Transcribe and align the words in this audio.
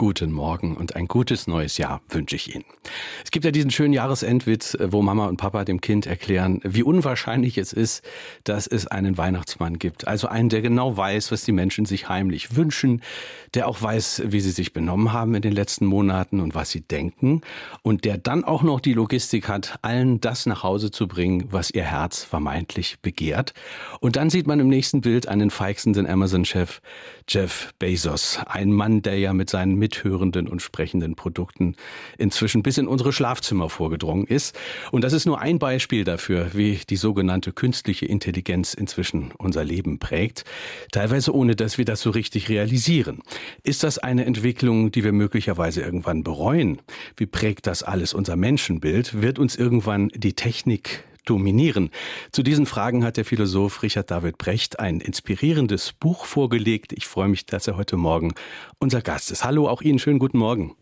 Guten 0.00 0.32
Morgen 0.32 0.78
und 0.78 0.96
ein 0.96 1.08
gutes 1.08 1.46
neues 1.46 1.76
Jahr 1.76 2.00
wünsche 2.08 2.34
ich 2.34 2.54
Ihnen. 2.54 2.64
Es 3.22 3.30
gibt 3.30 3.44
ja 3.44 3.50
diesen 3.50 3.70
schönen 3.70 3.92
Jahresendwitz, 3.92 4.74
wo 4.80 5.02
Mama 5.02 5.26
und 5.26 5.36
Papa 5.36 5.66
dem 5.66 5.82
Kind 5.82 6.06
erklären, 6.06 6.62
wie 6.64 6.82
unwahrscheinlich 6.82 7.58
es 7.58 7.74
ist, 7.74 8.02
dass 8.44 8.66
es 8.66 8.86
einen 8.86 9.18
Weihnachtsmann 9.18 9.78
gibt. 9.78 10.08
Also 10.08 10.26
einen, 10.26 10.48
der 10.48 10.62
genau 10.62 10.96
weiß, 10.96 11.30
was 11.32 11.44
die 11.44 11.52
Menschen 11.52 11.84
sich 11.84 12.08
heimlich 12.08 12.56
wünschen, 12.56 13.02
der 13.52 13.68
auch 13.68 13.82
weiß, 13.82 14.22
wie 14.24 14.40
sie 14.40 14.52
sich 14.52 14.72
benommen 14.72 15.12
haben 15.12 15.34
in 15.34 15.42
den 15.42 15.52
letzten 15.52 15.84
Monaten 15.84 16.40
und 16.40 16.54
was 16.54 16.70
sie 16.70 16.80
denken 16.80 17.42
und 17.82 18.06
der 18.06 18.16
dann 18.16 18.42
auch 18.42 18.62
noch 18.62 18.80
die 18.80 18.94
Logistik 18.94 19.48
hat, 19.48 19.78
allen 19.82 20.18
das 20.18 20.46
nach 20.46 20.62
Hause 20.62 20.90
zu 20.90 21.08
bringen, 21.08 21.48
was 21.50 21.70
ihr 21.70 21.84
Herz 21.84 22.24
vermeintlich 22.24 23.00
begehrt. 23.02 23.52
Und 24.00 24.16
dann 24.16 24.30
sieht 24.30 24.46
man 24.46 24.60
im 24.60 24.68
nächsten 24.68 25.02
Bild 25.02 25.28
einen 25.28 25.50
feixenden 25.50 26.06
Amazon-Chef, 26.06 26.80
Jeff 27.28 27.74
Bezos, 27.78 28.38
ein 28.46 28.72
Mann, 28.72 29.02
der 29.02 29.18
ja 29.18 29.34
mit 29.34 29.50
seinen 29.50 29.76
mithörenden 29.90 30.46
und 30.48 30.62
sprechenden 30.62 31.16
Produkten 31.16 31.74
inzwischen 32.16 32.62
bis 32.62 32.78
in 32.78 32.86
unsere 32.86 33.12
Schlafzimmer 33.12 33.68
vorgedrungen 33.68 34.26
ist. 34.26 34.56
Und 34.92 35.02
das 35.02 35.12
ist 35.12 35.26
nur 35.26 35.40
ein 35.40 35.58
Beispiel 35.58 36.04
dafür, 36.04 36.50
wie 36.52 36.78
die 36.88 36.96
sogenannte 36.96 37.52
künstliche 37.52 38.06
Intelligenz 38.06 38.74
inzwischen 38.74 39.32
unser 39.36 39.64
Leben 39.64 39.98
prägt, 39.98 40.44
teilweise 40.92 41.34
ohne 41.34 41.56
dass 41.56 41.78
wir 41.78 41.84
das 41.84 42.00
so 42.00 42.10
richtig 42.10 42.48
realisieren. 42.48 43.22
Ist 43.64 43.82
das 43.82 43.98
eine 43.98 44.24
Entwicklung, 44.24 44.92
die 44.92 45.04
wir 45.04 45.12
möglicherweise 45.12 45.82
irgendwann 45.82 46.22
bereuen? 46.22 46.80
Wie 47.16 47.26
prägt 47.26 47.66
das 47.66 47.82
alles 47.82 48.14
unser 48.14 48.36
Menschenbild? 48.36 49.20
Wird 49.20 49.38
uns 49.38 49.56
irgendwann 49.56 50.08
die 50.14 50.34
Technik 50.34 51.04
dominieren? 51.30 51.90
Zu 52.32 52.42
diesen 52.42 52.66
Fragen 52.66 53.04
hat 53.04 53.16
der 53.16 53.24
Philosoph 53.24 53.82
Richard 53.82 54.10
David 54.10 54.36
Brecht 54.36 54.80
ein 54.80 55.00
inspirierendes 55.00 55.92
Buch 55.92 56.24
vorgelegt. 56.24 56.92
Ich 56.92 57.06
freue 57.06 57.28
mich, 57.28 57.46
dass 57.46 57.68
er 57.68 57.76
heute 57.76 57.96
Morgen 57.96 58.34
unser 58.78 59.00
Gast 59.00 59.30
ist. 59.30 59.44
Hallo, 59.44 59.68
auch 59.68 59.80
Ihnen 59.80 59.98
schönen 59.98 60.18
guten 60.18 60.38
Morgen. 60.38 60.74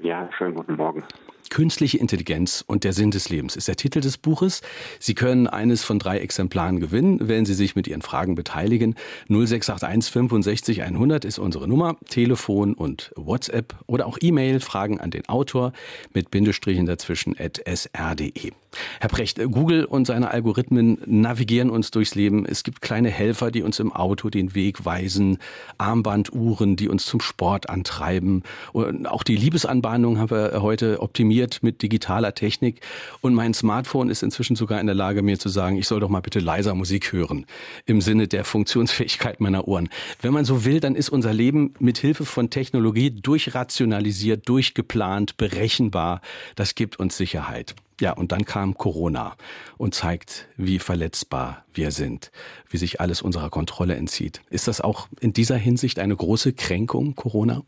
Ja, 0.00 0.30
schönen 0.38 0.54
guten 0.54 0.76
Morgen. 0.76 1.04
Künstliche 1.50 1.98
Intelligenz 1.98 2.64
und 2.66 2.84
der 2.84 2.92
Sinn 2.92 3.10
des 3.10 3.28
Lebens 3.28 3.56
ist 3.56 3.68
der 3.68 3.76
Titel 3.76 4.00
des 4.00 4.18
Buches. 4.18 4.60
Sie 4.98 5.14
können 5.14 5.46
eines 5.46 5.84
von 5.84 5.98
drei 5.98 6.18
Exemplaren 6.18 6.80
gewinnen, 6.80 7.28
wenn 7.28 7.46
Sie 7.46 7.54
sich 7.54 7.76
mit 7.76 7.86
Ihren 7.86 8.02
Fragen 8.02 8.34
beteiligen. 8.34 8.94
0681 9.28 10.12
65 10.12 10.82
100 10.82 11.24
ist 11.24 11.38
unsere 11.38 11.68
Nummer, 11.68 11.96
Telefon 12.08 12.74
und 12.74 13.12
WhatsApp 13.16 13.74
oder 13.86 14.06
auch 14.06 14.18
E-Mail, 14.20 14.60
Fragen 14.60 15.00
an 15.00 15.10
den 15.10 15.28
Autor 15.28 15.72
mit 16.12 16.30
Bindestrichen 16.30 16.86
dazwischen 16.86 17.34
at 17.38 17.60
sr.de. 17.66 18.52
Herr 19.00 19.08
Brecht, 19.08 19.40
Google 19.50 19.84
und 19.84 20.06
seine 20.06 20.30
Algorithmen 20.30 20.98
navigieren 21.06 21.70
uns 21.70 21.90
durchs 21.90 22.14
Leben. 22.14 22.44
Es 22.44 22.62
gibt 22.64 22.82
kleine 22.82 23.08
Helfer, 23.08 23.50
die 23.50 23.62
uns 23.62 23.80
im 23.80 23.92
Auto 23.92 24.28
den 24.28 24.54
Weg 24.54 24.84
weisen, 24.84 25.38
Armbanduhren, 25.78 26.76
die 26.76 26.88
uns 26.88 27.06
zum 27.06 27.20
Sport 27.20 27.70
antreiben. 27.70 28.42
Und 28.72 29.06
auch 29.06 29.22
die 29.22 29.36
Liebesanbahnung 29.36 30.18
haben 30.18 30.30
wir 30.30 30.62
heute 30.62 31.00
optimiert 31.00 31.37
mit 31.62 31.82
digitaler 31.82 32.34
Technik. 32.34 32.80
Und 33.20 33.34
mein 33.34 33.54
Smartphone 33.54 34.10
ist 34.10 34.22
inzwischen 34.22 34.56
sogar 34.56 34.80
in 34.80 34.86
der 34.86 34.94
Lage, 34.94 35.22
mir 35.22 35.38
zu 35.38 35.48
sagen, 35.48 35.76
ich 35.76 35.86
soll 35.86 36.00
doch 36.00 36.08
mal 36.08 36.20
bitte 36.20 36.40
leiser 36.40 36.74
Musik 36.74 37.12
hören. 37.12 37.46
Im 37.86 38.00
Sinne 38.00 38.28
der 38.28 38.44
Funktionsfähigkeit 38.44 39.40
meiner 39.40 39.68
Ohren. 39.68 39.88
Wenn 40.20 40.32
man 40.32 40.44
so 40.44 40.64
will, 40.64 40.80
dann 40.80 40.94
ist 40.94 41.08
unser 41.08 41.32
Leben 41.32 41.74
mit 41.78 41.98
Hilfe 41.98 42.24
von 42.24 42.50
Technologie 42.50 43.10
durchrationalisiert, 43.10 44.48
durchgeplant, 44.48 45.36
berechenbar. 45.36 46.20
Das 46.56 46.74
gibt 46.74 46.98
uns 46.98 47.16
Sicherheit. 47.16 47.74
Ja, 48.00 48.12
und 48.12 48.30
dann 48.30 48.44
kam 48.44 48.74
Corona 48.74 49.36
und 49.76 49.94
zeigt, 49.94 50.46
wie 50.56 50.78
verletzbar 50.78 51.64
wir 51.74 51.90
sind, 51.90 52.30
wie 52.68 52.76
sich 52.76 53.00
alles 53.00 53.22
unserer 53.22 53.50
Kontrolle 53.50 53.96
entzieht. 53.96 54.40
Ist 54.50 54.68
das 54.68 54.80
auch 54.80 55.08
in 55.20 55.32
dieser 55.32 55.56
Hinsicht 55.56 55.98
eine 55.98 56.14
große 56.14 56.52
Kränkung, 56.52 57.16
Corona? 57.16 57.64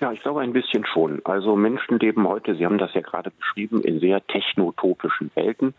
Ja, 0.00 0.12
ich 0.12 0.20
glaube 0.20 0.40
ein 0.40 0.52
bisschen 0.52 0.86
schon. 0.86 1.20
Also 1.24 1.56
Menschen 1.56 1.98
leben 1.98 2.28
heute, 2.28 2.54
Sie 2.54 2.64
haben 2.64 2.78
das 2.78 2.94
ja 2.94 3.00
gerade 3.00 3.32
beschrieben, 3.32 3.82
in 3.82 3.98
sehr 3.98 4.24
technotopischen 4.28 5.32
Welten. 5.34 5.74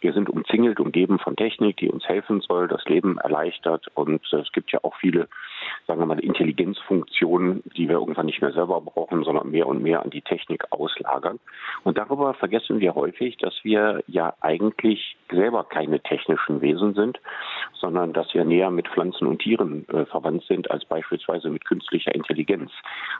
Wir 0.00 0.12
sind 0.12 0.30
umzingelt, 0.30 0.78
umgeben 0.78 1.18
von 1.18 1.34
Technik, 1.34 1.78
die 1.78 1.90
uns 1.90 2.04
helfen 2.06 2.40
soll, 2.40 2.68
das 2.68 2.84
Leben 2.84 3.18
erleichtert. 3.18 3.88
Und 3.94 4.22
es 4.32 4.52
gibt 4.52 4.70
ja 4.70 4.78
auch 4.84 4.94
viele, 5.00 5.28
sagen 5.86 6.00
wir 6.00 6.06
mal, 6.06 6.20
Intelligenzfunktionen, 6.20 7.62
die 7.76 7.88
wir 7.88 7.96
irgendwann 7.96 8.26
nicht 8.26 8.40
mehr 8.40 8.52
selber 8.52 8.80
brauchen, 8.80 9.24
sondern 9.24 9.50
mehr 9.50 9.66
und 9.66 9.82
mehr 9.82 10.02
an 10.02 10.10
die 10.10 10.22
Technik 10.22 10.64
auslagern. 10.70 11.38
Und 11.82 11.98
darüber 11.98 12.34
vergessen 12.34 12.80
wir 12.80 12.94
häufig, 12.94 13.36
dass 13.38 13.54
wir 13.62 14.02
ja 14.06 14.34
eigentlich 14.40 15.16
selber 15.30 15.64
keine 15.64 16.00
technischen 16.00 16.60
Wesen 16.60 16.94
sind, 16.94 17.20
sondern 17.74 18.12
dass 18.12 18.32
wir 18.34 18.44
näher 18.44 18.70
mit 18.70 18.88
Pflanzen 18.88 19.26
und 19.26 19.40
Tieren 19.40 19.86
äh, 19.88 20.06
verwandt 20.06 20.44
sind 20.44 20.70
als 20.70 20.84
beispielsweise 20.84 21.50
mit 21.50 21.64
künstlicher 21.64 22.14
Intelligenz. 22.14 22.70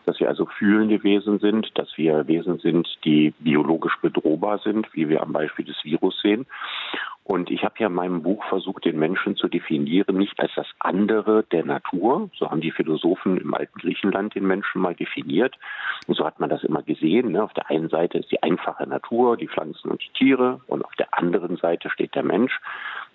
Dass 0.06 0.20
wir 0.20 0.28
also 0.28 0.46
fühlende 0.46 1.02
Wesen 1.02 1.38
sind, 1.38 1.70
dass 1.74 1.96
wir 1.96 2.26
Wesen 2.26 2.58
sind, 2.58 2.88
die 3.04 3.32
biologisch 3.38 3.96
bedrohbar 4.00 4.58
sind, 4.58 4.86
wie 4.94 5.08
wir 5.08 5.22
am 5.22 5.32
Beispiel 5.32 5.64
des 5.64 5.84
Virus 5.84 6.20
sehen. 6.20 6.46
Und 7.24 7.50
ich 7.50 7.64
habe 7.64 7.74
ja 7.78 7.86
in 7.86 7.94
meinem 7.94 8.22
Buch 8.22 8.44
versucht, 8.44 8.84
den 8.84 8.98
Menschen 8.98 9.34
zu 9.34 9.48
definieren, 9.48 10.18
nicht 10.18 10.38
als 10.38 10.52
das 10.56 10.66
andere 10.78 11.42
der 11.44 11.64
Natur, 11.64 12.28
so 12.36 12.50
haben 12.50 12.60
die 12.60 12.70
Philosophen 12.70 13.38
im 13.38 13.54
alten 13.54 13.78
Griechenland 13.78 14.34
den 14.34 14.46
Menschen 14.46 14.82
mal 14.82 14.94
definiert. 14.94 15.56
Und 16.06 16.16
so 16.16 16.26
hat 16.26 16.38
man 16.38 16.50
das 16.50 16.62
immer 16.64 16.82
gesehen. 16.82 17.32
Ne? 17.32 17.42
Auf 17.42 17.54
der 17.54 17.70
einen 17.70 17.88
Seite 17.88 18.18
ist 18.18 18.30
die 18.30 18.42
einfache 18.42 18.86
Natur, 18.86 19.38
die 19.38 19.48
Pflanzen 19.48 19.90
und 19.90 20.02
die 20.02 20.12
Tiere, 20.12 20.60
und 20.66 20.84
auf 20.84 20.94
der 20.96 21.16
anderen 21.16 21.56
Seite 21.56 21.88
steht 21.88 22.14
der 22.14 22.24
Mensch 22.24 22.60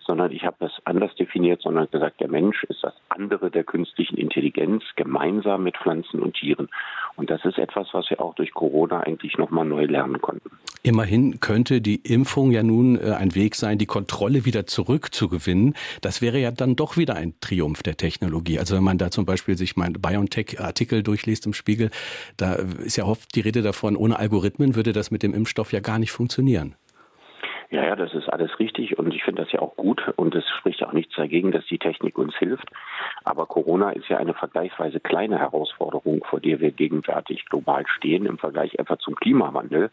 sondern 0.09 0.31
ich 0.31 0.43
habe 0.43 0.55
das 0.59 0.71
anders 0.85 1.13
definiert, 1.17 1.61
sondern 1.61 1.87
gesagt, 1.91 2.19
der 2.19 2.29
Mensch 2.29 2.63
ist 2.63 2.83
das 2.83 2.95
andere 3.09 3.51
der 3.51 3.63
künstlichen 3.63 4.17
Intelligenz 4.17 4.83
gemeinsam 4.95 5.61
mit 5.61 5.77
Pflanzen 5.77 6.23
und 6.23 6.33
Tieren. 6.33 6.67
Und 7.15 7.29
das 7.29 7.45
ist 7.45 7.59
etwas, 7.59 7.89
was 7.91 8.09
wir 8.09 8.19
auch 8.19 8.33
durch 8.33 8.51
Corona 8.55 9.01
eigentlich 9.01 9.37
nochmal 9.37 9.65
neu 9.65 9.85
lernen 9.85 10.19
konnten. 10.19 10.49
Immerhin 10.81 11.41
könnte 11.41 11.81
die 11.81 11.97
Impfung 11.97 12.51
ja 12.51 12.63
nun 12.63 12.97
äh, 12.97 13.11
ein 13.11 13.35
Weg 13.35 13.55
sein, 13.55 13.77
die 13.77 13.85
Kontrolle 13.85 14.45
wieder 14.45 14.65
zurückzugewinnen. 14.65 15.75
Das 16.01 16.21
wäre 16.21 16.39
ja 16.39 16.51
dann 16.51 16.77
doch 16.77 16.95
wieder 16.95 17.15
ein 17.15 17.33
Triumph 17.41 17.83
der 17.83 17.97
Technologie. 17.97 18.59
Also 18.59 18.77
wenn 18.77 18.83
man 18.83 18.97
da 18.97 19.11
zum 19.11 19.25
Beispiel 19.25 19.57
sich 19.57 19.75
mein 19.75 19.93
BioNTech-Artikel 19.93 21.03
durchliest 21.03 21.45
im 21.45 21.53
Spiegel, 21.53 21.89
da 22.37 22.53
ist 22.53 22.95
ja 22.95 23.03
oft 23.03 23.35
die 23.35 23.41
Rede 23.41 23.61
davon, 23.61 23.97
ohne 23.97 24.19
Algorithmen 24.19 24.75
würde 24.75 24.93
das 24.93 25.11
mit 25.11 25.21
dem 25.21 25.33
Impfstoff 25.33 25.73
ja 25.73 25.81
gar 25.81 25.99
nicht 25.99 26.11
funktionieren. 26.11 26.75
Ja, 27.71 27.83
ja, 27.83 27.95
das 27.95 28.13
ist 28.15 28.27
alles 28.29 28.57
richtig 28.57 28.97
und 28.97 29.13
ich 29.13 29.23
finde 29.23 29.43
das 29.43 29.51
ja 29.51 29.59
auch 29.59 29.75
gut 29.75 30.01
und 30.15 30.33
es 30.33 30.43
spricht 30.57 30.81
auch 30.83 30.93
nichts 30.93 31.13
dagegen, 31.15 31.51
dass 31.51 31.65
die 31.67 31.77
Technik 31.77 32.17
uns 32.17 32.35
hilft. 32.37 32.67
Aber 33.25 33.45
Corona 33.45 33.91
ist 33.91 34.07
ja 34.07 34.17
eine 34.17 34.33
vergleichsweise 34.33 34.99
kleine 34.99 35.37
Herausforderung, 35.37 36.23
vor 36.27 36.39
der 36.39 36.61
wir 36.61 36.71
gegenwärtig 36.71 37.45
global 37.45 37.85
stehen 37.85 38.25
im 38.25 38.39
Vergleich 38.39 38.73
etwa 38.75 38.97
zum 38.97 39.15
Klimawandel. 39.15 39.91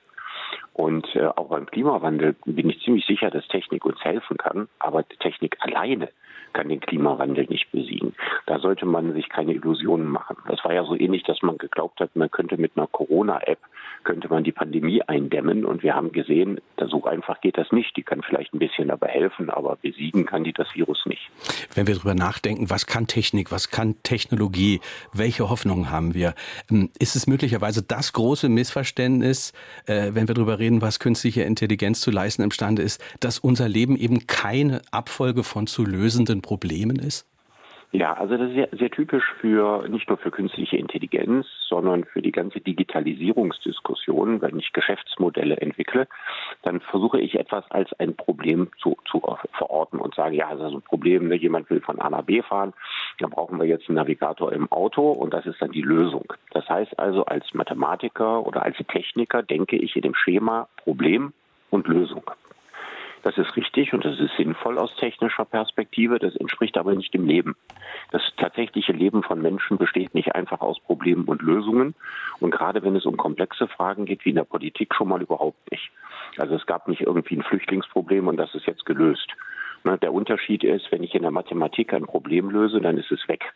Und 0.72 1.06
äh, 1.14 1.26
auch 1.26 1.48
beim 1.48 1.66
Klimawandel 1.66 2.34
bin 2.44 2.70
ich 2.70 2.80
ziemlich 2.82 3.06
sicher, 3.06 3.30
dass 3.30 3.46
Technik 3.48 3.84
uns 3.84 4.02
helfen 4.04 4.36
kann, 4.36 4.68
aber 4.78 5.08
Technik 5.08 5.56
alleine 5.60 6.08
kann 6.52 6.68
den 6.68 6.80
Klimawandel 6.80 7.46
nicht 7.48 7.70
besiegen. 7.70 8.14
Da 8.46 8.58
sollte 8.58 8.86
man 8.86 9.12
sich 9.12 9.28
keine 9.28 9.52
Illusionen 9.52 10.08
machen. 10.08 10.36
Das 10.48 10.64
war 10.64 10.72
ja 10.72 10.84
so 10.84 10.94
ähnlich, 10.94 11.22
dass 11.24 11.42
man 11.42 11.58
geglaubt 11.58 12.00
hat, 12.00 12.16
man 12.16 12.30
könnte 12.30 12.56
mit 12.56 12.72
einer 12.76 12.86
Corona-App 12.86 13.58
könnte 14.06 14.28
man 14.28 14.44
die 14.44 14.52
Pandemie 14.52 15.02
eindämmen. 15.02 15.64
Und 15.64 15.82
wir 15.82 15.94
haben 15.94 16.12
gesehen, 16.12 16.60
so 16.88 17.04
einfach 17.04 17.40
geht 17.40 17.58
das 17.58 17.72
nicht. 17.72 17.96
Die 17.96 18.04
kann 18.04 18.22
vielleicht 18.22 18.54
ein 18.54 18.60
bisschen 18.60 18.88
dabei 18.88 19.08
helfen, 19.08 19.50
aber 19.50 19.76
besiegen 19.82 20.24
kann 20.24 20.44
die 20.44 20.52
das 20.52 20.68
Virus 20.74 21.04
nicht. 21.06 21.28
Wenn 21.74 21.88
wir 21.88 21.96
darüber 21.96 22.14
nachdenken, 22.14 22.70
was 22.70 22.86
kann 22.86 23.08
Technik, 23.08 23.50
was 23.50 23.68
kann 23.70 23.96
Technologie, 24.04 24.80
welche 25.12 25.50
Hoffnungen 25.50 25.90
haben 25.90 26.14
wir, 26.14 26.34
ähm, 26.70 26.90
ist 27.00 27.16
es 27.16 27.26
möglicherweise 27.26 27.82
das 27.82 28.12
große 28.12 28.48
Missverständnis, 28.48 29.52
äh, 29.86 30.12
wenn 30.12 30.28
wir 30.28 30.34
darüber 30.34 30.45
reden, 30.54 30.80
was 30.80 30.98
künstliche 30.98 31.42
Intelligenz 31.42 32.00
zu 32.00 32.10
leisten 32.10 32.42
imstande 32.42 32.82
ist, 32.82 33.00
dass 33.20 33.38
unser 33.38 33.68
Leben 33.68 33.96
eben 33.96 34.26
keine 34.26 34.82
Abfolge 34.90 35.44
von 35.44 35.66
zu 35.66 35.84
lösenden 35.84 36.42
Problemen 36.42 36.98
ist? 36.98 37.26
Ja, 37.92 38.14
also 38.14 38.36
das 38.36 38.48
ist 38.48 38.54
sehr, 38.54 38.68
sehr 38.72 38.90
typisch 38.90 39.24
für 39.40 39.88
nicht 39.88 40.08
nur 40.08 40.18
für 40.18 40.30
künstliche 40.30 40.76
Intelligenz, 40.76 41.46
sondern 41.68 42.04
für 42.04 42.20
die 42.20 42.32
ganze 42.32 42.60
Digitalisierungsdiskussion. 42.60 44.42
Wenn 44.42 44.58
ich 44.58 44.72
Geschäftsmodelle 44.72 45.56
entwickle, 45.58 46.08
dann 46.62 46.80
versuche 46.80 47.20
ich 47.20 47.38
etwas 47.38 47.64
als 47.70 47.92
ein 48.00 48.16
Problem 48.16 48.70
zu, 48.78 48.96
zu 49.10 49.22
verorten 49.56 50.00
und 50.00 50.14
sage, 50.14 50.36
ja, 50.36 50.52
das 50.52 50.68
ist 50.72 50.76
ein 50.76 50.82
Problem, 50.82 51.28
ne? 51.28 51.36
jemand 51.36 51.70
will 51.70 51.80
von 51.80 52.00
A 52.00 52.10
nach 52.10 52.22
B 52.22 52.42
fahren, 52.42 52.74
dann 53.20 53.30
brauchen 53.30 53.58
wir 53.58 53.66
jetzt 53.66 53.88
einen 53.88 53.96
Navigator 53.96 54.52
im 54.52 54.70
Auto 54.72 55.10
und 55.12 55.32
das 55.32 55.46
ist 55.46 55.62
dann 55.62 55.70
die 55.70 55.82
Lösung. 55.82 56.32
Das 56.50 56.68
heißt 56.68 56.98
also, 56.98 57.24
als 57.24 57.54
Mathematiker 57.54 58.44
oder 58.44 58.62
als 58.62 58.76
Techniker 58.88 59.42
denke 59.42 59.76
ich 59.76 59.94
in 59.94 60.02
dem 60.02 60.14
Schema 60.14 60.68
Problem 60.76 61.32
und 61.70 61.86
Lösung. 61.86 62.24
Das 63.26 63.36
ist 63.38 63.56
richtig 63.56 63.92
und 63.92 64.04
das 64.04 64.20
ist 64.20 64.36
sinnvoll 64.36 64.78
aus 64.78 64.94
technischer 64.94 65.44
Perspektive. 65.44 66.20
Das 66.20 66.36
entspricht 66.36 66.78
aber 66.78 66.94
nicht 66.94 67.12
dem 67.12 67.26
Leben. 67.26 67.56
Das 68.12 68.22
tatsächliche 68.36 68.92
Leben 68.92 69.24
von 69.24 69.42
Menschen 69.42 69.78
besteht 69.78 70.14
nicht 70.14 70.36
einfach 70.36 70.60
aus 70.60 70.78
Problemen 70.78 71.24
und 71.24 71.42
Lösungen. 71.42 71.96
Und 72.38 72.52
gerade 72.52 72.84
wenn 72.84 72.94
es 72.94 73.04
um 73.04 73.16
komplexe 73.16 73.66
Fragen 73.66 74.04
geht, 74.04 74.24
wie 74.24 74.28
in 74.28 74.36
der 74.36 74.44
Politik, 74.44 74.94
schon 74.94 75.08
mal 75.08 75.20
überhaupt 75.20 75.72
nicht. 75.72 75.90
Also 76.38 76.54
es 76.54 76.66
gab 76.66 76.86
nicht 76.86 77.00
irgendwie 77.00 77.34
ein 77.34 77.42
Flüchtlingsproblem 77.42 78.28
und 78.28 78.36
das 78.36 78.54
ist 78.54 78.66
jetzt 78.66 78.86
gelöst. 78.86 79.26
Ne, 79.82 79.98
der 79.98 80.12
Unterschied 80.12 80.62
ist, 80.62 80.92
wenn 80.92 81.02
ich 81.02 81.16
in 81.16 81.22
der 81.22 81.32
Mathematik 81.32 81.94
ein 81.94 82.06
Problem 82.06 82.48
löse, 82.48 82.80
dann 82.80 82.96
ist 82.96 83.10
es 83.10 83.26
weg. 83.26 83.52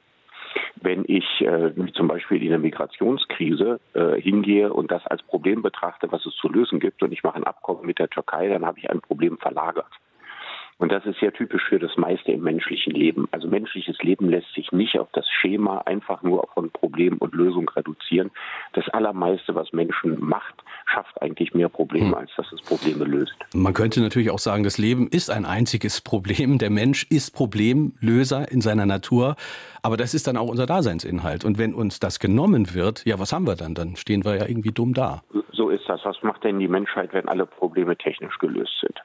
Wenn 0.83 1.05
ich 1.07 1.25
äh, 1.41 1.73
zum 1.95 2.09
Beispiel 2.09 2.43
in 2.43 2.51
der 2.51 2.59
Migrationskrise 2.59 3.81
äh, 3.95 4.21
hingehe 4.21 4.73
und 4.73 4.91
das 4.91 5.07
als 5.07 5.23
Problem 5.23 5.63
betrachte, 5.63 6.11
was 6.11 6.25
es 6.27 6.35
zu 6.37 6.49
lösen 6.49 6.81
gibt, 6.81 7.03
und 7.03 7.13
ich 7.13 7.23
mache 7.23 7.37
ein 7.37 7.45
Abkommen 7.45 7.87
mit 7.87 7.99
der 7.99 8.09
Türkei, 8.09 8.49
dann 8.49 8.65
habe 8.65 8.79
ich 8.79 8.91
ein 8.91 9.01
Problem 9.01 9.39
verlagert. 9.39 10.00
Und 10.81 10.91
das 10.91 11.05
ist 11.05 11.21
sehr 11.21 11.33
typisch 11.33 11.63
für 11.69 11.79
das 11.79 11.95
meiste 11.99 12.33
im 12.33 12.41
menschlichen 12.41 12.95
Leben. 12.95 13.29
Also 13.33 13.49
menschliches 13.49 13.99
Leben 13.99 14.31
lässt 14.31 14.51
sich 14.55 14.73
nicht 14.73 14.99
auf 14.99 15.09
das 15.13 15.29
Schema 15.29 15.83
einfach 15.85 16.23
nur 16.23 16.49
von 16.55 16.71
Problem 16.71 17.19
und 17.19 17.35
Lösung 17.35 17.69
reduzieren. 17.69 18.31
Das 18.73 18.89
allermeiste, 18.89 19.55
was 19.55 19.75
Menschen 19.75 20.19
macht, 20.19 20.55
schafft 20.87 21.21
eigentlich 21.21 21.53
mehr 21.53 21.69
Probleme, 21.69 22.09
hm. 22.09 22.15
als 22.15 22.31
dass 22.35 22.51
es 22.51 22.63
Probleme 22.63 23.05
löst. 23.05 23.35
Man 23.55 23.75
könnte 23.75 24.01
natürlich 24.01 24.31
auch 24.31 24.39
sagen, 24.39 24.65
das 24.65 24.79
Leben 24.79 25.07
ist 25.07 25.31
ein 25.31 25.45
einziges 25.45 26.01
Problem. 26.01 26.57
Der 26.57 26.71
Mensch 26.71 27.07
ist 27.11 27.35
Problemlöser 27.35 28.51
in 28.51 28.63
seiner 28.63 28.87
Natur. 28.87 29.37
Aber 29.83 29.99
das 29.99 30.15
ist 30.15 30.29
dann 30.29 30.39
auch 30.39 30.49
unser 30.49 30.65
Daseinsinhalt. 30.65 31.45
Und 31.45 31.59
wenn 31.59 31.75
uns 31.75 32.01
das 32.01 32.19
genommen 32.21 32.73
wird, 32.73 33.05
ja, 33.05 33.19
was 33.19 33.35
haben 33.35 33.47
wir 33.47 33.57
dann? 33.57 33.75
Dann 33.75 33.97
stehen 33.97 34.25
wir 34.25 34.37
ja 34.37 34.47
irgendwie 34.49 34.73
dumm 34.73 34.95
da. 34.95 35.23
So 35.53 35.69
ist 35.69 35.87
das. 35.89 36.01
Was 36.05 36.23
macht 36.23 36.43
denn 36.45 36.59
die 36.59 36.69
Menschheit, 36.69 37.13
wenn 37.13 37.29
alle 37.29 37.45
Probleme 37.45 37.97
technisch 37.97 38.39
gelöst 38.39 38.73
sind? 38.81 38.99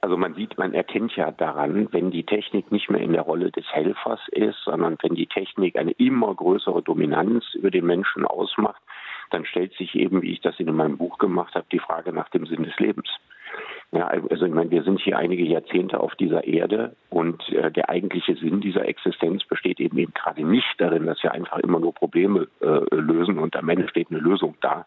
Also 0.00 0.16
man 0.16 0.34
sieht, 0.34 0.58
man 0.58 0.74
erkennt 0.74 1.14
ja 1.14 1.30
daran, 1.30 1.88
wenn 1.92 2.10
die 2.10 2.24
Technik 2.24 2.72
nicht 2.72 2.90
mehr 2.90 3.00
in 3.00 3.12
der 3.12 3.22
Rolle 3.22 3.50
des 3.52 3.64
Helfers 3.72 4.20
ist, 4.32 4.58
sondern 4.64 4.96
wenn 5.02 5.14
die 5.14 5.26
Technik 5.26 5.76
eine 5.76 5.92
immer 5.92 6.34
größere 6.34 6.82
Dominanz 6.82 7.44
über 7.54 7.70
den 7.70 7.86
Menschen 7.86 8.26
ausmacht, 8.26 8.82
dann 9.30 9.44
stellt 9.44 9.72
sich 9.74 9.94
eben, 9.94 10.22
wie 10.22 10.32
ich 10.32 10.40
das 10.40 10.58
in 10.58 10.74
meinem 10.74 10.98
Buch 10.98 11.18
gemacht 11.18 11.54
habe, 11.54 11.66
die 11.70 11.78
Frage 11.78 12.12
nach 12.12 12.28
dem 12.30 12.46
Sinn 12.46 12.64
des 12.64 12.78
Lebens. 12.78 13.08
Ja, 13.94 14.06
also 14.06 14.46
ich 14.46 14.52
meine, 14.52 14.70
wir 14.70 14.82
sind 14.84 15.00
hier 15.00 15.18
einige 15.18 15.44
Jahrzehnte 15.44 16.00
auf 16.00 16.14
dieser 16.14 16.44
Erde 16.44 16.96
und 17.10 17.46
äh, 17.50 17.70
der 17.70 17.90
eigentliche 17.90 18.34
Sinn 18.36 18.62
dieser 18.62 18.88
Existenz 18.88 19.44
besteht 19.44 19.80
eben, 19.80 19.98
eben 19.98 20.14
gerade 20.14 20.42
nicht 20.42 20.74
darin, 20.78 21.04
dass 21.04 21.22
wir 21.22 21.32
einfach 21.32 21.58
immer 21.58 21.78
nur 21.78 21.92
Probleme 21.92 22.48
äh, 22.62 22.94
lösen 22.94 23.38
und 23.38 23.54
am 23.54 23.68
Ende 23.68 23.88
steht 23.88 24.10
eine 24.10 24.20
Lösung 24.20 24.56
da, 24.62 24.86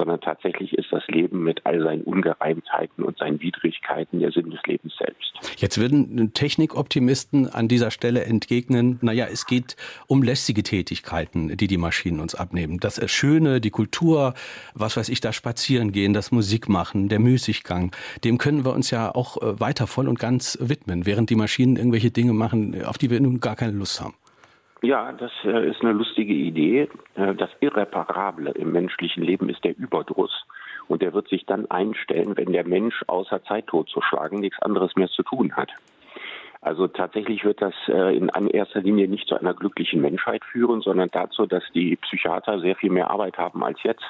sondern 0.00 0.22
tatsächlich 0.22 0.72
ist 0.72 0.90
das 0.92 1.06
Leben 1.08 1.44
mit 1.44 1.66
all 1.66 1.82
seinen 1.82 2.00
Ungereimtheiten 2.04 3.04
und 3.04 3.18
seinen 3.18 3.38
Widrigkeiten 3.42 4.18
der 4.20 4.32
Sinn 4.32 4.50
des 4.50 4.60
Lebens 4.64 4.94
selbst. 4.98 5.34
Jetzt 5.58 5.76
würden 5.76 6.32
Technikoptimisten 6.32 7.46
an 7.50 7.68
dieser 7.68 7.90
Stelle 7.90 8.24
entgegnen, 8.24 8.98
naja, 9.02 9.26
es 9.30 9.44
geht 9.44 9.76
um 10.06 10.22
lästige 10.22 10.62
Tätigkeiten, 10.62 11.54
die 11.54 11.66
die 11.66 11.76
Maschinen 11.76 12.20
uns 12.20 12.34
abnehmen. 12.34 12.80
Das 12.80 12.98
Schöne, 13.10 13.60
die 13.60 13.68
Kultur, 13.68 14.32
was 14.72 14.96
weiß 14.96 15.10
ich, 15.10 15.20
das 15.20 15.36
Spazieren 15.36 15.92
gehen, 15.92 16.14
das 16.14 16.32
Musikmachen, 16.32 17.10
der 17.10 17.18
Müßiggang, 17.18 17.92
dem 18.24 18.38
können 18.38 18.64
wir 18.64 18.72
uns 18.72 18.90
ja 18.90 19.14
auch 19.14 19.36
äh, 19.42 19.60
weiter 19.60 19.86
voll 19.86 20.08
und 20.08 20.18
ganz 20.18 20.56
widmen, 20.62 21.04
während 21.04 21.28
die 21.28 21.36
Maschinen 21.36 21.76
irgendwelche 21.76 22.10
Dinge 22.10 22.32
machen, 22.32 22.82
auf 22.86 22.96
die 22.96 23.10
wir 23.10 23.20
nun 23.20 23.40
gar 23.40 23.54
keine 23.54 23.72
Lust 23.72 24.00
haben. 24.00 24.14
Ja, 24.82 25.12
das 25.12 25.30
äh, 25.44 25.68
ist 25.68 25.82
eine 25.82 25.92
lustige 25.92 26.32
Idee. 26.32 26.88
Äh, 27.14 27.34
das 27.34 27.50
Irreparable 27.60 28.50
im 28.52 28.72
menschlichen 28.72 29.22
Leben 29.22 29.48
ist 29.50 29.62
der 29.62 29.76
Überdruss. 29.76 30.46
Und 30.88 31.02
der 31.02 31.12
wird 31.12 31.28
sich 31.28 31.44
dann 31.44 31.70
einstellen, 31.70 32.36
wenn 32.36 32.52
der 32.52 32.66
Mensch 32.66 33.04
außer 33.06 33.44
Zeit 33.44 33.66
totzuschlagen 33.66 34.40
nichts 34.40 34.60
anderes 34.62 34.96
mehr 34.96 35.08
zu 35.08 35.22
tun 35.22 35.54
hat. 35.54 35.70
Also 36.62 36.88
tatsächlich 36.88 37.44
wird 37.44 37.62
das 37.62 37.72
in 37.88 38.28
erster 38.28 38.82
Linie 38.82 39.08
nicht 39.08 39.28
zu 39.28 39.34
einer 39.34 39.54
glücklichen 39.54 40.02
Menschheit 40.02 40.44
führen, 40.44 40.82
sondern 40.82 41.08
dazu, 41.10 41.46
dass 41.46 41.62
die 41.72 41.96
Psychiater 41.96 42.60
sehr 42.60 42.76
viel 42.76 42.90
mehr 42.90 43.08
Arbeit 43.08 43.38
haben 43.38 43.64
als 43.64 43.82
jetzt. 43.82 44.04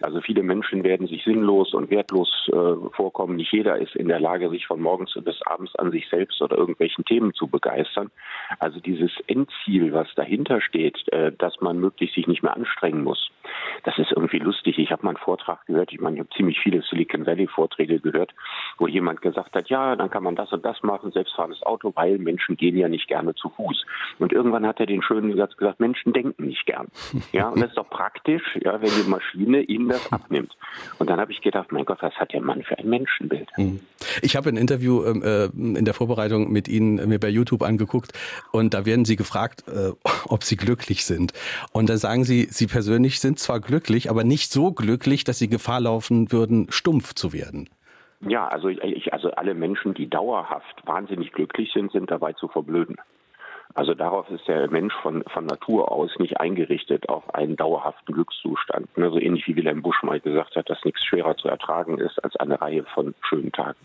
Also 0.00 0.20
viele 0.20 0.42
Menschen 0.42 0.84
werden 0.84 1.06
sich 1.06 1.24
sinnlos 1.24 1.74
und 1.74 1.90
wertlos 1.90 2.48
äh, 2.48 2.90
vorkommen. 2.94 3.36
Nicht 3.36 3.52
jeder 3.52 3.78
ist 3.78 3.96
in 3.96 4.08
der 4.08 4.20
Lage, 4.20 4.50
sich 4.50 4.66
von 4.66 4.80
morgens 4.80 5.12
bis 5.24 5.40
abends 5.42 5.74
an 5.76 5.90
sich 5.90 6.08
selbst 6.08 6.40
oder 6.40 6.56
irgendwelchen 6.56 7.04
Themen 7.04 7.34
zu 7.34 7.46
begeistern. 7.46 8.10
Also 8.58 8.80
dieses 8.80 9.10
Endziel, 9.26 9.92
was 9.92 10.08
dahinter 10.14 10.60
steht, 10.60 10.96
äh, 11.12 11.32
dass 11.32 11.60
man 11.60 11.78
möglichst 11.78 12.14
sich 12.14 12.26
nicht 12.26 12.42
mehr 12.42 12.56
anstrengen 12.56 13.02
muss, 13.02 13.31
das 13.84 13.98
ist 13.98 14.12
irgendwie 14.12 14.38
lustig. 14.38 14.78
Ich 14.78 14.90
habe 14.90 15.04
mal 15.04 15.10
einen 15.10 15.18
Vortrag 15.18 15.64
gehört, 15.66 15.92
ich 15.92 16.00
meine, 16.00 16.16
ich 16.16 16.20
habe 16.20 16.30
ziemlich 16.36 16.58
viele 16.60 16.82
Silicon 16.82 17.26
Valley 17.26 17.46
Vorträge 17.46 18.00
gehört, 18.00 18.32
wo 18.78 18.86
jemand 18.86 19.22
gesagt 19.22 19.54
hat, 19.54 19.68
ja, 19.68 19.96
dann 19.96 20.10
kann 20.10 20.22
man 20.22 20.36
das 20.36 20.52
und 20.52 20.64
das 20.64 20.82
machen, 20.82 21.12
selbstfahrendes 21.12 21.62
Auto, 21.62 21.92
weil 21.94 22.18
Menschen 22.18 22.56
gehen 22.56 22.76
ja 22.76 22.88
nicht 22.88 23.08
gerne 23.08 23.34
zu 23.34 23.48
Fuß. 23.50 23.84
Und 24.18 24.32
irgendwann 24.32 24.66
hat 24.66 24.80
er 24.80 24.86
den 24.86 25.02
schönen 25.02 25.36
Satz 25.36 25.56
gesagt, 25.56 25.80
Menschen 25.80 26.12
denken 26.12 26.44
nicht 26.44 26.66
gern. 26.66 26.88
Ja, 27.32 27.48
und 27.48 27.60
das 27.60 27.70
ist 27.70 27.78
doch 27.78 27.88
praktisch, 27.88 28.42
ja, 28.62 28.80
wenn 28.82 28.90
die 28.90 29.08
Maschine 29.08 29.62
ihnen 29.62 29.88
das 29.88 30.12
abnimmt. 30.12 30.54
Und 30.98 31.08
dann 31.08 31.18
habe 31.18 31.32
ich 31.32 31.40
gedacht, 31.40 31.72
mein 31.72 31.84
Gott, 31.84 31.98
was 32.02 32.14
hat 32.16 32.32
der 32.32 32.42
Mann 32.42 32.62
für 32.62 32.76
ein 32.78 32.88
Menschenbild? 32.88 33.48
Mhm. 33.56 33.80
Ich 34.20 34.36
habe 34.36 34.50
ein 34.50 34.56
Interview 34.56 35.04
ähm, 35.04 35.22
äh, 35.22 35.44
in 35.78 35.84
der 35.84 35.94
Vorbereitung 35.94 36.52
mit 36.52 36.68
Ihnen 36.68 36.98
äh, 36.98 37.06
mir 37.06 37.18
bei 37.18 37.28
YouTube 37.28 37.62
angeguckt 37.62 38.12
und 38.50 38.74
da 38.74 38.84
werden 38.84 39.04
Sie 39.04 39.16
gefragt, 39.16 39.64
äh, 39.68 39.92
ob 40.28 40.44
Sie 40.44 40.56
glücklich 40.56 41.04
sind. 41.04 41.32
Und 41.72 41.88
da 41.88 41.96
sagen 41.96 42.24
Sie, 42.24 42.48
Sie 42.50 42.66
persönlich 42.66 43.20
sind 43.20 43.38
zwar 43.42 43.60
glücklich, 43.60 44.10
aber 44.10 44.24
nicht 44.24 44.52
so 44.52 44.72
glücklich, 44.72 45.24
dass 45.24 45.38
Sie 45.38 45.48
Gefahr 45.48 45.80
laufen 45.80 46.32
würden, 46.32 46.66
stumpf 46.70 47.14
zu 47.14 47.32
werden. 47.32 47.68
Ja, 48.20 48.48
also 48.48 48.68
ich, 48.68 49.12
also 49.12 49.32
alle 49.32 49.54
Menschen, 49.54 49.94
die 49.94 50.08
dauerhaft 50.08 50.86
wahnsinnig 50.86 51.32
glücklich 51.32 51.72
sind, 51.72 51.90
sind 51.92 52.10
dabei 52.10 52.32
zu 52.34 52.48
verblöden. 52.48 52.96
Also 53.74 53.94
darauf 53.94 54.28
ist 54.30 54.46
der 54.46 54.70
Mensch 54.70 54.94
von, 55.02 55.24
von 55.32 55.46
Natur 55.46 55.90
aus 55.90 56.10
nicht 56.18 56.38
eingerichtet 56.38 57.08
auf 57.08 57.34
einen 57.34 57.56
dauerhaften 57.56 58.14
Glückszustand. 58.14 58.88
So 58.94 59.02
also 59.02 59.18
ähnlich 59.18 59.46
wie 59.46 59.56
Wilhelm 59.56 59.82
Busch 59.82 60.02
mal 60.02 60.20
gesagt 60.20 60.56
hat, 60.56 60.68
dass 60.68 60.84
nichts 60.84 61.04
schwerer 61.04 61.36
zu 61.36 61.48
ertragen 61.48 61.98
ist 61.98 62.22
als 62.22 62.36
eine 62.36 62.60
Reihe 62.60 62.84
von 62.94 63.14
schönen 63.22 63.50
Tagen. 63.50 63.78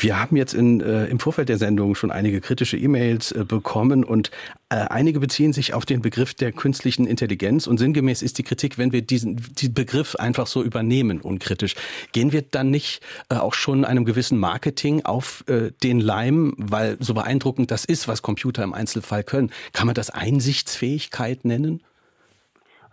Wir 0.00 0.20
haben 0.20 0.36
jetzt 0.36 0.54
in, 0.54 0.80
äh, 0.80 1.06
im 1.06 1.18
Vorfeld 1.18 1.48
der 1.48 1.58
Sendung 1.58 1.94
schon 1.94 2.10
einige 2.10 2.40
kritische 2.40 2.76
E-Mails 2.76 3.32
äh, 3.32 3.44
bekommen 3.44 4.04
und 4.04 4.30
äh, 4.68 4.76
einige 4.76 5.18
beziehen 5.18 5.52
sich 5.52 5.74
auf 5.74 5.86
den 5.86 6.02
Begriff 6.02 6.34
der 6.34 6.52
künstlichen 6.52 7.06
Intelligenz 7.06 7.66
und 7.66 7.78
sinngemäß 7.78 8.22
ist 8.22 8.38
die 8.38 8.42
Kritik, 8.42 8.78
wenn 8.78 8.92
wir 8.92 9.02
diesen, 9.02 9.36
diesen 9.54 9.74
Begriff 9.74 10.14
einfach 10.14 10.46
so 10.46 10.62
übernehmen, 10.62 11.20
unkritisch. 11.20 11.74
Gehen 12.12 12.32
wir 12.32 12.42
dann 12.42 12.70
nicht 12.70 13.00
äh, 13.28 13.36
auch 13.36 13.54
schon 13.54 13.84
einem 13.84 14.04
gewissen 14.04 14.38
Marketing 14.38 15.04
auf 15.04 15.44
äh, 15.48 15.72
den 15.82 16.00
Leim, 16.00 16.54
weil 16.58 16.96
so 17.00 17.14
beeindruckend 17.14 17.70
das 17.70 17.84
ist, 17.84 18.08
was 18.08 18.22
Computer 18.22 18.62
im 18.62 18.74
Einzelfall 18.74 19.24
können? 19.24 19.50
Kann 19.72 19.86
man 19.86 19.94
das 19.94 20.10
Einsichtsfähigkeit 20.10 21.44
nennen? 21.44 21.80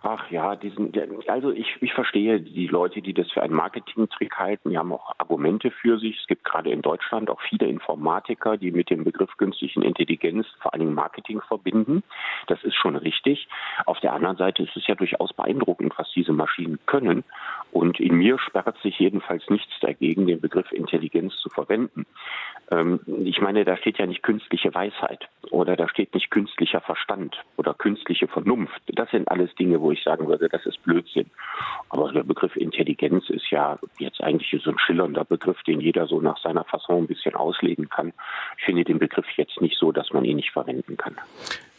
Ach 0.08 0.30
ja, 0.30 0.54
diesen, 0.54 0.92
also 1.26 1.50
ich, 1.50 1.66
ich 1.80 1.92
verstehe 1.92 2.38
die 2.40 2.68
Leute, 2.68 3.02
die 3.02 3.12
das 3.12 3.28
für 3.32 3.42
einen 3.42 3.54
Marketingtrick 3.54 4.38
halten. 4.38 4.70
Die 4.70 4.78
haben 4.78 4.92
auch 4.92 5.12
Argumente 5.18 5.72
für 5.72 5.98
sich. 5.98 6.20
Es 6.20 6.28
gibt 6.28 6.44
gerade 6.44 6.70
in 6.70 6.80
Deutschland 6.80 7.28
auch 7.28 7.40
viele 7.40 7.66
Informatiker, 7.66 8.56
die 8.56 8.70
mit 8.70 8.88
dem 8.88 9.02
Begriff 9.02 9.36
künstlichen 9.36 9.82
Intelligenz 9.82 10.46
vor 10.60 10.70
Dingen 10.78 10.94
Marketing 10.94 11.40
verbinden. 11.40 12.04
Das 12.46 12.62
ist 12.62 12.76
schon 12.76 12.94
richtig. 12.94 13.48
Auf 13.84 13.98
der 13.98 14.12
anderen 14.12 14.36
Seite 14.36 14.62
ist 14.62 14.76
es 14.76 14.86
ja 14.86 14.94
durchaus 14.94 15.32
beeindruckend, 15.32 15.92
was 15.96 16.08
diese 16.12 16.32
Maschinen 16.32 16.78
können. 16.86 17.24
Und 17.72 17.98
in 17.98 18.14
mir 18.14 18.38
sperrt 18.38 18.78
sich 18.84 19.00
jedenfalls 19.00 19.50
nichts 19.50 19.72
dagegen, 19.80 20.28
den 20.28 20.40
Begriff 20.40 20.70
Intelligenz 20.70 21.36
zu 21.38 21.48
verwenden. 21.48 22.06
Ähm, 22.70 23.00
ich 23.24 23.40
meine, 23.40 23.64
da 23.64 23.76
steht 23.76 23.98
ja 23.98 24.06
nicht 24.06 24.22
künstliche 24.22 24.72
Weisheit 24.72 25.28
oder 25.56 25.74
da 25.74 25.88
steht 25.88 26.12
nicht 26.12 26.30
künstlicher 26.30 26.82
Verstand 26.82 27.36
oder 27.56 27.72
künstliche 27.72 28.28
Vernunft. 28.28 28.82
Das 28.88 29.10
sind 29.10 29.28
alles 29.30 29.54
Dinge, 29.54 29.80
wo 29.80 29.90
ich 29.90 30.02
sagen 30.02 30.28
würde, 30.28 30.48
das 30.48 30.66
ist 30.66 30.82
Blödsinn. 30.82 31.30
Aber 31.88 32.12
der 32.12 32.24
Begriff 32.24 32.54
Intelligenz 32.56 33.30
ist 33.30 33.50
ja 33.50 33.78
jetzt 33.98 34.20
eigentlich 34.20 34.62
so 34.62 34.70
ein 34.70 34.78
schillernder 34.78 35.24
Begriff, 35.24 35.62
den 35.62 35.80
jeder 35.80 36.06
so 36.06 36.20
nach 36.20 36.38
seiner 36.42 36.64
Fasson 36.64 37.04
ein 37.04 37.06
bisschen 37.06 37.34
auslegen 37.34 37.88
kann. 37.88 38.12
Ich 38.58 38.64
finde 38.64 38.84
den 38.84 38.98
Begriff 38.98 39.26
jetzt 39.36 39.60
nicht 39.62 39.78
so, 39.78 39.92
dass 39.92 40.12
man 40.12 40.24
ihn 40.26 40.36
nicht 40.36 40.52
verwenden 40.52 40.98
kann. 40.98 41.16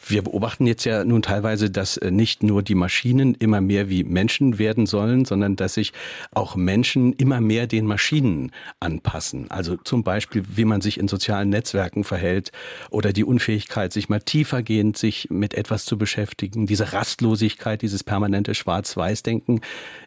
Wir 0.10 0.22
beobachten 0.22 0.66
jetzt 0.68 0.86
ja 0.86 1.04
nun 1.04 1.22
teilweise, 1.22 1.70
dass 1.70 1.98
äh, 1.98 2.12
nicht 2.12 2.44
nur 2.44 2.64
die 2.64 2.76
Maschinen 2.76 3.36
immer 3.36 3.62
mehr 3.62 3.90
wie 3.90 4.04
Menschen 4.04 4.58
werden 4.60 4.86
sollen, 4.86 5.26
sondern 5.26 5.56
dass 5.56 5.74
sich 5.74 5.94
auch 6.32 6.56
Menschen 6.56 7.14
immer 7.14 7.42
mehr 7.42 7.68
den 7.68 7.86
Maschinen 7.86 8.52
anpassen. 8.80 9.52
Also 9.52 9.78
zum 9.78 10.04
Beispiel, 10.04 10.44
wie 10.56 10.66
man 10.66 10.82
sich 10.82 11.00
in 11.00 11.08
sozialen 11.08 11.50
Netzwerken 11.50 12.04
verhält 12.04 12.52
oder 12.90 13.14
die 13.14 13.24
Unfähigkeit, 13.24 13.92
sich 13.92 14.10
mal 14.10 14.22
tiefergehend 14.22 14.98
sich 14.98 15.30
mit 15.30 15.54
etwas 15.54 15.86
zu 15.86 15.98
beschäftigen, 15.98 16.68
diese 16.68 16.94
Rastlosigkeit, 16.94 17.82
dieses 17.82 18.04
permanente 18.04 18.56
Schwarz-Weiß-Denken. 18.56 19.62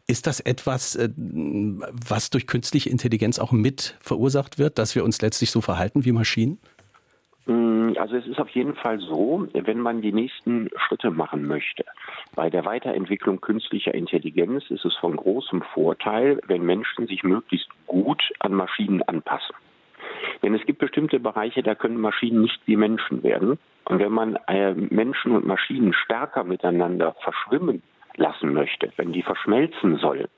Ist 0.07 0.26
das 0.26 0.40
etwas, 0.40 0.97
äh, 0.97 1.11
was 1.16 2.30
durch 2.30 2.47
künstliche 2.47 2.90
Intelligenz 2.90 3.38
auch 3.38 3.52
mit 3.52 3.97
verursacht 4.00 4.59
wird, 4.59 4.78
dass 4.78 4.95
wir 4.95 5.04
uns 5.04 5.21
letztlich 5.21 5.50
so 5.50 5.61
verhalten 5.61 6.04
wie 6.04 6.12
Maschinen? 6.12 6.59
Mm, 7.50 7.97
also 7.99 8.16
es 8.16 8.26
ist 8.28 8.38
auf 8.38 8.49
jeden 8.50 8.76
Fall 8.76 9.00
so, 9.00 9.49
wenn 9.52 9.80
man 9.80 10.02
die 10.02 10.12
nächsten 10.12 10.71
Schritte 10.76 11.11
machen 11.11 11.47
möchte. 11.49 11.85
Bei 12.37 12.49
der 12.49 12.64
Weiterentwicklung 12.64 13.40
künstlicher 13.40 13.92
Intelligenz 13.92 14.71
ist 14.71 14.85
es 14.85 14.95
von 14.97 15.16
großem 15.16 15.62
Vorteil, 15.75 16.40
wenn 16.47 16.62
Menschen 16.64 17.09
sich 17.09 17.25
möglichst 17.25 17.69
gut 17.88 18.23
an 18.38 18.54
Maschinen 18.54 19.02
anpassen. 19.02 19.57
Denn 20.45 20.54
es 20.54 20.64
gibt 20.64 20.78
bestimmte 20.78 21.19
Bereiche, 21.19 21.64
da 21.64 21.75
können 21.75 22.00
Maschinen 22.00 22.40
nicht 22.40 22.61
wie 22.66 22.76
Menschen 22.76 23.25
werden. 23.25 23.59
Und 23.85 23.99
wenn 23.99 24.12
man 24.12 24.37
äh, 24.47 24.73
Menschen 24.73 25.33
und 25.33 25.45
Maschinen 25.45 25.92
stärker 25.92 26.45
miteinander 26.45 27.16
verschwimmen 27.21 27.83
lassen 28.14 28.52
möchte, 28.52 28.92
wenn 28.97 29.12
die 29.12 29.23
verschmelzen 29.23 29.97
sollen, 29.97 30.28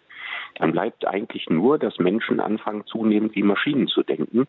dann 0.56 0.72
bleibt 0.72 1.06
eigentlich 1.06 1.48
nur, 1.48 1.78
dass 1.78 1.98
Menschen 1.98 2.40
anfangen 2.40 2.84
zunehmend 2.86 3.34
wie 3.34 3.42
Maschinen 3.42 3.88
zu 3.88 4.02
denken. 4.02 4.46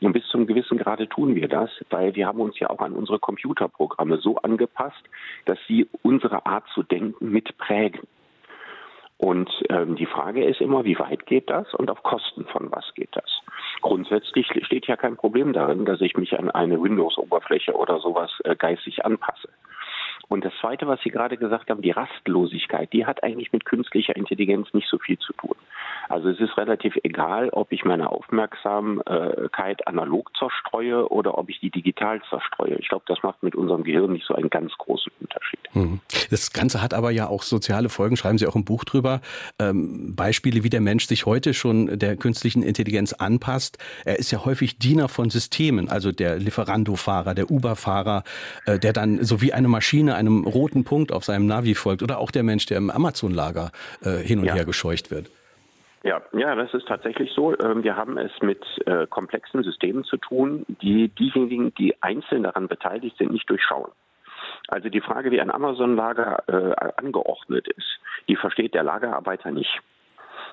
Und 0.00 0.12
bis 0.12 0.26
zum 0.28 0.46
gewissen 0.46 0.78
Grade 0.78 1.08
tun 1.08 1.34
wir 1.34 1.48
das, 1.48 1.70
weil 1.90 2.14
wir 2.14 2.26
haben 2.26 2.40
uns 2.40 2.58
ja 2.58 2.70
auch 2.70 2.80
an 2.80 2.92
unsere 2.92 3.18
Computerprogramme 3.18 4.18
so 4.18 4.36
angepasst, 4.36 5.02
dass 5.44 5.58
sie 5.66 5.88
unsere 6.02 6.46
Art 6.46 6.64
zu 6.74 6.82
denken 6.82 7.30
mitprägen. 7.30 8.00
Und 9.18 9.50
ähm, 9.70 9.96
die 9.96 10.06
Frage 10.06 10.44
ist 10.44 10.60
immer, 10.60 10.84
wie 10.84 10.98
weit 10.98 11.24
geht 11.24 11.48
das 11.48 11.72
und 11.74 11.90
auf 11.90 12.02
Kosten 12.02 12.44
von 12.44 12.70
was 12.70 12.92
geht 12.94 13.08
das? 13.12 13.40
Grundsätzlich 13.80 14.46
steht 14.62 14.86
ja 14.86 14.96
kein 14.96 15.16
Problem 15.16 15.54
darin, 15.54 15.86
dass 15.86 16.02
ich 16.02 16.16
mich 16.16 16.38
an 16.38 16.50
eine 16.50 16.82
Windows-Oberfläche 16.82 17.72
oder 17.74 17.98
sowas 17.98 18.30
äh, 18.44 18.54
geistig 18.56 19.06
anpasse. 19.06 19.48
Und 20.28 20.44
das 20.44 20.52
Zweite, 20.60 20.86
was 20.86 21.00
Sie 21.02 21.10
gerade 21.10 21.36
gesagt 21.36 21.70
haben, 21.70 21.82
die 21.82 21.92
Rastlosigkeit, 21.92 22.92
die 22.92 23.06
hat 23.06 23.22
eigentlich 23.22 23.52
mit 23.52 23.64
künstlicher 23.64 24.16
Intelligenz 24.16 24.72
nicht 24.72 24.88
so 24.88 24.98
viel 24.98 25.18
zu 25.18 25.32
tun. 25.34 25.56
Also 26.08 26.28
es 26.28 26.40
ist 26.40 26.56
relativ 26.56 26.96
egal, 27.02 27.48
ob 27.50 27.72
ich 27.72 27.84
meine 27.84 28.10
Aufmerksamkeit 28.10 29.86
analog 29.86 30.30
zerstreue 30.36 31.08
oder 31.10 31.36
ob 31.36 31.48
ich 31.48 31.60
die 31.60 31.70
digital 31.70 32.20
zerstreue. 32.30 32.76
Ich 32.78 32.88
glaube, 32.88 33.04
das 33.06 33.22
macht 33.22 33.42
mit 33.42 33.54
unserem 33.54 33.84
Gehirn 33.84 34.12
nicht 34.12 34.26
so 34.26 34.34
einen 34.34 34.50
ganz 34.50 34.72
großen 34.78 35.12
Unterschied. 35.20 35.60
Mhm. 35.74 36.00
Das 36.30 36.52
Ganze 36.52 36.82
hat 36.82 36.94
aber 36.94 37.10
ja 37.10 37.28
auch 37.28 37.42
soziale 37.42 37.88
Folgen, 37.88 38.16
schreiben 38.16 38.38
Sie 38.38 38.46
auch 38.46 38.56
im 38.56 38.64
Buch 38.64 38.84
drüber. 38.84 39.20
Ähm, 39.58 40.14
Beispiele, 40.14 40.64
wie 40.64 40.70
der 40.70 40.80
Mensch 40.80 41.06
sich 41.06 41.26
heute 41.26 41.54
schon 41.54 41.98
der 41.98 42.16
künstlichen 42.16 42.62
Intelligenz 42.62 43.12
anpasst. 43.12 43.78
Er 44.04 44.18
ist 44.18 44.30
ja 44.30 44.44
häufig 44.44 44.78
Diener 44.78 45.08
von 45.08 45.30
Systemen, 45.30 45.88
also 45.88 46.12
der 46.12 46.38
Lieferando-Fahrer, 46.38 47.34
der 47.34 47.50
Uber-Fahrer, 47.50 48.24
äh, 48.66 48.78
der 48.78 48.92
dann 48.92 49.22
so 49.24 49.40
wie 49.40 49.52
eine 49.52 49.68
Maschine 49.68 50.15
einem 50.16 50.44
roten 50.44 50.84
Punkt 50.84 51.12
auf 51.12 51.24
seinem 51.24 51.46
Navi 51.46 51.74
folgt 51.74 52.02
oder 52.02 52.18
auch 52.18 52.30
der 52.30 52.42
Mensch, 52.42 52.66
der 52.66 52.78
im 52.78 52.90
Amazon-Lager 52.90 53.70
äh, 54.02 54.18
hin 54.18 54.40
und 54.40 54.46
ja. 54.46 54.54
her 54.54 54.64
gescheucht 54.64 55.10
wird. 55.10 55.30
Ja, 56.02 56.22
ja, 56.32 56.54
das 56.54 56.72
ist 56.72 56.86
tatsächlich 56.86 57.32
so. 57.34 57.58
Ähm, 57.58 57.82
wir 57.82 57.96
haben 57.96 58.16
es 58.16 58.30
mit 58.40 58.64
äh, 58.86 59.06
komplexen 59.08 59.64
Systemen 59.64 60.04
zu 60.04 60.16
tun, 60.16 60.64
die 60.80 61.08
diejenigen, 61.08 61.74
die 61.74 62.00
einzeln 62.00 62.44
daran 62.44 62.68
beteiligt 62.68 63.16
sind, 63.18 63.32
nicht 63.32 63.50
durchschauen. 63.50 63.90
Also 64.68 64.88
die 64.88 65.00
Frage, 65.00 65.30
wie 65.30 65.40
ein 65.40 65.50
Amazon-Lager 65.50 66.44
äh, 66.46 66.92
angeordnet 66.96 67.66
ist, 67.68 67.98
die 68.28 68.36
versteht 68.36 68.74
der 68.74 68.84
Lagerarbeiter 68.84 69.50
nicht. 69.50 69.80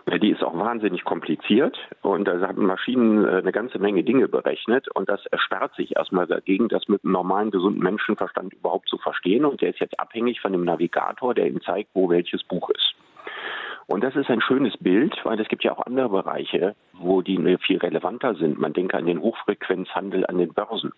Die 0.05 0.31
ist 0.31 0.43
auch 0.43 0.57
wahnsinnig 0.57 1.05
kompliziert 1.05 1.77
und 2.01 2.27
da 2.27 2.39
haben 2.41 2.65
Maschinen 2.65 3.23
äh, 3.23 3.37
eine 3.37 3.51
ganze 3.53 3.79
Menge 3.79 4.03
Dinge 4.03 4.27
berechnet 4.27 4.87
und 4.89 5.07
das 5.07 5.25
ersperrt 5.27 5.75
sich 5.75 5.95
erstmal 5.95 6.27
dagegen, 6.27 6.67
das 6.67 6.87
mit 6.89 7.03
einem 7.03 7.13
normalen, 7.13 7.51
gesunden 7.51 7.81
Menschenverstand 7.81 8.53
überhaupt 8.53 8.89
zu 8.89 8.97
verstehen 8.97 9.45
und 9.45 9.61
der 9.61 9.69
ist 9.69 9.79
jetzt 9.79 9.99
abhängig 9.99 10.41
von 10.41 10.51
dem 10.51 10.65
Navigator, 10.65 11.33
der 11.33 11.47
ihm 11.47 11.61
zeigt, 11.61 11.89
wo 11.93 12.09
welches 12.09 12.43
Buch 12.43 12.69
ist. 12.69 12.95
Und 13.87 14.03
das 14.03 14.15
ist 14.15 14.29
ein 14.29 14.41
schönes 14.41 14.75
Bild, 14.77 15.15
weil 15.23 15.39
es 15.39 15.47
gibt 15.47 15.63
ja 15.63 15.73
auch 15.73 15.85
andere 15.85 16.09
Bereiche, 16.09 16.75
wo 16.93 17.21
die 17.21 17.57
viel 17.57 17.77
relevanter 17.77 18.35
sind. 18.35 18.59
Man 18.59 18.73
denke 18.73 18.97
an 18.97 19.05
den 19.05 19.21
Hochfrequenzhandel 19.21 20.25
an 20.25 20.37
den 20.37 20.53
Börsen 20.53 20.91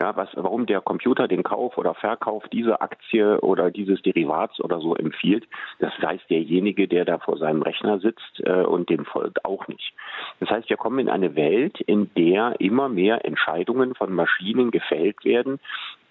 ja, 0.00 0.16
was, 0.16 0.28
warum 0.34 0.66
der 0.66 0.80
Computer 0.80 1.28
den 1.28 1.42
Kauf 1.42 1.78
oder 1.78 1.94
Verkauf 1.94 2.46
dieser 2.48 2.82
Aktie 2.82 3.40
oder 3.40 3.70
dieses 3.70 4.02
Derivats 4.02 4.60
oder 4.60 4.80
so 4.80 4.94
empfiehlt, 4.96 5.46
das 5.78 5.92
weiß 6.00 6.20
derjenige, 6.28 6.88
der 6.88 7.04
da 7.04 7.18
vor 7.18 7.38
seinem 7.38 7.62
Rechner 7.62 8.00
sitzt 8.00 8.40
äh, 8.40 8.62
und 8.62 8.90
dem 8.90 9.04
folgt 9.04 9.44
auch 9.44 9.68
nicht. 9.68 9.92
Das 10.40 10.50
heißt, 10.50 10.68
wir 10.68 10.76
kommen 10.76 10.98
in 10.98 11.08
eine 11.08 11.36
Welt, 11.36 11.80
in 11.80 12.10
der 12.16 12.60
immer 12.60 12.88
mehr 12.88 13.24
Entscheidungen 13.24 13.94
von 13.94 14.12
Maschinen 14.12 14.70
gefällt 14.70 15.24
werden, 15.24 15.60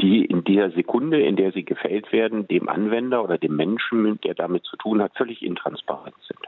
die 0.02 0.24
in 0.26 0.44
der 0.44 0.72
Sekunde, 0.72 1.22
in 1.22 1.36
der 1.36 1.52
sie 1.52 1.64
gefällt 1.64 2.12
werden, 2.12 2.48
dem 2.48 2.70
Anwender 2.70 3.24
oder 3.24 3.38
dem 3.38 3.56
Menschen, 3.56 4.20
der 4.22 4.34
damit 4.34 4.64
zu 4.64 4.78
tun 4.78 5.02
hat, 5.02 5.16
völlig 5.16 5.44
intransparent 5.44 6.16
sind. 6.28 6.40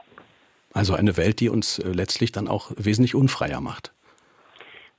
Also 0.72 0.94
eine 0.94 1.16
Welt, 1.16 1.40
die 1.40 1.48
uns 1.48 1.78
äh, 1.78 1.90
letztlich 1.90 2.32
dann 2.32 2.48
auch 2.48 2.70
wesentlich 2.76 3.14
unfreier 3.14 3.60
macht. 3.60 3.92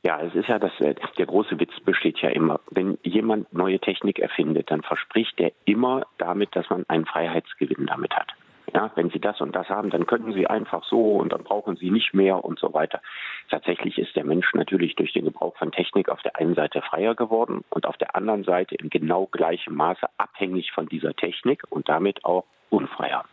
Ja, 0.07 0.21
es 0.21 0.33
ist 0.35 0.47
ja 0.47 0.57
das, 0.57 0.71
äh, 0.79 0.95
der 1.17 1.25
große 1.25 1.59
Witz 1.59 1.77
besteht 1.81 2.19
ja 2.19 2.29
immer. 2.29 2.61
Wenn 2.71 2.97
jemand 3.03 3.51
neue 3.51 3.77
Technik 3.77 4.19
erfindet, 4.19 4.71
dann 4.71 4.81
verspricht 4.81 5.37
er 5.37 5.51
immer 5.65 6.07
damit, 6.17 6.55
dass 6.55 6.69
man 6.69 6.85
einen 6.87 7.05
Freiheitsgewinn 7.05 7.87
damit 7.87 8.15
hat. 8.15 8.29
Ja, 8.73 8.89
wenn 8.95 9.09
Sie 9.09 9.19
das 9.19 9.41
und 9.41 9.53
das 9.53 9.67
haben, 9.67 9.89
dann 9.89 10.07
könnten 10.07 10.31
Sie 10.31 10.47
einfach 10.47 10.85
so 10.85 11.17
und 11.17 11.33
dann 11.33 11.43
brauchen 11.43 11.75
Sie 11.75 11.91
nicht 11.91 12.13
mehr 12.13 12.45
und 12.45 12.57
so 12.57 12.73
weiter. 12.73 13.01
Tatsächlich 13.49 13.97
ist 13.97 14.15
der 14.15 14.23
Mensch 14.23 14.53
natürlich 14.53 14.95
durch 14.95 15.11
den 15.11 15.25
Gebrauch 15.25 15.57
von 15.57 15.73
Technik 15.73 16.07
auf 16.07 16.21
der 16.21 16.37
einen 16.37 16.55
Seite 16.55 16.81
freier 16.81 17.13
geworden 17.13 17.65
und 17.69 17.85
auf 17.85 17.97
der 17.97 18.15
anderen 18.15 18.45
Seite 18.45 18.75
in 18.75 18.89
genau 18.89 19.25
gleichem 19.25 19.75
Maße 19.75 20.07
abhängig 20.17 20.71
von 20.71 20.87
dieser 20.87 21.15
Technik 21.15 21.63
und 21.69 21.89
damit 21.89 22.23
auch 22.23 22.45
unfreier. 22.69 23.25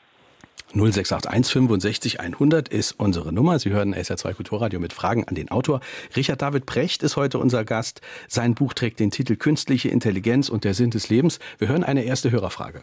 0681 0.75 1.53
65 1.53 2.21
100 2.21 2.69
ist 2.69 2.93
unsere 2.93 3.33
Nummer. 3.33 3.59
Sie 3.59 3.71
hören 3.71 3.95
SR2 3.95 4.35
Kulturradio 4.35 4.81
mit 4.81 4.93
Fragen 4.93 5.25
an 5.25 5.37
den 5.37 5.51
Autor. 5.51 5.81
Richard 6.17 6.43
David 6.43 6.67
Precht 6.67 7.03
ist 7.05 7.17
heute 7.17 7.39
unser 7.39 7.65
Gast. 7.65 8.01
Sein 8.27 8.55
Buch 8.55 8.75
trägt 8.75 8.99
den 8.99 9.11
Titel 9.11 9.37
Künstliche 9.37 9.89
Intelligenz 9.89 10.49
und 10.49 10.65
der 10.65 10.75
Sinn 10.75 10.91
des 10.91 11.09
Lebens. 11.11 11.39
Wir 11.59 11.69
hören 11.69 11.85
eine 11.85 12.03
erste 12.03 12.33
Hörerfrage. 12.33 12.83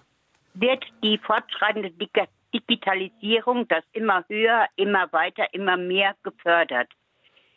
Wird 0.53 0.85
die 1.03 1.17
fortschreitende 1.17 1.91
Digitalisierung, 2.53 3.67
das 3.67 3.83
immer 3.91 4.23
höher, 4.29 4.67
immer 4.77 5.11
weiter, 5.11 5.53
immer 5.53 5.75
mehr 5.75 6.15
gefördert? 6.23 6.89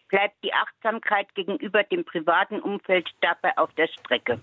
Bleibt 0.08 0.36
die 0.42 0.52
Achtsamkeit 0.52 1.32
gegenüber 1.34 1.82
dem 1.84 2.04
privaten 2.04 2.60
Umfeld 2.60 3.08
dabei 3.20 3.56
auf 3.56 3.72
der 3.74 3.88
Strecke? 3.88 4.40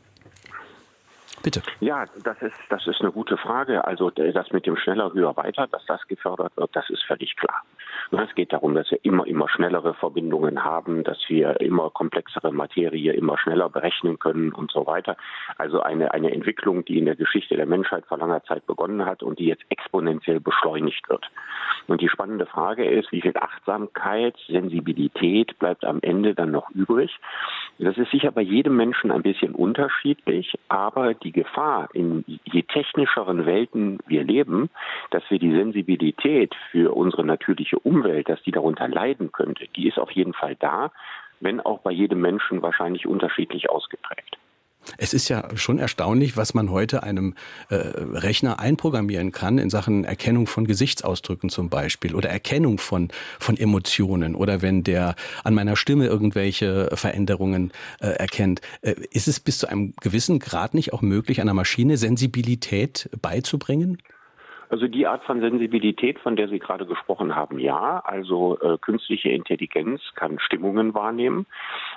Bitte. 1.44 1.62
Ja, 1.80 2.06
das 2.24 2.42
ist, 2.42 2.56
das 2.70 2.86
ist 2.86 3.02
eine 3.02 3.12
gute 3.12 3.38
Frage. 3.38 3.86
Also 3.86 4.10
das 4.12 4.52
mit 4.52 4.66
dem 4.66 4.78
schneller, 4.78 5.12
höher, 5.14 5.36
weiter, 5.38 5.68
dass 5.68 5.86
das 5.88 6.06
gefördert 6.08 6.56
wird, 6.56 6.76
das 6.76 6.90
ist 6.90 7.04
völlig 7.04 7.36
klar. 7.36 7.64
Es 8.12 8.36
geht 8.36 8.52
darum, 8.52 8.76
dass 8.76 8.92
wir 8.92 9.00
immer, 9.04 9.26
immer 9.26 9.48
schnellere 9.50 9.94
Verbindungen 9.94 10.64
haben, 10.64 11.04
dass 11.04 11.18
wir 11.28 11.60
immer 11.62 11.90
komplexere 11.90 12.52
Materie 12.52 13.14
immer 13.14 13.38
schneller 13.38 13.70
berechnen 13.70 14.20
können 14.20 14.52
und 14.52 14.72
so 14.72 14.86
weiter. 14.86 15.16
Also 15.58 15.82
eine, 15.82 16.14
eine 16.14 16.32
Entwicklung, 16.32 16.84
die 16.86 16.98
in 16.98 17.06
der 17.06 17.16
Geschichte 17.16 17.56
der 17.56 17.66
Menschheit 17.66 18.06
vor 18.06 18.18
langer 18.18 18.44
Zeit 18.44 18.66
begonnen 18.66 19.06
hat 19.06 19.24
und 19.24 19.40
die 19.40 19.46
jetzt 19.46 19.64
exponentiell 19.70 20.40
beschleunigt 20.40 21.08
wird. 21.10 21.26
Und 21.88 22.02
die 22.02 22.10
spannende 22.10 22.46
Frage 22.46 22.86
ist, 22.86 23.12
wie 23.12 23.22
viel 23.22 23.36
Achtsamkeit, 23.38 24.36
Sensibilität 24.48 25.58
bleibt 25.60 25.86
am 25.86 26.00
Ende 26.02 26.36
dann 26.36 26.52
noch 26.52 26.70
übrig? 26.72 27.18
Das 27.80 27.98
ist 27.98 28.12
sicher 28.12 28.32
bei 28.32 28.42
jedem 28.42 28.76
Menschen 28.76 29.12
ein 29.12 29.24
bisschen 29.24 29.56
unterschiedlich, 29.56 30.54
aber 30.68 31.14
die 31.14 31.31
Gefahr, 31.32 31.90
in 31.94 32.24
je 32.28 32.64
technischeren 32.64 33.46
Welten 33.46 34.00
wir 34.08 34.24
leben, 34.24 34.70
dass 35.10 35.24
wir 35.30 35.40
die 35.40 35.52
Sensibilität 35.52 36.56
für 36.72 36.96
unsere 36.96 37.26
natürliche 37.26 37.80
Umwelt, 37.80 38.30
dass 38.30 38.42
die 38.44 38.52
darunter 38.52 38.88
leiden 38.88 39.32
könnte, 39.32 39.68
die 39.76 39.88
ist 39.88 40.00
auf 40.00 40.12
jeden 40.12 40.34
Fall 40.34 40.56
da, 40.56 40.92
wenn 41.40 41.60
auch 41.60 41.80
bei 41.80 41.92
jedem 41.92 42.22
Menschen 42.22 42.62
wahrscheinlich 42.62 43.08
unterschiedlich 43.08 43.70
ausgeprägt. 43.70 44.38
Es 44.98 45.14
ist 45.14 45.30
ja 45.30 45.56
schon 45.56 45.80
erstaunlich, 45.80 46.38
was 46.38 46.54
man 46.54 46.72
heute 46.72 47.04
einem 47.04 47.36
äh, 47.70 47.76
Rechner 47.76 48.60
einprogrammieren 48.60 49.32
kann 49.32 49.58
in 49.58 49.70
Sachen 49.70 50.04
Erkennung 50.04 50.48
von 50.48 50.66
Gesichtsausdrücken 50.66 51.50
zum 51.50 51.70
Beispiel 51.70 52.16
oder 52.16 52.30
Erkennung 52.30 52.78
von, 52.78 53.10
von 53.40 53.58
Emotionen 53.58 54.36
oder 54.36 54.62
wenn 54.62 54.84
der 54.84 55.16
an 55.44 55.54
meiner 55.54 55.76
Stimme 55.76 56.08
irgendwelche 56.08 56.90
Veränderungen 56.94 57.72
äh, 58.00 58.08
erkennt. 58.08 58.62
Äh, 58.82 58.96
ist 59.12 59.28
es 59.28 59.40
bis 59.40 59.60
zu 59.60 59.68
einem 59.68 59.94
gewissen 60.02 60.40
Grad 60.40 60.74
nicht 60.74 60.94
auch 60.94 61.02
möglich, 61.02 61.42
einer 61.42 61.54
Maschine 61.54 61.98
Sensibilität 61.98 63.10
beizubringen? 63.22 63.98
Also 64.72 64.88
die 64.88 65.06
Art 65.06 65.22
von 65.26 65.42
Sensibilität, 65.42 66.18
von 66.20 66.38
der 66.38 66.48
Sie 66.48 66.58
gerade 66.58 66.86
gesprochen 66.86 67.36
haben, 67.36 67.60
ja. 67.60 68.02
Also 68.06 68.58
äh, 68.62 68.78
künstliche 68.78 69.28
Intelligenz 69.28 70.00
kann 70.16 70.40
Stimmungen 70.40 70.94
wahrnehmen. 70.94 71.46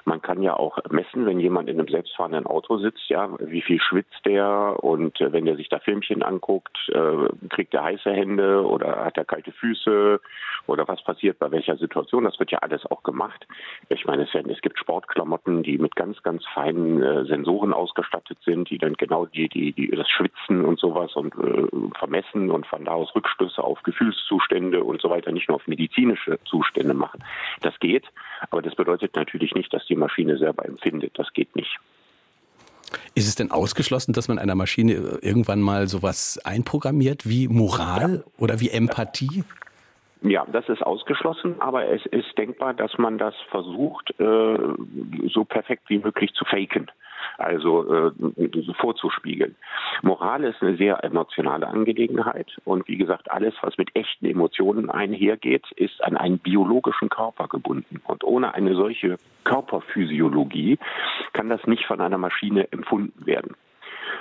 Man 0.04 0.20
kann 0.20 0.42
ja 0.42 0.54
auch 0.54 0.78
messen, 0.90 1.26
wenn 1.26 1.40
jemand 1.40 1.68
in 1.68 1.78
einem 1.78 1.88
selbstfahrenden 1.88 2.46
Auto 2.46 2.78
sitzt, 2.78 3.08
ja, 3.08 3.30
wie 3.38 3.62
viel 3.62 3.80
schwitzt 3.80 4.25
der 4.26 4.76
und 4.80 5.20
äh, 5.20 5.32
wenn 5.32 5.46
der 5.46 5.56
sich 5.56 5.68
da 5.68 5.78
Filmchen 5.78 6.23
anguckt, 6.23 6.76
äh, 6.88 7.49
kriegt 7.49 7.75
er 7.75 7.84
heiße 7.84 8.11
Hände 8.11 8.66
oder 8.66 9.04
hat 9.04 9.16
er 9.16 9.25
kalte 9.25 9.52
Füße 9.52 10.20
oder 10.66 10.88
was 10.88 11.02
passiert 11.02 11.38
bei 11.38 11.50
welcher 11.50 11.76
Situation. 11.76 12.25
Das 12.25 12.38
wird 12.38 12.50
ja 12.50 12.58
alles 12.58 12.84
auch 12.87 13.02
gemacht. 13.02 13.46
Ich 13.88 14.04
meine, 14.04 14.23
es, 14.25 14.61
gibt 14.62 14.78
Sportklamotten, 14.78 15.62
die 15.62 15.78
mit 15.78 15.96
ganz, 15.96 16.23
ganz 16.23 16.44
feinen 16.52 17.02
äh, 17.02 17.25
Sensoren 17.25 17.73
ausgestattet 17.73 18.38
sind, 18.44 18.70
die 18.70 18.78
dann 18.78 18.94
genau 18.94 19.26
die, 19.26 19.49
die, 19.49 19.73
die 19.73 19.88
das 19.88 20.08
Schwitzen 20.08 20.64
und 20.64 20.78
sowas 20.78 21.14
und 21.16 21.34
äh, 21.34 21.99
vermessen 21.99 22.50
und 22.50 22.66
von 22.66 22.84
da 22.84 22.92
aus 22.92 23.14
Rückschlüsse 23.14 23.62
auf 23.62 23.82
Gefühlszustände 23.82 24.82
und 24.82 25.00
so 25.00 25.11
weiter, 25.11 25.32
nicht 25.32 25.49
nur 25.49 25.56
auf 25.56 25.66
medizinische 25.66 26.38
Zustände 26.44 26.94
machen. 26.94 27.23
Das 27.61 27.78
geht, 27.78 28.04
aber 28.50 28.62
das 28.62 28.75
bedeutet 28.75 29.16
natürlich 29.16 29.54
nicht, 29.54 29.73
dass 29.73 29.84
die 29.87 29.94
Maschine 29.97 30.37
selber 30.39 30.65
empfindet. 30.65 31.13
Das 31.19 31.33
geht 31.33 31.55
nicht. 31.57 31.79
Ist 33.15 33.29
es 33.29 33.35
denn 33.35 33.51
ausgeschlossen, 33.51 34.13
dass 34.13 34.29
man 34.29 34.39
einer 34.39 34.55
Maschine 34.55 35.19
irgendwann 35.21 35.61
mal 35.61 35.89
sowas 35.89 36.41
einprogrammiert 36.45 37.29
wie 37.29 37.49
Moral 37.49 38.17
ja. 38.17 38.33
oder 38.39 38.61
wie 38.61 38.71
Empathie? 38.71 39.45
Ja, 40.23 40.47
das 40.51 40.69
ist 40.69 40.83
ausgeschlossen, 40.83 41.61
aber 41.61 41.87
es 41.87 42.07
ist 42.07 42.37
denkbar, 42.39 42.73
dass 42.73 42.97
man 42.97 43.19
das 43.19 43.35
versucht, 43.51 44.19
äh, 44.19 44.59
so 45.29 45.45
perfekt 45.45 45.83
wie 45.89 45.99
möglich 45.99 46.33
zu 46.33 46.45
faken 46.45 46.91
also 47.38 48.11
äh, 48.11 48.75
vorzuspiegeln. 48.81 49.57
Moral 50.02 50.45
ist 50.45 50.62
eine 50.62 50.76
sehr 50.76 51.02
emotionale 51.04 51.66
Angelegenheit 51.66 52.50
und 52.64 52.87
wie 52.88 52.97
gesagt, 52.97 53.31
alles, 53.31 53.54
was 53.62 53.76
mit 53.78 53.95
echten 53.95 54.26
Emotionen 54.26 54.90
einhergeht, 54.90 55.71
ist 55.73 56.02
an 56.02 56.16
einen 56.16 56.38
biologischen 56.38 57.09
Körper 57.09 57.49
gebunden. 57.49 58.00
Und 58.04 58.25
ohne 58.25 58.54
eine 58.54 58.75
solche 58.75 59.16
Körperphysiologie 59.45 60.78
kann 61.33 61.49
das 61.49 61.66
nicht 61.66 61.87
von 61.87 62.00
einer 62.00 62.19
Maschine 62.19 62.71
empfunden 62.73 63.26
werden. 63.26 63.57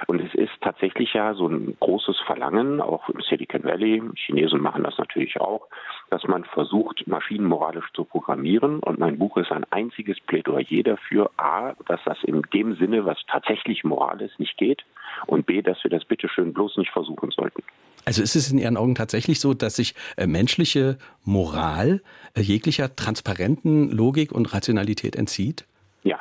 Und 0.08 0.22
es 0.22 0.34
ist 0.34 0.52
tatsächlich 0.62 1.14
ja 1.14 1.34
so 1.34 1.48
ein 1.48 1.76
großes 1.80 2.20
Verlangen, 2.26 2.82
auch 2.82 3.10
im 3.10 3.22
Silicon 3.22 3.64
Valley, 3.64 4.02
Chinesen 4.16 4.62
machen 4.62 4.84
das 4.84 4.98
natürlich 4.98 5.40
auch, 5.40 5.68
dass 6.10 6.24
man 6.24 6.44
versucht, 6.44 7.06
Maschinen 7.08 7.46
moralisch 7.46 7.92
zu 7.94 8.04
programmieren. 8.04 8.80
Und 8.80 9.00
mein 9.00 9.18
Buch 9.18 9.38
ist 9.38 9.52
ein 9.52 9.66
einziges 9.72 10.20
Plädoyer 10.22 10.84
dafür, 10.84 11.32
a, 11.38 11.74
dass 11.88 12.02
das 12.06 12.18
in 12.24 12.42
dem 12.54 12.76
Sinne, 12.76 13.06
was 13.06 13.18
tatsächlich 13.28 13.84
Moral 13.84 14.22
ist, 14.22 14.40
nicht 14.40 14.58
geht. 14.58 14.84
Und 15.28 15.46
b, 15.46 15.62
dass 15.62 15.84
wir 15.84 15.92
das 15.92 16.06
bitteschön 16.06 16.54
bloß 16.54 16.78
nicht 16.78 16.92
versuchen 16.92 17.32
sollten. 17.32 17.64
Also 18.06 18.22
ist 18.22 18.36
es 18.36 18.52
in 18.52 18.58
Ihren 18.58 18.78
Augen 18.78 18.96
tatsächlich 18.96 19.40
so, 19.40 19.54
dass 19.54 19.78
sich 19.78 19.96
äh, 20.18 20.28
menschliche 20.28 20.98
Moral 21.24 22.02
äh, 22.36 22.42
jeglicher 22.42 22.94
transparenten 22.96 23.92
Logik 23.92 24.32
und 24.32 24.54
Rationalität 24.54 25.16
entzieht? 25.16 25.66
Ja, 26.04 26.20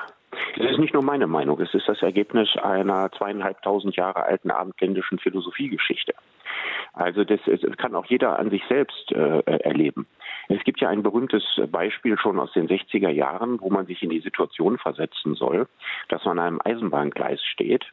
das 0.57 0.73
ist 0.73 0.79
nicht 0.79 0.95
nur 0.95 1.03
meine 1.03 1.27
Meinung, 1.27 1.61
es 1.61 1.73
ist 1.75 1.89
das 1.89 2.03
Ergebnis 2.03 2.49
einer 2.57 3.11
zweieinhalbtausend 3.13 3.97
Jahre 3.97 4.25
alten 4.25 4.51
abendländischen 4.51 5.19
Philosophiegeschichte. 5.19 6.15
Also 6.93 7.25
das, 7.25 7.41
das, 7.47 7.77
kann 7.79 7.95
auch 7.95 8.05
jeder 8.07 8.39
an 8.39 8.51
sich 8.51 8.63
selbst 8.69 9.11
äh, 9.13 9.41
erleben. 9.41 10.07
Es 10.49 10.63
gibt 10.65 10.81
ja 10.81 10.91
ein 10.91 11.03
berühmtes 11.03 11.43
Beispiel 11.71 12.19
schon 12.19 12.39
aus 12.39 12.53
den 12.53 12.69
60er 12.69 13.09
Jahren, 13.09 13.61
wo 13.61 13.71
man 13.71 13.87
sich 13.87 14.03
in 14.03 14.11
die 14.11 14.21
Situation 14.21 14.79
versetzen 14.79 15.35
soll, 15.35 15.69
dass 16.09 16.25
man 16.25 16.39
an 16.39 16.47
einem 16.47 16.61
Eisenbahngleis 16.63 17.43
steht 17.43 17.87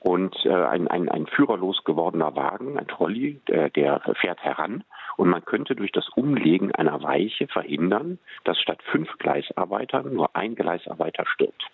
und 0.00 0.34
äh, 0.44 0.52
ein, 0.52 0.88
ein, 0.88 1.08
ein 1.08 1.26
führerlos 1.26 1.84
gewordener 1.84 2.34
Wagen, 2.34 2.76
ein 2.78 2.88
Trolley, 2.88 3.40
der, 3.48 3.70
der 3.70 4.00
fährt 4.20 4.40
heran 4.42 4.82
und 5.16 5.28
man 5.28 5.44
könnte 5.44 5.76
durch 5.76 5.92
das 5.92 6.08
Umlegen 6.08 6.74
einer 6.74 7.02
Weiche 7.02 7.46
verhindern, 7.46 8.18
dass 8.44 8.58
statt 8.58 8.82
fünf 8.90 9.16
Gleisarbeitern 9.18 10.12
nur 10.12 10.34
ein 10.34 10.56
Gleisarbeiter 10.56 11.24
stirbt. 11.26 11.70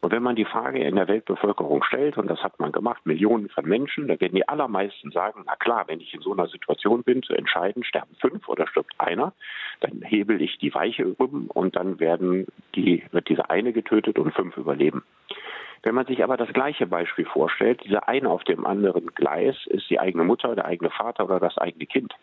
Und 0.00 0.12
wenn 0.12 0.22
man 0.22 0.36
die 0.36 0.44
Frage 0.44 0.80
in 0.80 0.96
der 0.96 1.08
Weltbevölkerung 1.08 1.82
stellt, 1.82 2.18
und 2.18 2.28
das 2.28 2.42
hat 2.42 2.58
man 2.58 2.72
gemacht, 2.72 3.04
Millionen 3.04 3.48
von 3.48 3.66
Menschen, 3.66 4.08
da 4.08 4.20
werden 4.20 4.34
die 4.34 4.48
allermeisten 4.48 5.10
sagen, 5.10 5.44
na 5.46 5.56
klar, 5.56 5.84
wenn 5.86 6.00
ich 6.00 6.14
in 6.14 6.20
so 6.20 6.32
einer 6.32 6.46
Situation 6.46 7.02
bin, 7.02 7.22
zu 7.22 7.34
entscheiden, 7.34 7.84
sterben 7.84 8.14
fünf 8.20 8.48
oder 8.48 8.66
stirbt 8.66 8.94
einer, 8.98 9.32
dann 9.80 10.02
hebel 10.02 10.40
ich 10.40 10.58
die 10.58 10.74
Weiche 10.74 11.04
rüben 11.18 11.48
und 11.48 11.76
dann 11.76 12.00
werden 12.00 12.46
die, 12.74 13.04
wird 13.12 13.28
dieser 13.28 13.50
eine 13.50 13.72
getötet 13.72 14.18
und 14.18 14.34
fünf 14.34 14.56
überleben. 14.56 15.04
Wenn 15.82 15.94
man 15.94 16.06
sich 16.06 16.22
aber 16.22 16.36
das 16.36 16.52
gleiche 16.52 16.86
Beispiel 16.86 17.24
vorstellt, 17.24 17.82
dieser 17.84 18.06
eine 18.08 18.28
auf 18.28 18.44
dem 18.44 18.66
anderen 18.66 19.06
Gleis 19.14 19.56
ist 19.66 19.88
die 19.88 19.98
eigene 19.98 20.24
Mutter, 20.24 20.54
der 20.54 20.66
eigene 20.66 20.90
Vater 20.90 21.24
oder 21.24 21.40
das 21.40 21.56
eigene 21.56 21.86
Kind 21.86 22.14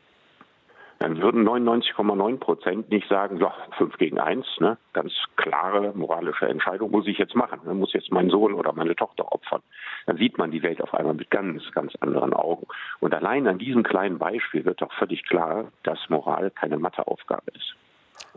dann 0.99 1.21
würden 1.21 1.47
99,9 1.47 2.37
Prozent 2.37 2.89
nicht 2.89 3.07
sagen, 3.07 3.37
so, 3.39 3.51
5 3.77 3.97
gegen 3.97 4.19
1, 4.19 4.45
ne, 4.59 4.77
ganz 4.93 5.13
klare 5.35 5.93
moralische 5.95 6.47
Entscheidung 6.47 6.91
muss 6.91 7.07
ich 7.07 7.17
jetzt 7.17 7.35
machen, 7.35 7.59
ne, 7.65 7.73
muss 7.73 7.93
jetzt 7.93 8.11
mein 8.11 8.29
Sohn 8.29 8.53
oder 8.53 8.73
meine 8.73 8.95
Tochter 8.95 9.31
opfern. 9.31 9.61
Dann 10.07 10.17
sieht 10.17 10.37
man 10.37 10.51
die 10.51 10.63
Welt 10.63 10.81
auf 10.81 10.93
einmal 10.93 11.13
mit 11.13 11.29
ganz, 11.29 11.63
ganz 11.71 11.95
anderen 11.97 12.33
Augen. 12.33 12.65
Und 12.99 13.13
allein 13.13 13.47
an 13.47 13.59
diesem 13.59 13.83
kleinen 13.83 14.17
Beispiel 14.17 14.65
wird 14.65 14.81
doch 14.81 14.91
völlig 14.93 15.23
klar, 15.23 15.71
dass 15.83 15.99
Moral 16.09 16.51
keine 16.51 16.77
Matheaufgabe 16.77 17.51
ist. 17.53 17.75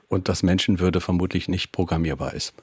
Und 0.09 0.29
dass 0.29 0.43
Menschenwürde 0.43 1.01
vermutlich 1.01 1.49
nicht 1.49 1.73
programmierbar 1.73 2.35
ist. 2.35 2.55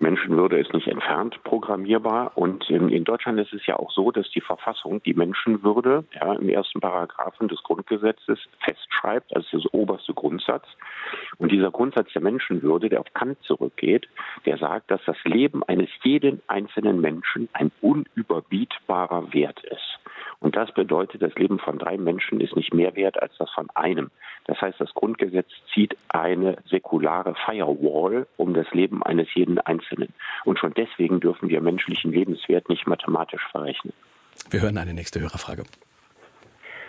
Menschenwürde 0.00 0.58
ist 0.58 0.72
nicht 0.74 0.88
entfernt 0.88 1.42
programmierbar. 1.44 2.32
Und 2.36 2.68
in, 2.68 2.88
in, 2.88 3.04
Deutschland 3.04 3.38
ist 3.38 3.52
es 3.52 3.64
ja 3.66 3.76
auch 3.76 3.92
so, 3.92 4.10
dass 4.10 4.28
die 4.30 4.40
Verfassung 4.40 5.02
die 5.02 5.14
Menschenwürde 5.14 6.04
ja, 6.14 6.32
im 6.34 6.48
ersten 6.48 6.80
Paragraphen 6.80 7.48
des 7.48 7.62
Grundgesetzes 7.62 8.38
festschreibt, 8.60 9.34
als 9.34 9.46
das 9.52 9.64
oberste 9.72 10.12
Grundsatz. 10.12 10.66
Und 11.38 11.52
dieser 11.52 11.70
Grundsatz 11.70 12.12
der 12.12 12.22
Menschenwürde, 12.22 12.88
der 12.88 13.00
auf 13.00 13.12
Kant 13.14 13.38
zurückgeht, 13.42 14.08
der 14.46 14.58
sagt, 14.58 14.90
dass 14.90 15.00
das 15.06 15.16
Leben 15.24 15.62
eines 15.62 15.88
jeden 16.02 16.42
einzelnen 16.48 17.00
Menschen 17.00 17.48
ein 17.52 17.70
unüberbietbarer 17.80 19.32
Wert 19.32 19.62
ist. 19.64 20.00
Und 20.44 20.56
das 20.56 20.70
bedeutet, 20.72 21.22
das 21.22 21.34
Leben 21.36 21.58
von 21.58 21.78
drei 21.78 21.96
Menschen 21.96 22.38
ist 22.38 22.54
nicht 22.54 22.74
mehr 22.74 22.94
wert 22.96 23.20
als 23.22 23.34
das 23.38 23.50
von 23.52 23.70
einem. 23.70 24.10
Das 24.44 24.60
heißt, 24.60 24.78
das 24.78 24.92
Grundgesetz 24.92 25.48
zieht 25.72 25.96
eine 26.08 26.58
säkulare 26.68 27.34
Firewall 27.46 28.26
um 28.36 28.52
das 28.52 28.70
Leben 28.72 29.02
eines 29.02 29.26
jeden 29.34 29.58
Einzelnen. 29.58 30.12
Und 30.44 30.58
schon 30.58 30.74
deswegen 30.74 31.18
dürfen 31.18 31.48
wir 31.48 31.62
menschlichen 31.62 32.12
Lebenswert 32.12 32.68
nicht 32.68 32.86
mathematisch 32.86 33.40
verrechnen. 33.52 33.94
Wir 34.50 34.60
hören 34.60 34.76
eine 34.76 34.92
nächste 34.92 35.18
Hörerfrage. 35.18 35.64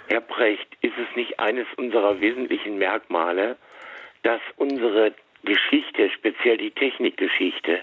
Herr 0.07 0.19
Brecht, 0.19 0.67
ist 0.81 0.97
es 0.97 1.15
nicht 1.15 1.39
eines 1.39 1.67
unserer 1.77 2.19
wesentlichen 2.19 2.77
Merkmale, 2.77 3.55
dass 4.23 4.41
unsere 4.57 5.13
Geschichte, 5.45 6.09
speziell 6.09 6.57
die 6.57 6.71
Technikgeschichte, 6.71 7.79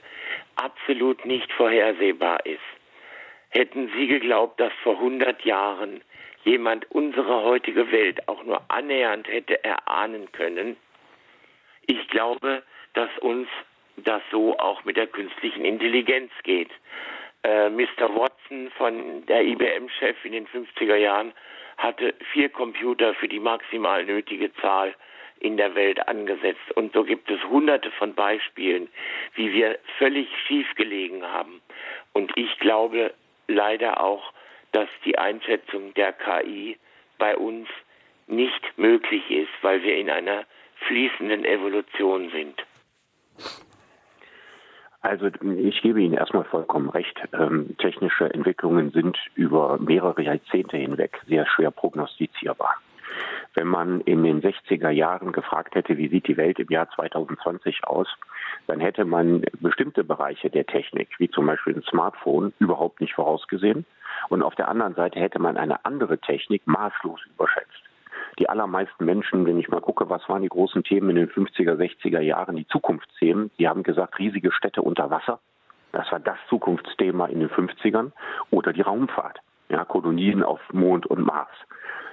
absolut 0.57 1.25
nicht 1.25 1.51
vorhersehbar 1.51 2.45
ist? 2.45 2.61
Hätten 3.53 3.93
Sie 3.95 4.07
geglaubt, 4.07 4.59
dass 4.59 4.73
vor 4.83 4.95
100 4.95 5.45
Jahren 5.45 6.03
jemand 6.43 6.91
unsere 6.91 7.43
heutige 7.43 7.93
Welt 7.93 8.27
auch 8.27 8.43
nur 8.45 8.63
annähernd 8.69 9.29
hätte 9.29 9.63
erahnen 9.63 10.33
können? 10.33 10.77
Ich 11.87 12.09
glaube, 12.09 12.63
dass 12.95 13.11
uns 13.19 13.49
das 13.97 14.23
so 14.31 14.59
auch 14.59 14.85
mit 14.85 14.97
der 14.97 15.07
künstlichen 15.07 15.67
Intelligenz 15.67 16.33
geht. 16.45 16.71
Äh, 17.43 17.69
Mr. 17.69 18.09
Watson 18.17 18.71
von 18.79 19.27
der 19.27 19.45
IBM-Chef 19.45 20.25
in 20.25 20.33
den 20.33 20.47
50er 20.47 20.97
Jahren 20.97 21.35
hatte 21.77 22.15
vier 22.33 22.49
Computer 22.49 23.13
für 23.15 23.29
die 23.29 23.41
maximal 23.41 24.03
nötige 24.03 24.51
Zahl 24.55 24.95
in 25.41 25.59
der 25.59 25.75
Welt 25.75 26.09
angesetzt. 26.09 26.73
Und 26.75 26.95
so 26.95 27.05
gibt 27.05 27.31
es 27.31 27.43
hunderte 27.45 27.91
von 27.91 28.15
Beispielen, 28.15 28.89
wie 29.35 29.53
wir 29.53 29.79
völlig 29.99 30.29
schief 30.47 30.73
gelegen 30.77 31.23
haben. 31.23 31.61
Und 32.15 32.33
ich 32.37 32.59
glaube, 32.61 33.13
leider 33.49 34.01
auch, 34.01 34.33
dass 34.73 34.89
die 35.05 35.19
Einschätzung 35.19 35.95
der 35.95 36.13
KI 36.13 36.79
bei 37.19 37.37
uns 37.37 37.69
nicht 38.27 38.79
möglich 38.79 39.31
ist, 39.31 39.53
weil 39.63 39.83
wir 39.83 39.97
in 39.97 40.11
einer 40.11 40.45
fließenden 40.87 41.45
Evolution 41.45 42.31
sind. 42.31 42.63
Also 45.03 45.27
ich 45.27 45.83
gebe 45.83 46.01
Ihnen 46.01 46.15
erstmal 46.15 46.45
vollkommen 46.45 46.89
recht. 46.89 47.21
Ähm, 47.33 47.77
technische 47.79 48.33
Entwicklungen 48.33 48.93
sind 48.93 49.19
über 49.35 49.79
mehrere 49.79 50.23
Jahrzehnte 50.23 50.77
hinweg 50.77 51.21
sehr 51.27 51.45
schwer 51.47 51.73
prognostizierbar. 51.73 52.77
Wenn 53.55 53.67
man 53.67 54.01
in 54.03 54.23
den 54.23 54.41
60er 54.41 54.91
Jahren 54.91 55.33
gefragt 55.33 55.75
hätte, 55.75 55.99
wie 55.99 56.09
sieht 56.09 56.29
die 56.29 56.37
Welt 56.37 56.59
im 56.61 56.69
Jahr 56.69 56.89
2020 56.95 57.85
aus, 57.85 58.07
dann 58.67 58.81
hätte 58.81 59.05
man 59.05 59.43
bestimmte 59.61 60.05
Bereiche 60.05 60.51
der 60.51 60.67
Technik, 60.67 61.09
wie 61.19 61.31
zum 61.31 61.47
Beispiel 61.47 61.75
ein 61.75 61.83
Smartphone, 61.83 62.53
überhaupt 62.59 63.01
nicht 63.01 63.15
vorausgesehen. 63.15 63.85
Und 64.29 64.43
auf 64.43 64.55
der 64.55 64.69
anderen 64.69 64.95
Seite 64.95 65.19
hätte 65.21 65.39
man 65.39 65.57
eine 65.57 65.85
andere 65.85 66.19
Technik 66.19 66.67
maßlos 66.67 67.21
überschätzt. 67.35 67.83
Die 68.39 68.49
allermeisten 68.49 69.05
Menschen, 69.05 69.47
wenn 69.47 69.59
ich 69.59 69.69
mal 69.69 69.81
gucke, 69.81 70.09
was 70.09 70.27
waren 70.29 70.43
die 70.43 70.49
großen 70.49 70.85
Themen 70.85 71.11
in 71.11 71.17
den 71.17 71.29
50er, 71.29 71.75
60er 71.75 72.21
Jahren, 72.21 72.57
die 72.57 72.67
Zukunftsthemen, 72.67 73.51
die 73.59 73.69
haben 73.69 73.83
gesagt, 73.83 74.19
riesige 74.19 74.53
Städte 74.53 74.83
unter 74.83 75.11
Wasser. 75.11 75.41
Das 75.93 76.11
war 76.11 76.21
das 76.21 76.39
Zukunftsthema 76.49 77.27
in 77.27 77.41
den 77.41 77.51
50ern. 77.51 78.13
Oder 78.51 78.73
die 78.73 78.81
Raumfahrt. 78.81 79.41
Ja, 79.69 79.85
Kolonien 79.85 80.43
auf 80.43 80.61
Mond 80.73 81.07
und 81.07 81.25
Mars. 81.25 81.51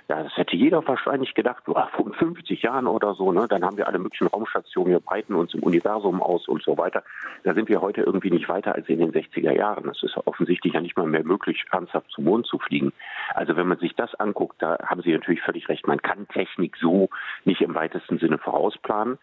Ja, 0.09 0.23
das 0.23 0.35
hätte 0.37 0.55
jeder 0.55 0.87
wahrscheinlich 0.87 1.35
gedacht, 1.35 1.65
boah, 1.65 1.87
vor 1.95 2.11
50 2.11 2.63
Jahren 2.63 2.87
oder 2.87 3.13
so, 3.13 3.31
ne, 3.31 3.45
dann 3.47 3.63
haben 3.63 3.77
wir 3.77 3.87
alle 3.87 3.99
möglichen 3.99 4.25
Raumstationen, 4.25 4.91
wir 4.91 4.99
breiten 4.99 5.35
uns 5.35 5.53
im 5.53 5.61
Universum 5.61 6.23
aus 6.23 6.47
und 6.47 6.63
so 6.63 6.79
weiter. 6.79 7.03
Da 7.43 7.53
sind 7.53 7.69
wir 7.69 7.79
heute 7.79 8.01
irgendwie 8.01 8.31
nicht 8.31 8.49
weiter 8.49 8.73
als 8.73 8.89
in 8.89 8.97
den 8.97 9.11
60er 9.11 9.51
Jahren. 9.51 9.87
Es 9.87 10.01
ist 10.01 10.17
offensichtlich 10.25 10.73
ja 10.73 10.81
nicht 10.81 10.97
mal 10.97 11.05
mehr 11.05 11.23
möglich, 11.23 11.63
ernsthaft 11.71 12.09
zum 12.09 12.23
Mond 12.23 12.47
zu 12.47 12.57
fliegen. 12.57 12.91
Also 13.35 13.55
wenn 13.55 13.67
man 13.67 13.77
sich 13.77 13.93
das 13.93 14.15
anguckt, 14.15 14.59
da 14.63 14.79
haben 14.83 15.03
Sie 15.03 15.11
natürlich 15.11 15.41
völlig 15.41 15.69
recht. 15.69 15.85
Man 15.85 16.01
kann 16.01 16.27
Technik 16.29 16.75
so 16.77 17.09
nicht 17.45 17.61
im 17.61 17.75
weitesten 17.75 18.17
Sinne 18.17 18.39
vorausplanen, 18.39 19.19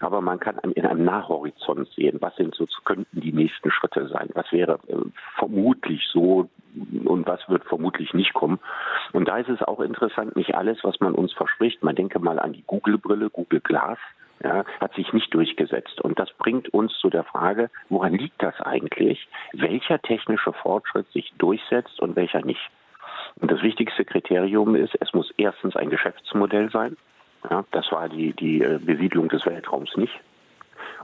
aber 0.00 0.20
man 0.20 0.38
kann 0.38 0.58
in 0.74 0.84
einem 0.84 1.02
Nahhorizont 1.02 1.88
sehen, 1.96 2.18
was 2.20 2.36
sind 2.36 2.54
so, 2.54 2.66
könnten 2.84 3.22
die 3.22 3.32
nächsten 3.32 3.70
Schritte 3.70 4.06
sein, 4.08 4.28
was 4.34 4.52
wäre 4.52 4.80
äh, 4.88 4.96
vermutlich 5.38 6.06
so 6.12 6.50
und 7.04 7.26
was 7.26 7.48
wird 7.48 7.64
vermutlich 7.64 8.14
nicht 8.14 8.34
kommen. 8.34 8.58
Und 9.12 9.28
da 9.28 9.38
ist 9.38 9.48
es 9.48 9.62
auch 9.62 9.80
interessant, 9.80 10.36
nicht 10.36 10.54
alles, 10.54 10.78
was 10.82 11.00
man 11.00 11.14
uns 11.14 11.32
verspricht, 11.32 11.82
man 11.82 11.94
denke 11.94 12.18
mal 12.18 12.38
an 12.38 12.52
die 12.52 12.64
Google-Brille, 12.66 13.30
Google 13.30 13.60
Glass, 13.60 13.98
ja, 14.42 14.64
hat 14.80 14.94
sich 14.94 15.12
nicht 15.12 15.32
durchgesetzt. 15.32 16.00
Und 16.00 16.18
das 16.18 16.30
bringt 16.32 16.72
uns 16.74 16.92
zu 16.98 17.08
der 17.08 17.24
Frage, 17.24 17.70
woran 17.88 18.14
liegt 18.14 18.42
das 18.42 18.60
eigentlich? 18.60 19.28
Welcher 19.52 20.00
technische 20.00 20.52
Fortschritt 20.52 21.10
sich 21.12 21.32
durchsetzt 21.38 22.00
und 22.00 22.16
welcher 22.16 22.44
nicht? 22.44 22.70
Und 23.40 23.50
das 23.50 23.62
wichtigste 23.62 24.04
Kriterium 24.04 24.74
ist, 24.74 24.94
es 25.00 25.12
muss 25.12 25.32
erstens 25.36 25.76
ein 25.76 25.90
Geschäftsmodell 25.90 26.70
sein. 26.70 26.96
Ja, 27.50 27.64
das 27.70 27.90
war 27.92 28.08
die, 28.08 28.32
die 28.32 28.62
äh, 28.62 28.78
Besiedlung 28.78 29.28
des 29.28 29.46
Weltraums 29.46 29.96
nicht. 29.96 30.14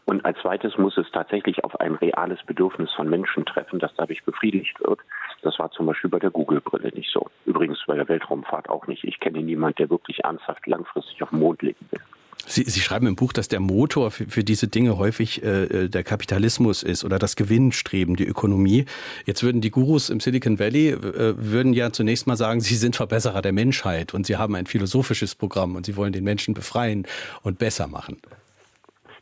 Und 0.04 0.24
als 0.24 0.38
zweites 0.40 0.76
muss 0.78 0.96
es 0.96 1.10
tatsächlich 1.12 1.62
auf 1.64 1.78
ein 1.80 1.94
reales 1.94 2.42
Bedürfnis 2.44 2.90
von 2.92 3.08
Menschen 3.08 3.44
treffen, 3.46 3.78
das 3.78 3.92
dadurch 3.96 4.24
befriedigt 4.24 4.80
wird. 4.80 5.00
Das 5.42 5.58
war 5.58 5.70
zum 5.70 5.86
Beispiel 5.86 6.10
bei 6.10 6.18
der 6.18 6.30
Google-Brille 6.30 6.90
nicht 6.94 7.10
so. 7.12 7.28
Übrigens 7.46 7.78
bei 7.86 7.96
der 7.96 8.08
Weltraumfahrt 8.08 8.68
auch 8.68 8.86
nicht. 8.86 9.04
Ich 9.04 9.20
kenne 9.20 9.42
niemanden, 9.42 9.76
der 9.76 9.90
wirklich 9.90 10.24
ernsthaft 10.24 10.66
langfristig 10.66 11.22
auf 11.22 11.30
den 11.30 11.38
Mond 11.38 11.62
legen 11.62 11.86
will. 11.90 12.00
Sie, 12.46 12.64
Sie 12.64 12.80
schreiben 12.80 13.06
im 13.06 13.14
Buch, 13.14 13.32
dass 13.32 13.48
der 13.48 13.60
Motor 13.60 14.10
für, 14.10 14.26
für 14.26 14.42
diese 14.42 14.66
Dinge 14.66 14.98
häufig 14.98 15.44
äh, 15.44 15.64
äh, 15.64 15.88
der 15.88 16.02
Kapitalismus 16.02 16.82
ist 16.82 17.04
oder 17.04 17.18
das 17.18 17.36
Gewinnstreben, 17.36 18.16
die 18.16 18.26
Ökonomie. 18.26 18.86
Jetzt 19.24 19.42
würden 19.42 19.60
die 19.60 19.70
Gurus 19.70 20.10
im 20.10 20.18
Silicon 20.18 20.58
Valley 20.58 20.88
äh, 20.88 21.34
würden 21.36 21.72
ja 21.72 21.92
zunächst 21.92 22.26
mal 22.26 22.36
sagen, 22.36 22.60
sie 22.60 22.74
sind 22.74 22.96
Verbesserer 22.96 23.42
der 23.42 23.52
Menschheit 23.52 24.12
und 24.12 24.26
sie 24.26 24.36
haben 24.36 24.56
ein 24.56 24.66
philosophisches 24.66 25.34
Programm 25.36 25.76
und 25.76 25.86
sie 25.86 25.96
wollen 25.96 26.12
den 26.12 26.24
Menschen 26.24 26.54
befreien 26.54 27.06
und 27.42 27.58
besser 27.58 27.86
machen. 27.86 28.20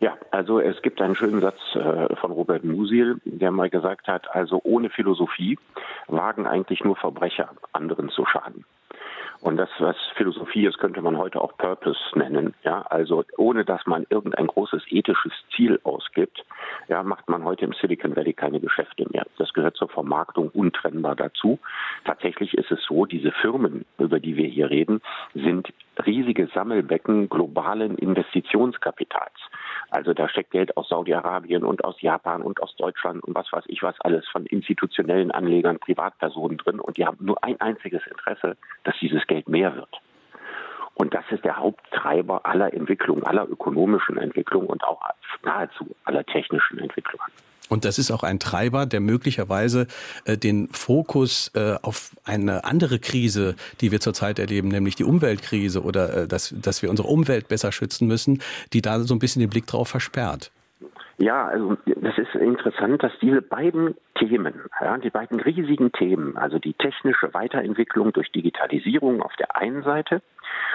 Ja, 0.00 0.16
also 0.30 0.60
es 0.60 0.80
gibt 0.80 1.02
einen 1.02 1.14
schönen 1.14 1.42
Satz 1.42 1.58
äh, 1.74 2.16
von 2.16 2.32
Robert 2.32 2.64
Musil, 2.64 3.20
der 3.26 3.50
mal 3.50 3.68
gesagt 3.68 4.08
hat, 4.08 4.34
also 4.34 4.58
ohne 4.64 4.88
Philosophie 4.88 5.58
wagen 6.08 6.46
eigentlich 6.46 6.82
nur 6.82 6.96
Verbrecher, 6.96 7.50
anderen 7.74 8.08
zu 8.08 8.24
schaden. 8.24 8.64
Und 9.42 9.56
das, 9.56 9.70
was 9.78 9.96
Philosophie 10.16 10.66
ist, 10.66 10.78
könnte 10.78 11.00
man 11.00 11.16
heute 11.16 11.40
auch 11.40 11.56
Purpose 11.56 11.98
nennen. 12.14 12.54
Ja, 12.62 12.82
also 12.82 13.24
ohne 13.38 13.64
dass 13.64 13.86
man 13.86 14.06
irgendein 14.10 14.46
großes 14.46 14.82
ethisches 14.88 15.32
Ziel 15.54 15.80
ausgibt, 15.82 16.44
ja, 16.88 17.02
macht 17.02 17.28
man 17.28 17.44
heute 17.44 17.64
im 17.64 17.72
Silicon 17.72 18.16
Valley 18.16 18.34
keine 18.34 18.60
Geschäfte 18.60 19.06
mehr. 19.10 19.26
Das 19.38 19.52
gehört 19.54 19.76
zur 19.76 19.88
Vermarktung 19.88 20.50
untrennbar 20.50 21.16
dazu. 21.16 21.58
Tatsächlich 22.04 22.54
ist 22.54 22.70
es 22.70 22.82
so, 22.84 23.06
diese 23.06 23.32
Firmen, 23.32 23.86
über 23.98 24.20
die 24.20 24.36
wir 24.36 24.48
hier 24.48 24.68
reden, 24.68 25.00
sind 25.34 25.72
riesige 26.04 26.46
Sammelbecken 26.54 27.30
globalen 27.30 27.96
Investitionskapitals. 27.96 29.38
Also 29.90 30.14
da 30.14 30.28
steckt 30.28 30.50
Geld 30.50 30.76
aus 30.76 30.88
Saudi-Arabien 30.88 31.64
und 31.64 31.84
aus 31.84 32.00
Japan 32.00 32.42
und 32.42 32.62
aus 32.62 32.74
Deutschland 32.76 33.22
und 33.24 33.34
was 33.34 33.52
weiß 33.52 33.64
ich 33.66 33.82
was 33.82 34.00
alles 34.00 34.26
von 34.28 34.46
institutionellen 34.46 35.30
Anlegern, 35.30 35.78
Privatpersonen 35.78 36.58
drin 36.58 36.80
und 36.80 36.96
die 36.96 37.06
haben 37.06 37.18
nur 37.20 37.42
ein 37.42 37.60
einziges 37.60 38.06
Interesse, 38.06 38.56
dass 38.84 38.94
dieses 39.00 39.26
Geld 39.26 39.48
mehr 39.48 39.74
wird. 39.74 40.00
Und 40.94 41.14
das 41.14 41.24
ist 41.30 41.44
der 41.44 41.56
Haupttreiber 41.56 42.44
aller 42.44 42.74
Entwicklung, 42.74 43.22
aller 43.24 43.48
ökonomischen 43.48 44.18
Entwicklung 44.18 44.66
und 44.66 44.84
auch 44.84 45.00
nahezu 45.42 45.94
aller 46.04 46.24
technischen 46.24 46.78
Entwicklungen. 46.78 47.30
Und 47.70 47.84
das 47.84 47.98
ist 47.98 48.10
auch 48.10 48.24
ein 48.24 48.40
Treiber, 48.40 48.84
der 48.84 48.98
möglicherweise 48.98 49.86
äh, 50.24 50.36
den 50.36 50.68
Fokus 50.72 51.52
äh, 51.54 51.76
auf 51.82 52.10
eine 52.24 52.64
andere 52.64 52.98
Krise, 52.98 53.54
die 53.80 53.92
wir 53.92 54.00
zurzeit 54.00 54.40
erleben, 54.40 54.68
nämlich 54.68 54.96
die 54.96 55.04
Umweltkrise 55.04 55.82
oder 55.82 56.24
äh, 56.24 56.28
dass, 56.28 56.52
dass 56.60 56.82
wir 56.82 56.90
unsere 56.90 57.08
Umwelt 57.08 57.46
besser 57.46 57.70
schützen 57.70 58.08
müssen, 58.08 58.42
die 58.72 58.82
da 58.82 58.98
so 59.00 59.14
ein 59.14 59.20
bisschen 59.20 59.40
den 59.40 59.50
Blick 59.50 59.68
drauf 59.68 59.88
versperrt. 59.88 60.50
Ja, 61.20 61.48
also 61.48 61.76
das 61.84 62.16
ist 62.16 62.34
interessant, 62.34 63.02
dass 63.02 63.12
diese 63.20 63.42
beiden 63.42 63.94
Themen, 64.14 64.54
ja, 64.80 64.96
die 64.96 65.10
beiden 65.10 65.38
riesigen 65.38 65.92
Themen, 65.92 66.38
also 66.38 66.58
die 66.58 66.72
technische 66.72 67.34
Weiterentwicklung 67.34 68.14
durch 68.14 68.32
Digitalisierung 68.32 69.20
auf 69.20 69.36
der 69.36 69.54
einen 69.54 69.82
Seite 69.82 70.22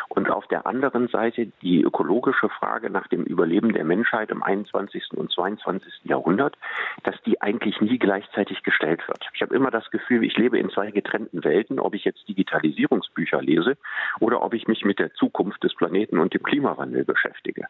und 0.08 0.30
auf 0.30 0.46
der 0.46 0.68
anderen 0.68 1.08
Seite 1.08 1.48
die 1.64 1.82
ökologische 1.82 2.50
Frage 2.50 2.92
nach 2.92 3.08
dem 3.08 3.24
Überleben 3.24 3.74
der 3.74 3.86
Menschheit 3.86 4.30
im 4.30 4.44
21. 4.44 5.14
und 5.16 5.32
22. 5.32 5.92
Jahrhundert, 6.04 6.56
dass 7.02 7.16
die 7.24 7.42
eigentlich 7.42 7.82
nie 7.82 7.98
gleichzeitig 7.98 8.62
gestellt 8.62 9.02
wird. 9.08 9.28
Ich 9.34 9.42
habe 9.42 9.56
immer 9.56 9.72
das 9.72 9.90
Gefühl, 9.90 10.24
ich 10.24 10.38
lebe 10.38 10.60
in 10.60 10.70
zwei 10.70 10.92
getrennten 10.92 11.44
Welten, 11.44 11.80
ob 11.80 11.96
ich 11.96 12.06
jetzt 12.06 12.28
Digitalisierungsbücher 12.28 13.42
lese 13.42 13.78
oder 14.20 14.44
ob 14.44 14.54
ich 14.54 14.68
mich 14.68 14.86
mit 14.86 15.00
der 15.00 15.12
Zukunft 15.16 15.64
des 15.64 15.74
Planeten 15.74 16.20
und 16.20 16.36
dem 16.36 16.44
Klimawandel 16.44 17.04
beschäftige. 17.04 17.66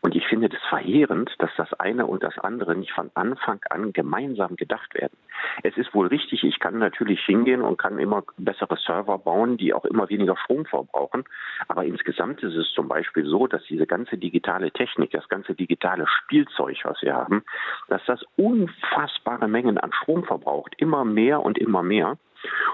Und 0.00 0.14
ich 0.14 0.26
finde 0.26 0.48
das 0.48 0.60
verheerend, 0.68 1.34
dass 1.38 1.50
das 1.56 1.72
eine 1.74 2.06
und 2.06 2.22
das 2.22 2.38
andere 2.38 2.76
nicht 2.76 2.92
von 2.92 3.10
Anfang 3.14 3.60
an 3.70 3.92
gemeinsam 3.92 4.56
gedacht 4.56 4.94
werden. 4.94 5.16
Es 5.62 5.76
ist 5.76 5.94
wohl 5.94 6.06
richtig, 6.06 6.44
ich 6.44 6.58
kann 6.58 6.78
natürlich 6.78 7.20
hingehen 7.24 7.62
und 7.62 7.78
kann 7.78 7.98
immer 7.98 8.24
bessere 8.36 8.76
Server 8.76 9.18
bauen, 9.18 9.56
die 9.56 9.72
auch 9.72 9.84
immer 9.84 10.08
weniger 10.08 10.36
Strom 10.36 10.66
verbrauchen. 10.66 11.24
Aber 11.68 11.84
insgesamt 11.84 12.42
ist 12.42 12.54
es 12.54 12.72
zum 12.72 12.88
Beispiel 12.88 13.26
so, 13.26 13.46
dass 13.46 13.62
diese 13.64 13.86
ganze 13.86 14.18
digitale 14.18 14.70
Technik, 14.70 15.10
das 15.10 15.28
ganze 15.28 15.54
digitale 15.54 16.06
Spielzeug, 16.06 16.78
was 16.84 17.00
wir 17.02 17.14
haben, 17.14 17.44
dass 17.88 18.04
das 18.06 18.22
unfassbare 18.36 19.48
Mengen 19.48 19.78
an 19.78 19.92
Strom 19.92 20.24
verbraucht. 20.24 20.74
Immer 20.78 21.04
mehr 21.04 21.40
und 21.40 21.58
immer 21.58 21.82
mehr 21.82 22.18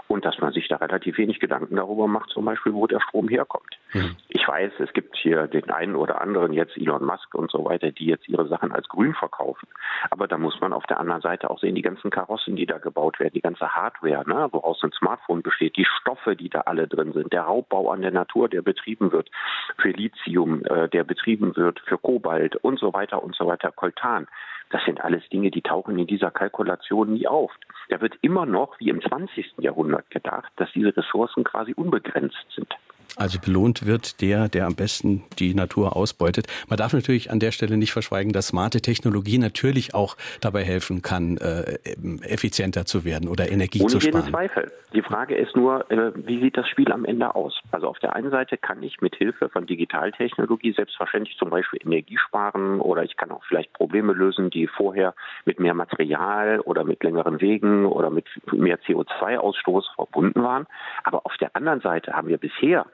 und 0.08 0.24
dass 0.24 0.38
man 0.38 0.52
sich 0.52 0.68
da 0.68 0.76
relativ 0.76 1.18
wenig 1.18 1.40
Gedanken 1.40 1.76
darüber 1.76 2.06
macht, 2.06 2.30
zum 2.30 2.44
Beispiel, 2.44 2.74
wo 2.74 2.86
der 2.86 3.00
Strom 3.00 3.28
herkommt. 3.28 3.78
Mhm. 3.92 4.16
Ich 4.28 4.46
weiß, 4.46 4.72
es 4.78 4.92
gibt 4.92 5.16
hier 5.16 5.46
den 5.46 5.70
einen 5.70 5.96
oder 5.96 6.20
anderen, 6.20 6.52
jetzt 6.52 6.76
Elon 6.76 7.04
Musk 7.04 7.34
und 7.34 7.50
so 7.50 7.64
weiter, 7.64 7.90
die 7.90 8.06
jetzt 8.06 8.28
ihre 8.28 8.46
Sachen 8.48 8.72
als 8.72 8.88
grün 8.88 9.14
verkaufen. 9.14 9.68
Aber 10.10 10.26
da 10.28 10.38
muss 10.38 10.60
man 10.60 10.72
auf 10.72 10.84
der 10.84 11.00
anderen 11.00 11.22
Seite 11.22 11.50
auch 11.50 11.58
sehen, 11.58 11.74
die 11.74 11.82
ganzen 11.82 12.10
Karossen, 12.10 12.56
die 12.56 12.66
da 12.66 12.78
gebaut 12.78 13.20
werden, 13.20 13.34
die 13.34 13.40
ganze 13.40 13.74
Hardware, 13.74 14.28
ne, 14.28 14.48
woraus 14.52 14.82
ein 14.82 14.92
Smartphone 14.92 15.42
besteht, 15.42 15.76
die 15.76 15.86
Stoffe, 16.00 16.36
die 16.36 16.48
da 16.48 16.62
alle 16.62 16.88
drin 16.88 17.12
sind, 17.12 17.32
der 17.32 17.42
Raubbau 17.42 17.90
an 17.90 18.02
der 18.02 18.10
Natur, 18.10 18.48
der 18.48 18.62
betrieben 18.62 19.12
wird, 19.12 19.30
für 19.78 19.90
Lithium, 19.90 20.64
äh, 20.64 20.88
der 20.88 21.04
betrieben 21.04 21.56
wird, 21.56 21.80
für 21.80 21.98
Kobalt 21.98 22.56
und 22.56 22.78
so 22.78 22.92
weiter 22.92 23.22
und 23.22 23.34
so 23.34 23.46
weiter, 23.46 23.70
Koltan. 23.72 24.26
Das 24.72 24.82
sind 24.86 25.04
alles 25.04 25.22
Dinge, 25.28 25.50
die 25.50 25.60
tauchen 25.60 25.98
in 25.98 26.06
dieser 26.06 26.30
Kalkulation 26.30 27.12
nie 27.12 27.28
auf. 27.28 27.52
Da 27.90 28.00
wird 28.00 28.16
immer 28.22 28.46
noch, 28.46 28.80
wie 28.80 28.88
im 28.88 29.02
20. 29.02 29.58
Jahrhundert 29.58 30.10
gedacht, 30.10 30.50
dass 30.56 30.72
diese 30.72 30.96
Ressourcen 30.96 31.44
quasi 31.44 31.74
unbegrenzt 31.74 32.46
sind. 32.56 32.74
Also 33.16 33.38
belohnt 33.38 33.84
wird 33.84 34.22
der, 34.22 34.48
der 34.48 34.66
am 34.66 34.74
besten 34.74 35.22
die 35.38 35.54
Natur 35.54 35.96
ausbeutet. 35.96 36.46
Man 36.68 36.78
darf 36.78 36.94
natürlich 36.94 37.30
an 37.30 37.40
der 37.40 37.52
Stelle 37.52 37.76
nicht 37.76 37.92
verschweigen, 37.92 38.32
dass 38.32 38.48
smarte 38.48 38.80
Technologie 38.80 39.36
natürlich 39.36 39.94
auch 39.94 40.16
dabei 40.40 40.64
helfen 40.64 41.02
kann, 41.02 41.36
äh, 41.36 41.78
effizienter 42.22 42.86
zu 42.86 43.04
werden 43.04 43.28
oder 43.28 43.50
Energie 43.50 43.82
Ohne 43.82 43.90
zu 43.90 44.00
sparen. 44.00 44.22
Ohne 44.22 44.30
Zweifel. 44.30 44.72
Die 44.94 45.02
Frage 45.02 45.36
ist 45.36 45.54
nur, 45.56 45.90
äh, 45.90 46.12
wie 46.14 46.40
sieht 46.40 46.56
das 46.56 46.68
Spiel 46.68 46.90
am 46.90 47.04
Ende 47.04 47.34
aus? 47.34 47.60
Also 47.70 47.86
auf 47.88 47.98
der 47.98 48.14
einen 48.16 48.30
Seite 48.30 48.56
kann 48.56 48.82
ich 48.82 49.00
mit 49.00 49.14
Hilfe 49.16 49.48
von 49.50 49.66
Digitaltechnologie 49.66 50.72
selbstverständlich 50.72 51.36
zum 51.38 51.50
Beispiel 51.50 51.80
Energie 51.82 52.18
sparen 52.18 52.80
oder 52.80 53.02
ich 53.02 53.16
kann 53.16 53.30
auch 53.30 53.44
vielleicht 53.44 53.72
Probleme 53.74 54.12
lösen, 54.14 54.50
die 54.50 54.66
vorher 54.66 55.14
mit 55.44 55.60
mehr 55.60 55.74
Material 55.74 56.60
oder 56.60 56.84
mit 56.84 57.02
längeren 57.02 57.40
Wegen 57.40 57.86
oder 57.86 58.10
mit 58.10 58.26
mehr 58.52 58.78
CO2-Ausstoß 58.80 59.94
verbunden 59.94 60.42
waren. 60.42 60.66
Aber 61.04 61.26
auf 61.26 61.36
der 61.38 61.54
anderen 61.56 61.80
Seite 61.80 62.12
haben 62.12 62.28
wir 62.28 62.38
bisher 62.38 62.86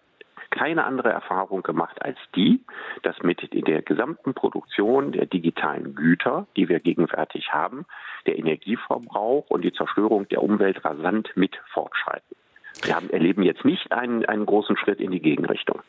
keine 0.51 0.85
andere 0.85 1.11
Erfahrung 1.11 1.63
gemacht 1.63 2.01
als 2.03 2.19
die, 2.35 2.61
dass 3.03 3.23
mit 3.23 3.41
der 3.53 3.83
gesamten 3.83 4.35
Produktion 4.35 5.13
der 5.13 5.27
digitalen 5.27 5.95
Güter, 5.95 6.47
die 6.57 6.69
wir 6.69 6.81
gegenwärtig 6.81 7.53
haben, 7.53 7.85
der 8.27 8.39
Energieverbrauch 8.39 9.47
und 9.49 9.63
die 9.63 9.73
Zerstörung 9.73 10.29
der 10.29 10.43
Umwelt 10.43 10.85
rasant 10.85 11.31
mit 11.35 11.57
fortschreiten. 11.73 12.37
Wir 12.83 12.95
haben, 12.95 13.11
erleben 13.11 13.43
jetzt 13.43 13.65
nicht 13.65 13.93
einen, 13.93 14.25
einen 14.27 14.47
großen 14.47 14.77
Schritt 14.77 15.01
in 15.01 15.11
die 15.11 15.21
Gegenrichtung. 15.21 15.81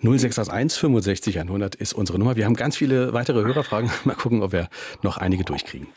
0681 0.00 0.80
65 0.80 1.40
100 1.40 1.74
ist 1.74 1.92
unsere 1.92 2.18
Nummer. 2.18 2.36
Wir 2.36 2.44
haben 2.44 2.54
ganz 2.54 2.76
viele 2.76 3.12
weitere 3.12 3.42
Hörerfragen. 3.42 3.90
Mal 4.04 4.16
gucken, 4.16 4.42
ob 4.42 4.52
wir 4.52 4.68
noch 5.02 5.16
einige 5.16 5.44
durchkriegen. 5.44 5.88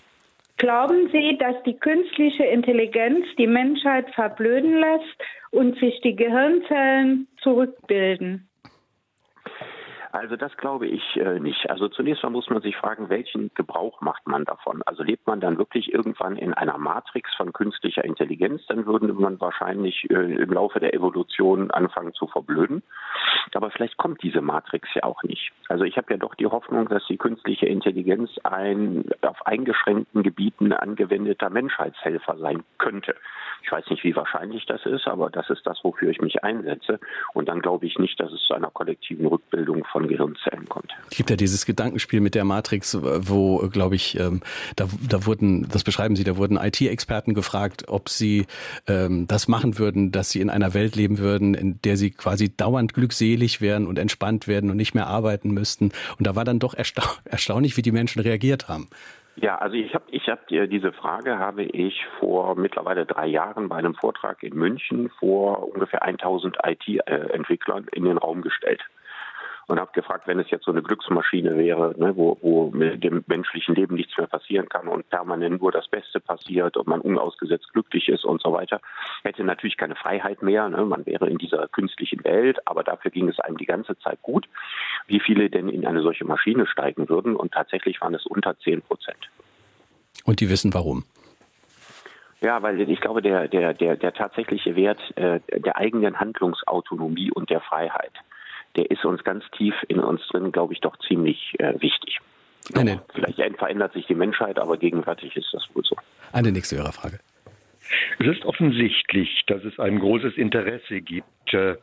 Glauben 0.58 1.10
Sie, 1.12 1.38
dass 1.38 1.56
die 1.64 1.78
künstliche 1.78 2.44
Intelligenz 2.44 3.26
die 3.38 3.48
Menschheit 3.48 4.10
verblöden 4.16 4.78
lässt 4.78 5.18
und 5.52 5.78
sich 5.80 6.02
die 6.02 6.16
Gehirnzellen 6.16 7.28
zurückbilden? 7.42 8.50
Also 10.18 10.36
das 10.36 10.58
glaube 10.58 10.88
ich 10.88 11.16
äh, 11.18 11.40
nicht. 11.40 11.70
Also 11.70 11.90
zunächst 11.90 12.24
mal 12.24 12.32
muss 12.32 12.50
man 12.50 12.64
sich 12.64 12.76
fragen, 12.76 13.08
welchen 13.10 13.52
Gebrauch 13.54 14.02
macht 14.02 14.26
man 14.26 14.46
davon? 14.46 14.82
Also 14.88 15.04
lebt 15.04 15.28
man 15.28 15.40
dann 15.40 15.60
wirklich 15.60 15.94
irgendwann 15.94 16.38
in 16.38 16.56
einer 16.56 16.80
Matrix 16.80 17.36
von 17.36 17.54
künstlicher 17.54 18.04
Intelligenz, 18.04 18.66
dann 18.66 18.88
würde 18.88 19.14
man 19.14 19.40
wahrscheinlich 19.40 20.10
äh, 20.10 20.42
im 20.42 20.52
Laufe 20.52 20.80
der 20.80 20.96
Evolution 20.96 21.70
anfangen 21.70 22.16
zu 22.16 22.26
verblöden. 22.26 22.82
Aber 23.54 23.70
vielleicht 23.70 23.98
kommt 23.98 24.24
diese 24.24 24.42
Matrix 24.42 24.90
ja 24.96 25.04
auch 25.04 25.22
nicht. 25.22 25.52
Also 25.70 25.84
ich 25.84 25.98
habe 25.98 26.12
ja 26.12 26.18
doch 26.18 26.34
die 26.34 26.48
Hoffnung, 26.48 26.88
dass 26.88 27.06
die 27.06 27.18
künstliche 27.18 27.68
Intelligenz 27.68 28.32
ein 28.44 29.06
auf 29.22 29.46
eingeschränkten 29.46 30.24
Gebieten 30.24 30.74
angewendeter 30.74 31.52
Menschheitshelfer 31.52 32.38
sein 32.38 32.64
könnte. 32.80 33.16
Ich 33.64 33.72
weiß 33.72 33.90
nicht, 33.90 34.04
wie 34.04 34.16
wahrscheinlich 34.16 34.66
das 34.66 34.86
ist, 34.86 35.08
aber 35.08 35.30
das 35.30 35.50
ist 35.50 35.66
das, 35.66 35.84
wofür 35.84 36.10
ich 36.10 36.22
mich 36.22 36.44
einsetze. 36.44 37.00
Und 37.34 37.50
dann 37.50 37.62
glaube 37.62 37.86
ich 37.86 37.98
nicht, 37.98 38.20
dass 38.20 38.32
es 38.32 38.42
zu 38.46 38.54
einer 38.54 38.72
kollektiven 38.72 39.26
Rückbildung 39.26 39.86
von 39.86 40.07
Gehirnzellen 40.08 40.68
kommt. 40.68 40.94
Es 41.10 41.18
gibt 41.18 41.30
ja 41.30 41.36
dieses 41.36 41.66
Gedankenspiel 41.66 42.22
mit 42.22 42.36
der 42.36 42.44
Matrix, 42.44 42.98
wo, 43.02 43.68
glaube 43.70 43.96
ich, 43.96 44.20
ähm, 44.20 44.42
da, 44.76 44.88
da 45.10 45.26
wurden, 45.26 45.68
das 45.70 45.84
beschreiben 45.84 46.16
Sie, 46.16 46.24
da 46.24 46.38
wurden 46.38 46.58
IT-Experten 46.58 47.34
gefragt, 47.34 47.86
ob 47.88 48.10
sie 48.10 48.46
ähm, 48.88 49.28
das 49.28 49.48
machen 49.48 49.78
würden, 49.80 50.12
dass 50.12 50.30
sie 50.30 50.42
in 50.42 50.50
einer 50.50 50.74
Welt 50.74 50.96
leben 50.96 51.18
würden, 51.20 51.54
in 51.54 51.80
der 51.82 51.98
sie 51.98 52.12
quasi 52.12 52.56
dauernd 52.56 52.94
glückselig 52.94 53.62
wären 53.62 53.88
und 53.88 54.00
entspannt 54.00 54.48
werden 54.48 54.70
und 54.70 54.78
nicht 54.78 54.96
mehr 54.96 55.08
arbeiten 55.08 55.52
müssten. 55.52 55.92
Und 56.18 56.28
da 56.28 56.36
war 56.36 56.46
dann 56.46 56.60
doch 56.60 56.74
ersta 56.74 57.04
erstaunlich, 57.26 57.78
wie 57.78 57.82
die 57.82 57.92
Menschen 57.92 58.22
reagiert 58.22 58.68
haben. 58.68 58.88
Ja, 59.40 59.60
also 59.60 59.76
ich 59.76 59.94
habe 59.94 60.06
ich 60.10 60.28
hab 60.30 60.48
diese 60.48 60.92
Frage 60.92 61.38
habe 61.38 61.64
ich 61.64 62.04
vor 62.20 62.56
mittlerweile 62.56 63.06
drei 63.06 63.28
Jahren 63.28 63.70
bei 63.70 63.76
einem 63.76 63.94
Vortrag 63.94 64.42
in 64.42 64.56
München 64.56 65.12
vor 65.20 65.72
ungefähr 65.72 66.02
1000 66.02 66.58
IT-Entwicklern 66.66 67.86
in 67.92 68.06
den 68.06 68.18
Raum 68.18 68.42
gestellt. 68.42 68.82
Und 69.68 69.80
habe 69.80 69.92
gefragt, 69.94 70.28
wenn 70.28 70.40
es 70.40 70.50
jetzt 70.50 70.64
so 70.64 70.72
eine 70.72 70.82
Glücksmaschine 70.82 71.58
wäre, 71.58 71.94
ne, 71.98 72.16
wo, 72.16 72.38
wo 72.42 72.70
mit 72.72 73.04
dem 73.04 73.24
menschlichen 73.28 73.76
Leben 73.76 73.96
nichts 73.96 74.18
mehr 74.18 74.28
passieren 74.28 74.70
kann 74.70 74.88
und 74.88 75.10
permanent 75.10 75.62
nur 75.62 75.72
das 75.72 75.88
Beste 75.88 76.20
passiert 76.22 76.78
und 76.78 76.88
man 76.88 77.02
unausgesetzt 77.02 77.74
glücklich 77.74 78.08
ist 78.08 78.24
und 78.24 78.42
so 78.42 78.54
weiter, 78.54 78.80
hätte 79.24 79.44
natürlich 79.44 79.78
keine 79.78 79.96
Freiheit 79.96 80.42
mehr. 80.42 80.70
Ne? 80.70 80.86
Man 80.86 81.06
wäre 81.06 81.30
in 81.30 81.38
dieser 81.38 81.68
künstlichen 81.68 82.24
Welt, 82.24 82.66
aber 82.66 82.84
dafür 82.84 83.12
ging 83.12 83.28
es 83.28 83.40
einem 83.40 83.58
die 83.58 83.66
ganze 83.66 83.98
Zeit 84.00 84.22
gut. 84.22 84.48
Wie 85.08 85.20
viele 85.20 85.50
denn 85.50 85.68
in 85.68 85.86
eine 85.86 86.02
solche 86.02 86.26
Maschine 86.26 86.66
steigen 86.66 87.10
würden? 87.10 87.36
Und 87.36 87.52
tatsächlich 87.52 88.00
waren 88.02 88.16
es 88.16 88.26
unter 88.26 88.58
10 88.58 88.82
Prozent. 88.82 89.30
Und 90.24 90.40
die 90.40 90.50
wissen 90.50 90.74
warum. 90.74 91.04
Ja, 92.40 92.62
weil 92.62 92.80
ich 92.80 93.02
glaube, 93.02 93.22
der, 93.22 93.48
der, 93.48 93.74
der, 93.74 93.96
der 93.96 94.14
tatsächliche 94.14 94.76
Wert 94.76 95.00
äh, 95.18 95.40
der 95.50 95.76
eigenen 95.76 96.20
Handlungsautonomie 96.20 97.32
und 97.32 97.50
der 97.50 97.62
Freiheit, 97.62 98.12
der 98.78 98.90
ist 98.92 99.04
uns 99.04 99.24
ganz 99.24 99.44
tief 99.58 99.74
in 99.88 100.00
uns 100.00 100.22
drin, 100.28 100.52
glaube 100.52 100.74
ich, 100.74 100.80
doch 100.80 100.98
ziemlich 101.08 101.56
äh, 101.60 101.74
wichtig. 101.82 102.20
Eine, 102.76 103.02
Vielleicht 103.14 103.40
verändert 103.58 103.94
sich 103.94 104.06
die 104.08 104.16
Menschheit, 104.16 104.60
aber 104.60 104.78
gegenwärtig 104.78 105.36
ist 105.36 105.54
das 105.54 105.68
wohl 105.74 105.84
so. 105.84 105.96
Eine 106.34 106.52
nächste 106.52 106.78
Hörerfrage. 106.78 107.20
Es 108.20 108.28
ist 108.28 108.46
offensichtlich, 108.46 109.44
dass 109.48 109.64
es 109.64 109.80
ein 109.80 110.00
großes 110.00 110.36
Interesse 110.36 111.02
gibt, 111.02 111.54
äh, 111.54 111.76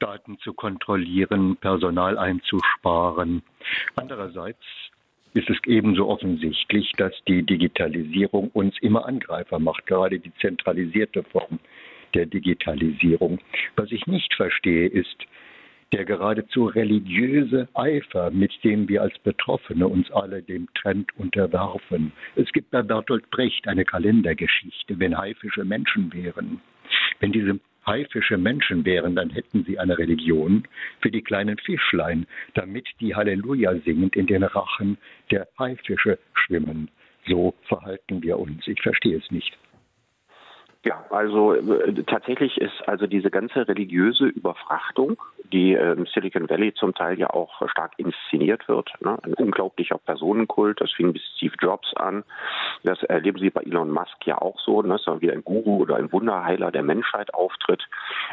Daten 0.00 0.38
zu 0.38 0.52
kontrollieren, 0.52 1.56
Personal 1.56 2.18
einzusparen. 2.18 3.42
Andererseits 3.96 4.62
ist 5.34 5.50
es 5.50 5.58
ebenso 5.66 6.08
offensichtlich, 6.08 6.92
dass 6.96 7.12
die 7.26 7.42
Digitalisierung 7.42 8.50
uns 8.52 8.76
immer 8.80 9.06
Angreifer 9.06 9.58
macht, 9.58 9.86
gerade 9.86 10.18
die 10.18 10.32
zentralisierte 10.40 11.22
Form 11.22 11.58
der 12.14 12.26
Digitalisierung. 12.26 13.38
Was 13.76 13.92
ich 13.92 14.06
nicht 14.06 14.34
verstehe, 14.34 14.88
ist 14.88 15.26
der 15.92 16.04
geradezu 16.04 16.66
religiöse 16.66 17.68
Eifer, 17.74 18.30
mit 18.30 18.52
dem 18.62 18.88
wir 18.88 19.02
als 19.02 19.18
Betroffene 19.20 19.88
uns 19.88 20.10
alle 20.10 20.42
dem 20.42 20.68
Trend 20.74 21.10
unterwerfen. 21.16 22.12
Es 22.36 22.50
gibt 22.52 22.70
bei 22.70 22.82
Bertolt 22.82 23.30
Brecht 23.30 23.66
eine 23.68 23.84
Kalendergeschichte, 23.84 24.98
wenn 24.98 25.16
Haifische 25.16 25.64
Menschen 25.64 26.12
wären. 26.12 26.60
Wenn 27.20 27.32
diese 27.32 27.58
haifische 27.86 28.36
Menschen 28.36 28.84
wären, 28.84 29.16
dann 29.16 29.30
hätten 29.30 29.64
sie 29.64 29.78
eine 29.78 29.96
Religion 29.96 30.64
für 31.00 31.10
die 31.10 31.22
kleinen 31.22 31.56
Fischlein, 31.58 32.26
damit 32.54 32.86
die 33.00 33.14
Halleluja 33.14 33.76
singend 33.84 34.14
in 34.14 34.26
den 34.26 34.42
Rachen 34.42 34.98
der 35.30 35.48
Haifische 35.58 36.18
schwimmen. 36.34 36.90
So 37.26 37.54
verhalten 37.62 38.22
wir 38.22 38.38
uns. 38.38 38.66
Ich 38.66 38.80
verstehe 38.82 39.16
es 39.16 39.30
nicht. 39.30 39.56
Ja, 40.88 41.04
also 41.10 41.52
äh, 41.52 42.02
tatsächlich 42.04 42.56
ist 42.56 42.88
also 42.88 43.06
diese 43.06 43.30
ganze 43.30 43.68
religiöse 43.68 44.24
Überfrachtung, 44.24 45.20
die 45.52 45.74
äh, 45.74 45.92
im 45.92 46.06
Silicon 46.06 46.48
Valley 46.48 46.72
zum 46.72 46.94
Teil 46.94 47.18
ja 47.18 47.28
auch 47.28 47.60
stark 47.68 47.92
inszeniert 47.98 48.66
wird, 48.68 48.90
ne? 49.00 49.18
ein 49.22 49.34
unglaublicher 49.34 49.98
Personenkult, 49.98 50.80
das 50.80 50.90
fing 50.92 51.12
bis 51.12 51.20
Steve 51.36 51.52
Jobs 51.60 51.92
an, 51.94 52.24
das 52.84 53.02
erleben 53.02 53.38
Sie 53.38 53.50
bei 53.50 53.60
Elon 53.64 53.90
Musk 53.90 54.24
ja 54.24 54.40
auch 54.40 54.58
so, 54.60 54.80
ne? 54.80 54.88
dass 54.88 55.06
er 55.06 55.20
wie 55.20 55.30
ein 55.30 55.44
Guru 55.44 55.82
oder 55.82 55.96
ein 55.96 56.10
Wunderheiler 56.10 56.70
der 56.70 56.82
Menschheit 56.82 57.34
auftritt, 57.34 57.84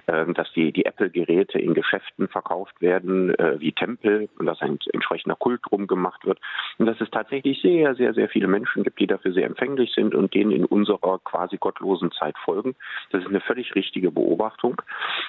äh, 0.07 0.25
dass 0.31 0.49
die, 0.53 0.71
die 0.71 0.85
Apple-Geräte 0.85 1.59
in 1.59 1.73
Geschäften 1.73 2.29
verkauft 2.29 2.79
werden 2.81 3.35
äh, 3.35 3.59
wie 3.59 3.73
Tempel 3.73 4.29
und 4.39 4.45
dass 4.45 4.61
ein 4.61 4.79
entsprechender 4.93 5.35
Kult 5.35 5.59
drum 5.69 5.87
gemacht 5.87 6.25
wird 6.25 6.39
und 6.77 6.85
dass 6.85 7.01
es 7.01 7.09
tatsächlich 7.11 7.61
sehr, 7.61 7.95
sehr, 7.95 8.13
sehr 8.13 8.29
viele 8.29 8.47
Menschen 8.47 8.83
gibt, 8.83 8.97
die 9.01 9.07
dafür 9.07 9.33
sehr 9.33 9.45
empfänglich 9.45 9.91
sind 9.93 10.15
und 10.15 10.33
denen 10.33 10.51
in 10.51 10.63
unserer 10.63 11.19
quasi 11.19 11.57
gottlosen 11.57 12.13
Zeit 12.13 12.37
Zeit 12.45 12.55
folgen. 12.55 12.75
Das 13.11 13.21
ist 13.21 13.29
eine 13.29 13.41
völlig 13.41 13.75
richtige 13.75 14.11
Beobachtung. 14.11 14.81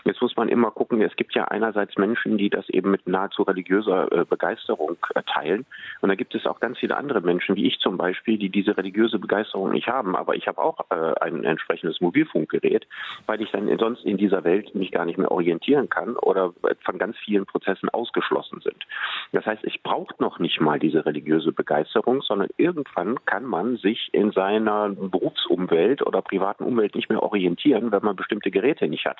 Jetzt 0.04 0.20
muss 0.20 0.36
man 0.36 0.48
immer 0.48 0.70
gucken, 0.70 1.02
es 1.02 1.16
gibt 1.16 1.34
ja 1.34 1.44
einerseits 1.44 1.96
Menschen, 1.96 2.38
die 2.38 2.50
das 2.50 2.68
eben 2.68 2.90
mit 2.90 3.06
nahezu 3.06 3.42
religiöser 3.42 4.12
äh, 4.12 4.24
Begeisterung 4.24 4.96
äh, 5.14 5.22
teilen. 5.22 5.66
Und 6.00 6.08
da 6.10 6.14
gibt 6.14 6.34
es 6.34 6.46
auch 6.46 6.60
ganz 6.60 6.78
viele 6.78 6.96
andere 6.96 7.20
Menschen, 7.20 7.56
wie 7.56 7.66
ich 7.66 7.78
zum 7.80 7.96
Beispiel, 7.96 8.38
die 8.38 8.50
diese 8.50 8.76
religiöse 8.76 9.18
Begeisterung 9.18 9.72
nicht 9.72 9.88
haben. 9.88 10.16
Aber 10.16 10.34
ich 10.34 10.46
habe 10.46 10.58
auch 10.58 10.78
äh, 10.90 11.14
ein 11.20 11.44
entsprechendes 11.44 12.00
Mobilfunkgerät, 12.00 12.86
weil 13.26 13.40
ich 13.40 13.50
dann 13.50 13.66
sonst 13.78 14.04
in 14.04 14.16
dieser 14.16 14.44
Welt 14.44 14.74
mich 14.74 14.90
gar 14.90 15.04
nicht 15.04 15.18
mehr 15.18 15.30
orientieren 15.30 15.88
kann 15.88 16.16
oder 16.16 16.52
von 16.84 16.98
ganz 16.98 17.16
vielen 17.18 17.46
Prozessen 17.46 17.88
ausgeschlossen 17.88 18.60
sind. 18.60 18.86
Das 19.32 19.46
heißt, 19.46 19.64
ich 19.64 19.82
brauche 19.82 20.14
noch 20.18 20.38
nicht 20.38 20.60
mal 20.60 20.78
diese 20.78 21.04
religiöse 21.04 21.52
Begeisterung, 21.52 22.22
sondern 22.22 22.48
irgendwann 22.56 23.24
kann 23.24 23.44
man 23.44 23.76
sich 23.76 24.08
in 24.12 24.32
seiner 24.32 24.90
Berufsumwelt 24.90 26.06
oder 26.06 26.22
privaten 26.22 26.64
Umwelt 26.64 26.95
nicht 26.96 27.08
mehr 27.08 27.22
orientieren, 27.22 27.92
wenn 27.92 28.02
man 28.02 28.16
bestimmte 28.16 28.50
Geräte 28.50 28.88
nicht 28.88 29.04
hat. 29.06 29.18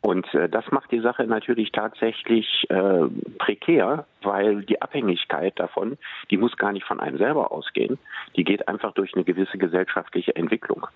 Und 0.00 0.32
äh, 0.34 0.48
das 0.48 0.70
macht 0.70 0.92
die 0.92 1.00
Sache 1.00 1.24
natürlich 1.24 1.72
tatsächlich 1.72 2.66
äh, 2.70 3.06
prekär, 3.38 4.06
weil 4.22 4.62
die 4.62 4.80
Abhängigkeit 4.80 5.58
davon, 5.58 5.98
die 6.30 6.36
muss 6.36 6.56
gar 6.56 6.72
nicht 6.72 6.86
von 6.86 7.00
einem 7.00 7.18
selber 7.18 7.50
ausgehen, 7.50 7.98
die 8.36 8.44
geht 8.44 8.68
einfach 8.68 8.92
durch 8.92 9.14
eine 9.14 9.24
gewisse 9.24 9.58
gesellschaftliche 9.58 10.36
Entwicklung. 10.36 10.86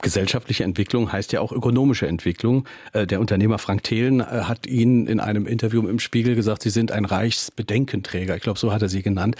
Gesellschaftliche 0.00 0.64
Entwicklung 0.64 1.12
heißt 1.12 1.32
ja 1.32 1.40
auch 1.40 1.52
ökonomische 1.52 2.06
Entwicklung. 2.06 2.66
Äh, 2.92 3.06
der 3.06 3.20
Unternehmer 3.20 3.58
Frank 3.58 3.84
Thelen 3.84 4.20
äh, 4.20 4.24
hat 4.24 4.66
Ihnen 4.66 5.06
in 5.06 5.20
einem 5.20 5.46
Interview 5.46 5.86
im 5.86 5.98
Spiegel 5.98 6.34
gesagt, 6.34 6.62
Sie 6.62 6.70
sind 6.70 6.90
ein 6.92 7.04
Reichsbedenkenträger. 7.04 8.36
Ich 8.36 8.42
glaube, 8.42 8.58
so 8.58 8.72
hat 8.72 8.82
er 8.82 8.88
Sie 8.88 9.02
genannt. 9.02 9.36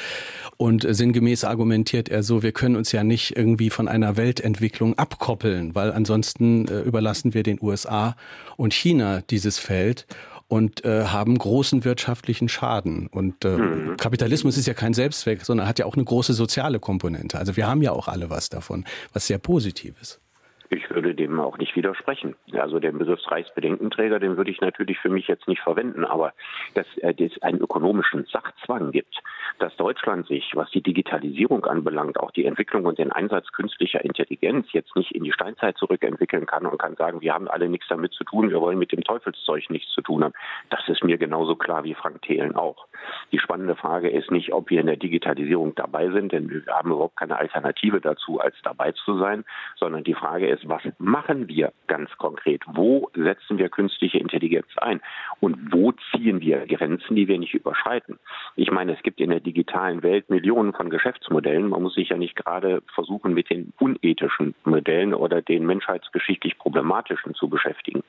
Und 0.56 0.84
äh, 0.84 0.94
sinngemäß 0.94 1.44
argumentiert 1.44 2.08
er 2.08 2.22
so, 2.22 2.42
wir 2.42 2.52
können 2.52 2.76
uns 2.76 2.92
ja 2.92 3.02
nicht 3.02 3.36
irgendwie 3.36 3.70
von 3.70 3.88
einer 3.88 4.16
Weltentwicklung 4.16 4.98
abkoppeln, 4.98 5.74
weil 5.74 5.92
ansonsten 5.92 6.66
überlassen 6.66 7.34
wir 7.34 7.42
den 7.42 7.58
USA 7.60 8.16
und 8.56 8.72
China 8.72 9.22
dieses 9.22 9.58
Feld 9.58 10.06
und 10.52 10.84
äh, 10.84 11.04
haben 11.04 11.38
großen 11.38 11.82
wirtschaftlichen 11.86 12.46
Schaden. 12.46 13.06
Und 13.06 13.42
äh, 13.46 13.56
mhm. 13.56 13.96
Kapitalismus 13.96 14.58
ist 14.58 14.66
ja 14.66 14.74
kein 14.74 14.92
Selbstzweck, 14.92 15.40
sondern 15.40 15.66
hat 15.66 15.78
ja 15.78 15.86
auch 15.86 15.94
eine 15.94 16.04
große 16.04 16.34
soziale 16.34 16.78
Komponente. 16.78 17.38
Also 17.38 17.56
wir 17.56 17.66
haben 17.66 17.80
ja 17.80 17.92
auch 17.92 18.06
alle 18.06 18.28
was 18.28 18.50
davon, 18.50 18.84
was 19.14 19.26
sehr 19.26 19.38
positiv 19.38 19.94
ist. 20.02 20.20
Ich 20.68 20.90
würde 20.90 21.14
dem 21.14 21.40
auch 21.40 21.56
nicht 21.56 21.74
widersprechen. 21.74 22.34
Also 22.52 22.80
den 22.80 22.98
Begriff 22.98 23.20
Reichsbedenkenträger, 23.26 24.20
den 24.20 24.36
würde 24.36 24.50
ich 24.50 24.60
natürlich 24.60 24.98
für 24.98 25.08
mich 25.08 25.26
jetzt 25.26 25.48
nicht 25.48 25.62
verwenden, 25.62 26.04
aber 26.04 26.34
dass 26.74 26.86
äh, 26.98 27.14
es 27.16 27.40
einen 27.40 27.60
ökonomischen 27.62 28.26
Sachzwang 28.30 28.92
gibt, 28.92 29.16
dass 29.62 29.76
Deutschland 29.76 30.26
sich, 30.26 30.50
was 30.54 30.68
die 30.70 30.82
Digitalisierung 30.82 31.64
anbelangt, 31.66 32.18
auch 32.18 32.32
die 32.32 32.46
Entwicklung 32.46 32.84
und 32.84 32.98
den 32.98 33.12
Einsatz 33.12 33.52
künstlicher 33.52 34.04
Intelligenz 34.04 34.66
jetzt 34.72 34.96
nicht 34.96 35.12
in 35.12 35.22
die 35.22 35.32
Steinzeit 35.32 35.76
zurückentwickeln 35.78 36.46
kann 36.46 36.66
und 36.66 36.78
kann 36.78 36.96
sagen, 36.96 37.20
wir 37.20 37.32
haben 37.32 37.46
alle 37.46 37.68
nichts 37.68 37.86
damit 37.88 38.12
zu 38.12 38.24
tun, 38.24 38.50
wir 38.50 38.60
wollen 38.60 38.78
mit 38.78 38.90
dem 38.90 39.04
Teufelszeug 39.04 39.70
nichts 39.70 39.92
zu 39.92 40.00
tun 40.00 40.24
haben. 40.24 40.34
Das 40.70 40.80
ist 40.88 41.04
mir 41.04 41.16
genauso 41.16 41.54
klar 41.54 41.84
wie 41.84 41.94
Frank 41.94 42.22
Thelen 42.22 42.56
auch. 42.56 42.88
Die 43.30 43.38
spannende 43.38 43.76
Frage 43.76 44.10
ist 44.10 44.32
nicht, 44.32 44.52
ob 44.52 44.68
wir 44.70 44.80
in 44.80 44.86
der 44.86 44.96
Digitalisierung 44.96 45.76
dabei 45.76 46.10
sind, 46.10 46.32
denn 46.32 46.50
wir 46.50 46.62
haben 46.66 46.90
überhaupt 46.90 47.16
keine 47.16 47.36
Alternative 47.36 48.00
dazu, 48.00 48.40
als 48.40 48.56
dabei 48.64 48.90
zu 48.92 49.16
sein, 49.18 49.44
sondern 49.76 50.02
die 50.02 50.14
Frage 50.14 50.48
ist, 50.48 50.68
was 50.68 50.82
machen 50.98 51.46
wir 51.46 51.72
ganz 51.86 52.10
konkret? 52.18 52.62
Wo 52.66 53.10
setzen 53.14 53.58
wir 53.58 53.68
künstliche 53.68 54.18
Intelligenz 54.18 54.66
ein? 54.78 55.00
Und 55.38 55.72
wo 55.72 55.92
ziehen 56.10 56.40
wir 56.40 56.66
Grenzen, 56.66 57.14
die 57.14 57.28
wir 57.28 57.38
nicht 57.38 57.54
überschreiten? 57.54 58.18
Ich 58.56 58.72
meine, 58.72 58.94
es 58.94 59.02
gibt 59.02 59.20
in 59.20 59.30
der 59.30 59.40
digitalen 59.52 60.02
Welt 60.02 60.30
Millionen 60.30 60.72
von 60.72 60.88
Geschäftsmodellen. 60.88 61.68
Man 61.68 61.82
muss 61.82 61.94
sich 61.94 62.08
ja 62.08 62.16
nicht 62.16 62.36
gerade 62.36 62.82
versuchen, 62.94 63.34
mit 63.34 63.50
den 63.50 63.72
unethischen 63.78 64.54
Modellen 64.64 65.12
oder 65.12 65.42
den 65.42 65.66
menschheitsgeschichtlich 65.66 66.56
problematischen 66.58 67.34
zu 67.34 67.48
beschäftigen. 67.48 68.02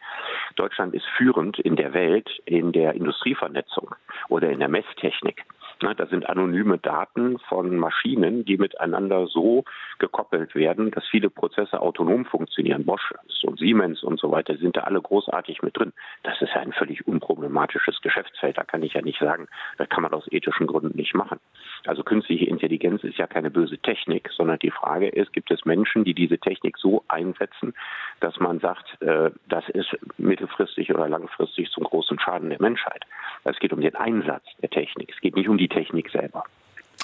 Deutschland 0.56 0.94
ist 0.94 1.06
führend 1.18 1.60
in 1.60 1.76
der 1.76 1.94
Welt 1.94 2.30
in 2.46 2.72
der 2.72 2.94
Industrievernetzung 2.94 3.94
oder 4.30 4.50
in 4.50 4.60
der 4.60 4.70
Messtechnik. 4.70 5.44
Das 5.80 6.10
sind 6.10 6.30
anonyme 6.30 6.78
Daten 6.78 7.40
von 7.40 7.76
Maschinen, 7.78 8.46
die 8.46 8.58
miteinander 8.58 9.28
so 9.28 9.64
gekoppelt 10.00 10.56
werden, 10.56 10.92
dass 10.92 11.06
viele 11.08 11.30
Prozesse 11.30 11.82
autonom 11.82 12.26
funktionieren. 12.26 12.86
Bosch 12.86 13.14
und 13.44 13.60
Siemens 13.60 14.04
und 14.04 14.20
so 14.20 14.32
weiter 14.32 14.56
sind 14.58 14.78
da 14.78 14.82
alle 14.82 15.02
großartig 15.02 15.62
mit 15.62 15.78
drin. 15.78 15.94
Das 16.24 16.42
ist 16.42 16.54
ja 16.54 16.62
ein 16.62 16.74
völlig 16.74 17.08
unproblematisches 17.08 18.02
Geschäftsfeld. 18.02 18.58
Da 18.58 18.64
kann 18.64 18.84
ich 18.84 18.94
ja 18.94 19.02
nicht 19.02 19.20
sagen, 19.20 19.48
das 19.78 19.90
kann 19.90 20.04
man 20.04 20.14
aus 20.14 20.32
ethischen 20.32 20.68
Gründen 20.68 20.98
nicht 20.98 21.14
machen. 21.14 21.40
Also 21.86 22.04
künstliche 22.04 22.46
Intelligenz 22.46 23.04
ist 23.04 23.18
ja 23.18 23.28
keine 23.28 23.52
böse 23.52 23.78
Technik, 23.78 24.30
sondern 24.36 24.60
die 24.60 24.72
Frage 24.72 25.10
ist, 25.10 25.34
gibt 25.34 25.52
es 25.52 25.66
Menschen, 25.66 26.04
die 26.04 26.14
diese 26.14 26.38
Technik 26.38 26.78
so 26.78 27.04
einsetzen, 27.08 27.74
dass 28.22 28.40
man 28.40 28.60
sagt, 28.60 29.02
äh, 29.02 29.32
das 29.50 29.68
ist 29.70 29.98
mittelfristig 30.18 30.94
oder 30.94 31.10
langfristig 31.10 31.70
zum 31.72 31.84
großen 31.84 32.20
Schaden 32.20 32.50
der 32.50 32.62
Menschheit. 32.62 33.06
Es 33.44 33.60
geht 33.60 33.74
um 33.74 33.82
den 33.82 33.96
Einsatz 33.96 34.46
der 34.62 34.70
Technik. 34.70 35.12
Es 35.14 35.20
geht 35.20 35.36
nicht 35.36 35.50
um 35.50 35.58
die 35.58 35.63
Technik 35.68 36.10
selber. 36.10 36.44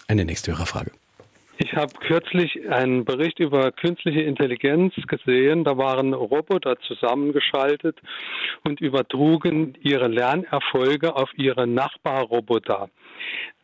Eine 0.07 0.25
nächste 0.25 0.51
Hörerfrage. 0.51 0.91
Ich 1.61 1.73
habe 1.73 1.91
kürzlich 1.99 2.69
einen 2.69 3.03
Bericht 3.03 3.39
über 3.39 3.73
künstliche 3.73 4.21
Intelligenz 4.21 4.93
gesehen. 5.07 5.65
Da 5.65 5.77
waren 5.77 6.13
Roboter 6.13 6.79
zusammengeschaltet 6.79 7.97
und 8.63 8.79
übertrugen 8.79 9.77
ihre 9.81 10.07
Lernerfolge 10.07 11.13
auf 11.13 11.29
ihre 11.35 11.67
Nachbarroboter. 11.67 12.89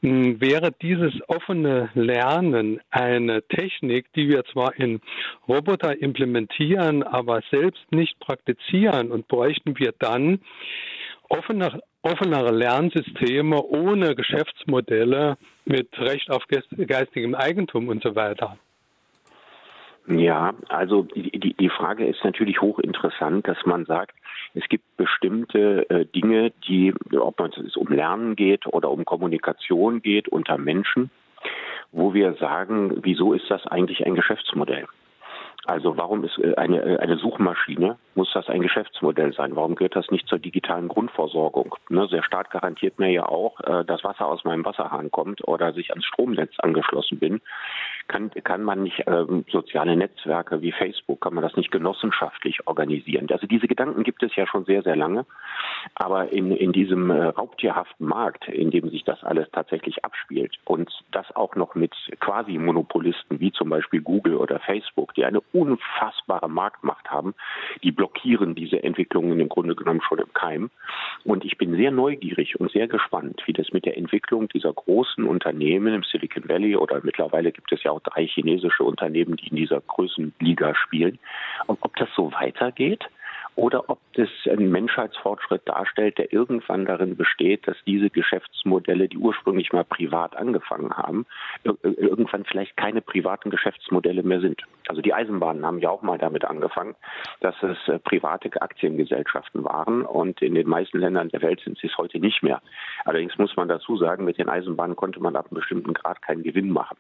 Hm, 0.02 0.42
wäre 0.42 0.74
dieses 0.82 1.14
offene 1.30 1.90
Lernen 1.94 2.82
eine 2.92 3.42
Technik, 3.48 4.12
die 4.14 4.28
wir 4.28 4.44
zwar 4.44 4.76
in 4.76 5.00
Roboter 5.48 5.98
implementieren, 5.98 7.02
aber 7.02 7.44
selbst 7.50 7.90
nicht 7.92 8.20
praktizieren 8.20 9.10
und 9.10 9.30
bräuchten 9.30 9.80
wir 9.80 9.94
dann 9.98 10.42
offene 11.30 11.82
offenere 12.06 12.52
Lernsysteme 12.52 13.62
ohne 13.62 14.16
Geschäftsmodelle 14.16 15.38
mit 15.66 15.90
Recht 15.98 16.30
auf 16.30 16.44
geistigem 16.48 17.34
Eigentum 17.34 17.90
und 17.90 18.04
so 18.04 18.16
weiter. 18.16 18.58
Ja, 20.08 20.54
also 20.70 21.02
die, 21.02 21.56
die, 21.60 21.70
Frage 21.70 22.06
ist 22.06 22.24
natürlich 22.24 22.62
hochinteressant, 22.62 23.48
dass 23.48 23.58
man 23.66 23.86
sagt, 23.86 24.16
es 24.54 24.64
gibt 24.70 24.84
bestimmte 24.98 25.90
äh, 25.90 26.06
Dinge, 26.06 26.52
die, 26.68 26.94
ob 27.20 27.40
es 27.40 27.76
um 27.76 27.88
Lernen 27.88 28.36
geht 28.36 28.68
oder 28.68 28.92
um 28.92 29.04
Kommunikation 29.04 30.04
geht 30.04 30.28
unter 30.28 30.60
Menschen, 30.60 31.10
wo 31.92 32.14
wir 32.14 32.34
sagen, 32.36 33.00
wieso 33.02 33.34
ist 33.34 33.50
das 33.50 33.66
eigentlich 33.66 34.06
ein 34.06 34.14
Geschäftsmodell? 34.14 34.86
Also 35.66 35.98
warum 35.98 36.24
ist 36.24 36.38
äh, 36.38 36.56
eine, 36.56 36.82
äh, 36.82 36.98
eine 36.98 37.18
Suchmaschine, 37.18 37.98
muss 38.14 38.32
das 38.34 38.48
ein 38.48 38.62
Geschäftsmodell 38.62 39.34
sein? 39.34 39.56
Warum 39.56 39.76
gehört 39.76 39.96
das 39.96 40.12
nicht 40.12 40.28
zur 40.28 40.40
digitalen 40.40 40.88
Grundversorgung? 40.88 41.76
Ne, 41.90 42.08
der 42.08 42.24
Staat 42.24 42.52
garantiert 42.52 43.00
mir 43.00 43.10
ja 43.10 43.26
auch, 43.26 43.60
äh, 43.62 43.84
dass 43.84 44.04
Wasser 44.04 44.28
aus 44.28 44.44
meinem 44.44 44.64
Wasserhahn 44.64 45.12
kommt 45.12 45.48
oder 45.48 45.68
dass 45.68 45.78
ich 45.78 45.90
ans 45.90 46.06
Stromnetz 46.06 46.54
angeschlossen 46.60 47.20
bin. 47.20 47.42
Kann, 48.08 48.30
kann 48.44 48.64
man 48.64 48.84
nicht 48.84 49.04
ähm, 49.08 49.46
soziale 49.50 49.96
Netzwerke 49.96 50.62
wie 50.62 50.72
Facebook, 50.72 51.22
kann 51.22 51.34
man 51.34 51.44
das 51.44 51.56
nicht 51.56 51.72
genossenschaftlich 51.72 52.68
organisieren? 52.68 53.28
Also 53.32 53.48
diese 53.48 53.68
Gedanken 53.68 54.04
gibt 54.04 54.22
es 54.22 54.36
ja 54.36 54.46
schon 54.46 54.66
sehr, 54.66 54.84
sehr 54.84 54.96
lange. 54.96 55.26
Aber 55.96 56.32
in, 56.32 56.52
in 56.52 56.72
diesem 56.72 57.10
äh, 57.10 57.26
raubtierhaften 57.26 58.06
Markt, 58.06 58.48
in 58.48 58.70
dem 58.70 58.90
sich 58.90 59.04
das 59.04 59.24
alles 59.24 59.48
tatsächlich 59.52 60.06
abspielt 60.06 60.56
und 60.66 60.92
das 61.12 61.36
auch 61.36 61.56
noch 61.56 61.74
mit 61.74 61.96
quasi 62.20 62.58
Monopolisten 62.58 63.40
wie 63.40 63.52
zum 63.52 63.70
Beispiel 63.70 64.02
Google 64.02 64.36
oder 64.36 64.60
Facebook, 64.60 65.14
die 65.16 65.26
eine 65.26 65.42
unfassbare 65.54 66.50
Marktmacht 66.50 67.10
haben. 67.10 67.34
Die 67.84 67.92
blockieren 67.92 68.56
diese 68.56 68.84
Entwicklungen 68.84 69.40
im 69.40 69.50
Grunde 69.50 69.76
genommen 69.76 70.02
schon 70.02 70.20
im 70.20 70.34
Keim. 70.34 70.70
Und 71.24 71.44
ich 71.44 71.58
bin 71.58 71.76
sehr 71.76 71.92
neugierig 71.92 72.60
und 72.60 72.72
sehr 72.72 72.88
gespannt, 72.88 73.42
wie 73.46 73.54
das 73.54 73.72
mit 73.72 73.86
der 73.86 73.98
Entwicklung 73.98 74.48
dieser 74.50 74.74
großen 74.74 75.26
Unternehmen 75.26 75.94
im 75.94 76.04
Silicon 76.04 76.48
Valley 76.48 76.76
oder 76.76 77.02
mittlerweile 77.04 77.52
gibt 77.52 77.72
es 77.72 77.84
ja 77.84 77.95
auch 77.96 78.02
drei 78.02 78.26
chinesische 78.26 78.84
Unternehmen, 78.84 79.38
die 79.38 79.48
in 79.48 79.56
dieser 79.56 79.82
Größenliga 79.82 80.76
spielen, 80.76 81.20
und 81.68 81.80
ob 81.82 81.96
das 81.96 82.10
so 82.16 82.32
weitergeht 82.34 83.06
oder 83.56 83.90
ob 83.90 84.00
das 84.14 84.30
einen 84.50 84.70
Menschheitsfortschritt 84.70 85.62
darstellt, 85.66 86.18
der 86.18 86.34
irgendwann 86.34 86.86
darin 86.86 87.16
besteht, 87.16 87.68
dass 87.68 87.78
diese 87.86 88.10
Geschäftsmodelle, 88.10 89.08
die 89.08 89.18
ursprünglich 89.18 89.72
mal 89.72 89.86
privat 89.86 90.36
angefangen 90.36 90.92
haben, 90.92 91.26
irgendwann 91.64 92.44
vielleicht 92.44 92.76
keine 92.76 93.02
privaten 93.02 93.50
Geschäftsmodelle 93.50 94.24
mehr 94.24 94.42
sind. 94.42 94.62
Also 94.88 95.02
die 95.02 95.14
Eisenbahnen 95.14 95.66
haben 95.66 95.80
ja 95.80 95.90
auch 95.90 96.02
mal 96.02 96.18
damit 96.18 96.44
angefangen, 96.44 96.96
dass 97.40 97.56
es 97.64 97.78
äh, 97.88 97.98
private 98.00 98.62
Aktiengesellschaften 98.62 99.64
waren 99.64 100.04
und 100.04 100.42
in 100.42 100.54
den 100.54 100.68
meisten 100.68 101.00
Ländern 101.00 101.30
der 101.30 101.42
Welt 101.42 101.62
sind 101.62 101.78
sie 101.80 101.88
es 101.88 101.98
heute 101.98 102.20
nicht 102.20 102.44
mehr. 102.44 102.62
Allerdings 103.06 103.38
muss 103.38 103.56
man 103.56 103.68
dazu 103.68 103.98
sagen, 103.98 104.26
mit 104.26 104.38
den 104.38 104.50
Eisenbahnen 104.50 104.96
konnte 104.96 105.22
man 105.22 105.36
ab 105.36 105.48
einem 105.50 105.56
bestimmten 105.56 105.94
Grad 105.94 106.22
keinen 106.22 106.44
Gewinn 106.44 106.70
machen. 106.70 106.98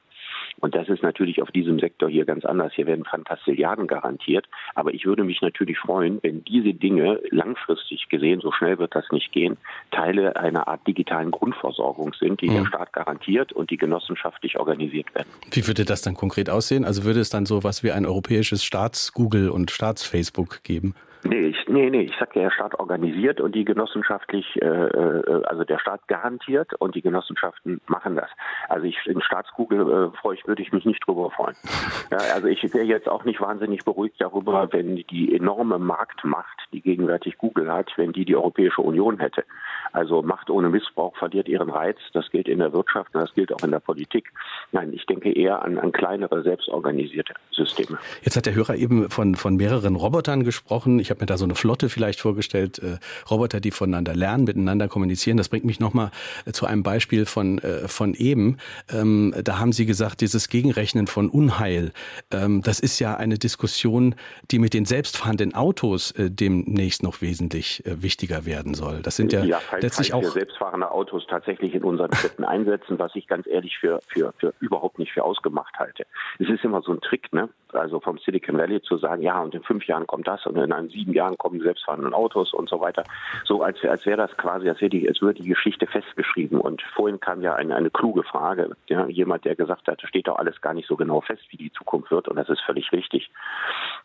Und 0.59 0.75
das 0.75 0.87
ist 0.89 1.03
natürlich 1.03 1.41
auf 1.41 1.51
diesem 1.51 1.79
Sektor 1.79 2.09
hier 2.09 2.25
ganz 2.25 2.45
anders. 2.45 2.73
Hier 2.73 2.87
werden 2.87 3.05
Fantastilliarden 3.05 3.87
garantiert. 3.87 4.47
Aber 4.73 4.93
ich 4.93 5.05
würde 5.05 5.23
mich 5.23 5.41
natürlich 5.41 5.77
freuen, 5.77 6.19
wenn 6.23 6.43
diese 6.43 6.73
Dinge 6.73 7.19
langfristig 7.29 8.07
gesehen, 8.09 8.41
so 8.41 8.51
schnell 8.51 8.79
wird 8.79 8.95
das 8.95 9.05
nicht 9.11 9.31
gehen, 9.31 9.57
Teile 9.91 10.35
einer 10.35 10.67
Art 10.67 10.85
digitalen 10.87 11.31
Grundversorgung 11.31 12.13
sind, 12.13 12.41
die 12.41 12.49
mhm. 12.49 12.55
der 12.55 12.65
Staat 12.65 12.93
garantiert 12.93 13.51
und 13.53 13.69
die 13.69 13.77
genossenschaftlich 13.77 14.57
organisiert 14.57 15.13
werden. 15.13 15.29
Wie 15.51 15.67
würde 15.67 15.85
das 15.85 16.01
dann 16.01 16.15
konkret 16.15 16.49
aussehen? 16.49 16.85
Also 16.85 17.03
würde 17.03 17.19
es 17.19 17.29
dann 17.29 17.45
so 17.45 17.63
was 17.63 17.83
wie 17.83 17.91
ein 17.91 18.05
europäisches 18.05 18.63
Staats-Google 18.63 19.49
und 19.49 19.71
Staats-Facebook 19.71 20.63
geben? 20.63 20.95
Nee, 21.27 21.47
ich, 21.47 21.57
nee, 21.67 21.89
nee, 21.89 22.01
ich 22.01 22.13
sag 22.19 22.35
ja, 22.35 22.43
der 22.43 22.51
Staat 22.51 22.79
organisiert 22.79 23.41
und 23.41 23.55
die 23.55 23.65
genossenschaftlich, 23.65 24.45
äh, 24.61 24.65
äh, 24.65 25.43
also 25.45 25.63
der 25.63 25.79
Staat 25.79 26.07
garantiert 26.07 26.75
und 26.75 26.93
die 26.93 27.01
Genossenschaften 27.01 27.81
machen 27.87 28.15
das. 28.15 28.29
Also 28.69 28.85
ich 28.85 28.97
in 29.07 29.19
Staatskugel 29.21 29.81
äh, 29.81 30.17
freue 30.17 30.35
ich, 30.35 30.45
würde 30.45 30.61
ich 30.61 30.71
mich 30.71 30.85
nicht 30.85 31.05
drüber 31.05 31.31
freuen. 31.31 31.55
Ja, 32.11 32.17
also 32.35 32.47
ich 32.47 32.61
wäre 32.71 32.85
jetzt 32.85 33.09
auch 33.09 33.23
nicht 33.23 33.41
wahnsinnig 33.41 33.83
beruhigt 33.83 34.17
darüber, 34.19 34.71
wenn 34.71 34.95
die 34.95 35.35
enorme 35.35 35.79
Marktmacht, 35.79 36.61
die 36.71 36.81
gegenwärtig 36.81 37.37
Google 37.39 37.71
hat, 37.71 37.91
wenn 37.95 38.13
die 38.13 38.25
die 38.25 38.35
Europäische 38.35 38.81
Union 38.81 39.19
hätte. 39.19 39.43
Also 39.91 40.21
Macht 40.21 40.49
ohne 40.49 40.69
Missbrauch 40.69 41.15
verliert 41.17 41.47
ihren 41.47 41.69
Reiz. 41.69 41.97
Das 42.13 42.29
gilt 42.29 42.47
in 42.47 42.59
der 42.59 42.73
Wirtschaft 42.73 43.15
und 43.15 43.21
das 43.21 43.33
gilt 43.33 43.51
auch 43.53 43.63
in 43.63 43.71
der 43.71 43.79
Politik. 43.79 44.31
Nein, 44.71 44.93
ich 44.93 45.05
denke 45.05 45.31
eher 45.31 45.63
an, 45.63 45.79
an 45.79 45.91
kleinere, 45.91 46.43
selbstorganisierte 46.43 47.33
Systeme. 47.51 47.97
Jetzt 48.21 48.35
hat 48.35 48.45
der 48.45 48.53
Hörer 48.53 48.75
eben 48.75 49.09
von, 49.09 49.35
von 49.35 49.55
mehreren 49.55 49.95
Robotern 49.95 50.43
gesprochen. 50.43 50.99
Ich 50.99 51.11
habe 51.15 51.23
mir 51.23 51.27
da 51.27 51.37
so 51.37 51.45
eine 51.45 51.55
Flotte 51.55 51.89
vielleicht 51.89 52.19
vorgestellt, 52.19 52.79
äh, 52.79 52.97
Roboter, 53.29 53.59
die 53.59 53.71
voneinander 53.71 54.15
lernen, 54.15 54.43
miteinander 54.43 54.87
kommunizieren. 54.87 55.37
Das 55.37 55.49
bringt 55.49 55.65
mich 55.65 55.79
nochmal 55.79 56.11
äh, 56.45 56.51
zu 56.51 56.65
einem 56.65 56.83
Beispiel 56.83 57.25
von, 57.25 57.59
äh, 57.59 57.87
von 57.87 58.13
eben. 58.13 58.57
Ähm, 58.93 59.33
da 59.43 59.59
haben 59.59 59.71
Sie 59.71 59.85
gesagt, 59.85 60.21
dieses 60.21 60.49
Gegenrechnen 60.49 61.07
von 61.07 61.29
Unheil, 61.29 61.91
ähm, 62.31 62.61
das 62.61 62.79
ist 62.79 62.99
ja 62.99 63.15
eine 63.15 63.37
Diskussion, 63.37 64.15
die 64.51 64.59
mit 64.59 64.73
den 64.73 64.85
selbstfahrenden 64.85 65.55
Autos 65.55 66.11
äh, 66.11 66.29
demnächst 66.29 67.03
noch 67.03 67.21
wesentlich 67.21 67.85
äh, 67.85 68.01
wichtiger 68.01 68.45
werden 68.45 68.73
soll. 68.73 69.01
Das 69.01 69.15
sind 69.15 69.31
ja, 69.31 69.43
ja 69.43 69.61
letztlich 69.79 70.13
auch 70.13 70.23
selbstfahrende 70.23 70.91
Autos 70.91 71.25
tatsächlich 71.27 71.73
in 71.73 71.83
unseren 71.83 72.13
Städten 72.13 72.43
einsetzen, 72.43 72.99
was 72.99 73.15
ich 73.15 73.27
ganz 73.27 73.47
ehrlich 73.47 73.77
für, 73.77 73.99
für, 74.07 74.33
für 74.37 74.53
überhaupt 74.59 74.99
nicht 74.99 75.11
für 75.11 75.23
ausgemacht 75.23 75.77
halte. 75.79 76.05
Es 76.39 76.49
ist 76.49 76.63
immer 76.63 76.81
so 76.81 76.91
ein 76.91 77.01
Trick, 77.01 77.31
ne? 77.33 77.49
Also 77.73 77.99
vom 77.99 78.17
Silicon 78.19 78.57
Valley 78.57 78.81
zu 78.81 78.97
sagen, 78.97 79.21
ja, 79.21 79.41
und 79.41 79.53
in 79.53 79.63
fünf 79.63 79.85
Jahren 79.85 80.07
kommt 80.07 80.27
das 80.27 80.45
und 80.45 80.55
in 80.57 80.71
einem 80.71 80.89
sieben 81.05 81.13
Jahren 81.13 81.37
kommen 81.37 81.61
selbstfahrende 81.61 82.13
Autos 82.13 82.53
und 82.53 82.69
so 82.69 82.81
weiter. 82.81 83.03
So 83.43 83.61
als, 83.61 83.83
als 83.83 84.05
wäre 84.05 84.17
das 84.17 84.35
quasi, 84.37 84.67
als, 84.67 84.81
wäre 84.81 84.89
die, 84.89 85.07
als 85.07 85.21
würde 85.21 85.41
die 85.41 85.49
Geschichte 85.49 85.85
festgeschrieben. 85.87 86.59
Und 86.59 86.81
vorhin 86.95 87.19
kam 87.19 87.41
ja 87.41 87.53
eine, 87.55 87.75
eine 87.75 87.91
kluge 87.91 88.23
Frage. 88.23 88.75
Ja, 88.87 89.07
jemand, 89.07 89.45
der 89.45 89.55
gesagt 89.55 89.87
hat, 89.87 90.01
steht 90.01 90.27
doch 90.27 90.37
alles 90.37 90.59
gar 90.61 90.73
nicht 90.73 90.87
so 90.87 90.95
genau 90.95 91.21
fest, 91.21 91.43
wie 91.49 91.57
die 91.57 91.71
Zukunft 91.71 92.11
wird. 92.11 92.27
Und 92.27 92.35
das 92.37 92.49
ist 92.49 92.61
völlig 92.61 92.91
richtig. 92.91 93.29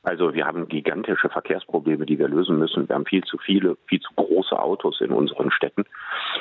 Also 0.03 0.35
wir 0.35 0.47
haben 0.47 0.69
gigantische 0.69 1.29
Verkehrsprobleme, 1.29 2.07
die 2.07 2.19
wir 2.19 2.29
lösen 2.29 2.59
müssen. 2.59 2.89
Wir 2.89 2.95
haben 2.95 3.07
viel 3.07 3.25
zu 3.25 3.39
viele, 3.39 3.77
viel 3.87 4.01
zu 4.01 4.13
große 4.15 4.59
Autos 4.59 5.01
in 5.01 5.13
unseren 5.13 5.51
Städten. 5.51 5.85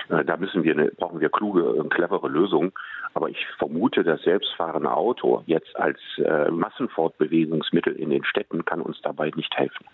Äh, 0.10 0.26
da 0.26 0.38
müssen 0.38 0.64
wir, 0.64 0.92
brauchen 0.98 1.22
wir 1.22 1.30
kluge 1.30 1.88
clevere 1.90 2.28
Lösungen. 2.28 2.72
Aber 3.14 3.30
ich 3.30 3.46
vermute, 3.58 4.04
das 4.04 4.22
selbstfahrende 4.22 4.92
Auto 4.92 5.44
jetzt 5.46 5.76
als 5.78 6.00
äh, 6.18 6.52
Massenfortbewegungsmittel 6.52 7.96
in 7.96 8.10
den 8.10 8.24
Städten 8.24 8.66
kann 8.66 8.82
uns 8.82 9.02
dabei 9.02 9.32
nicht 9.36 9.56
helfen. 9.58 9.86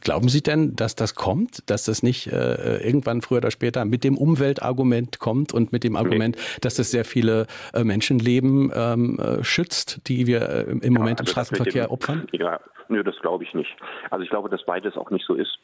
Glauben 0.00 0.28
Sie 0.28 0.42
denn, 0.42 0.76
dass 0.76 0.94
das 0.94 1.14
kommt, 1.14 1.68
dass 1.68 1.84
das 1.84 2.02
nicht 2.02 2.28
äh, 2.28 2.78
irgendwann 2.78 3.20
früher 3.20 3.38
oder 3.38 3.50
später 3.50 3.84
mit 3.84 4.04
dem 4.04 4.16
Umweltargument 4.16 5.18
kommt 5.18 5.52
und 5.52 5.72
mit 5.72 5.82
dem 5.82 5.96
Argument, 5.96 6.36
nee. 6.36 6.58
dass 6.60 6.76
das 6.76 6.90
sehr 6.90 7.04
viele 7.04 7.46
äh, 7.74 7.82
Menschenleben 7.82 8.70
ähm, 8.74 9.18
äh, 9.18 9.42
schützt, 9.42 10.06
die 10.08 10.26
wir 10.26 10.48
äh, 10.48 10.62
im 10.70 10.80
ja, 10.82 10.90
Moment 10.90 11.20
also 11.20 11.30
im 11.30 11.32
Straßenverkehr 11.32 11.86
dem, 11.86 11.92
opfern? 11.92 12.26
Ja, 12.32 12.60
nö, 12.88 13.02
das 13.02 13.18
glaube 13.18 13.42
ich 13.42 13.54
nicht. 13.54 13.74
Also 14.10 14.22
ich 14.22 14.30
glaube, 14.30 14.48
dass 14.48 14.64
beides 14.64 14.96
auch 14.96 15.10
nicht 15.10 15.26
so 15.26 15.34
ist. 15.34 15.58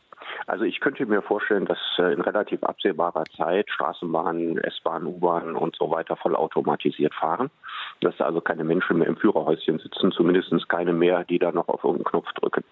Also 0.47 0.64
ich 0.64 0.81
könnte 0.81 1.07
mir 1.07 1.23
vorstellen, 1.23 1.66
dass 1.66 1.79
äh, 1.99 2.12
in 2.12 2.20
relativ 2.20 2.62
absehbarer 2.64 3.25
Zeit 3.37 3.70
Straßenbahnen, 3.70 4.59
S-Bahnen, 4.59 5.07
U-Bahnen 5.07 5.55
und 5.55 5.77
so 5.77 5.90
weiter 5.90 6.16
vollautomatisiert 6.16 7.14
fahren. 7.14 7.51
Dass 8.00 8.16
da 8.16 8.26
also 8.26 8.40
keine 8.40 8.64
Menschen 8.64 8.98
mehr 8.98 9.09
im 9.09 9.16
Führerhäuschen 9.16 9.78
sitzen, 9.78 10.12
zumindest 10.12 10.68
keine 10.68 10.92
mehr, 10.92 11.24
die 11.24 11.38
da 11.38 11.52
noch 11.52 11.68
auf 11.68 11.85
irgendeinen 11.85 12.04
Knopf 12.04 12.33
drücken 12.35 12.64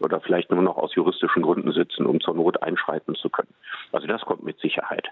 oder 0.00 0.20
vielleicht 0.20 0.50
nur 0.50 0.62
noch 0.62 0.76
aus 0.76 0.94
juristischen 0.94 1.42
Gründen 1.42 1.72
sitzen, 1.72 2.06
um 2.06 2.20
zur 2.20 2.34
Not 2.34 2.62
einschreiten 2.62 3.14
zu 3.14 3.30
können. 3.30 3.52
Also 3.92 4.06
das 4.06 4.22
kommt 4.22 4.44
mit 4.44 4.58
Sicherheit. 4.60 5.08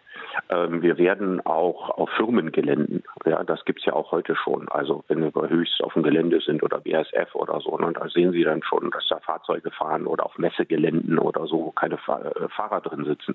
Ähm, 0.50 0.82
wir 0.82 0.98
werden 0.98 1.44
auch 1.46 1.90
auf 1.90 2.10
Firmengeländen, 2.10 3.02
ja, 3.24 3.42
das 3.44 3.64
gibt's 3.64 3.84
ja 3.84 3.92
auch 3.92 4.12
heute 4.12 4.36
schon. 4.36 4.68
Also 4.68 5.04
wenn 5.08 5.20
wir 5.20 5.48
höchst 5.48 5.82
auf 5.82 5.94
dem 5.94 6.02
Gelände 6.02 6.40
sind 6.40 6.62
oder 6.62 6.80
BSF 6.80 7.34
oder 7.34 7.60
so, 7.60 7.76
ne, 7.78 7.92
da 7.92 8.08
sehen 8.08 8.32
Sie 8.32 8.42
dann 8.42 8.62
schon, 8.62 8.90
dass 8.90 9.06
da 9.08 9.18
Fahrzeuge 9.20 9.70
fahren 9.70 10.06
oder 10.06 10.26
auf 10.26 10.38
Messegeländen 10.38 11.18
oder 11.18 11.46
so, 11.46 11.66
wo 11.66 11.70
keine 11.70 11.94
äh, 11.94 12.48
Fahrer 12.48 12.80
drin 12.80 13.04
sitzen. 13.04 13.34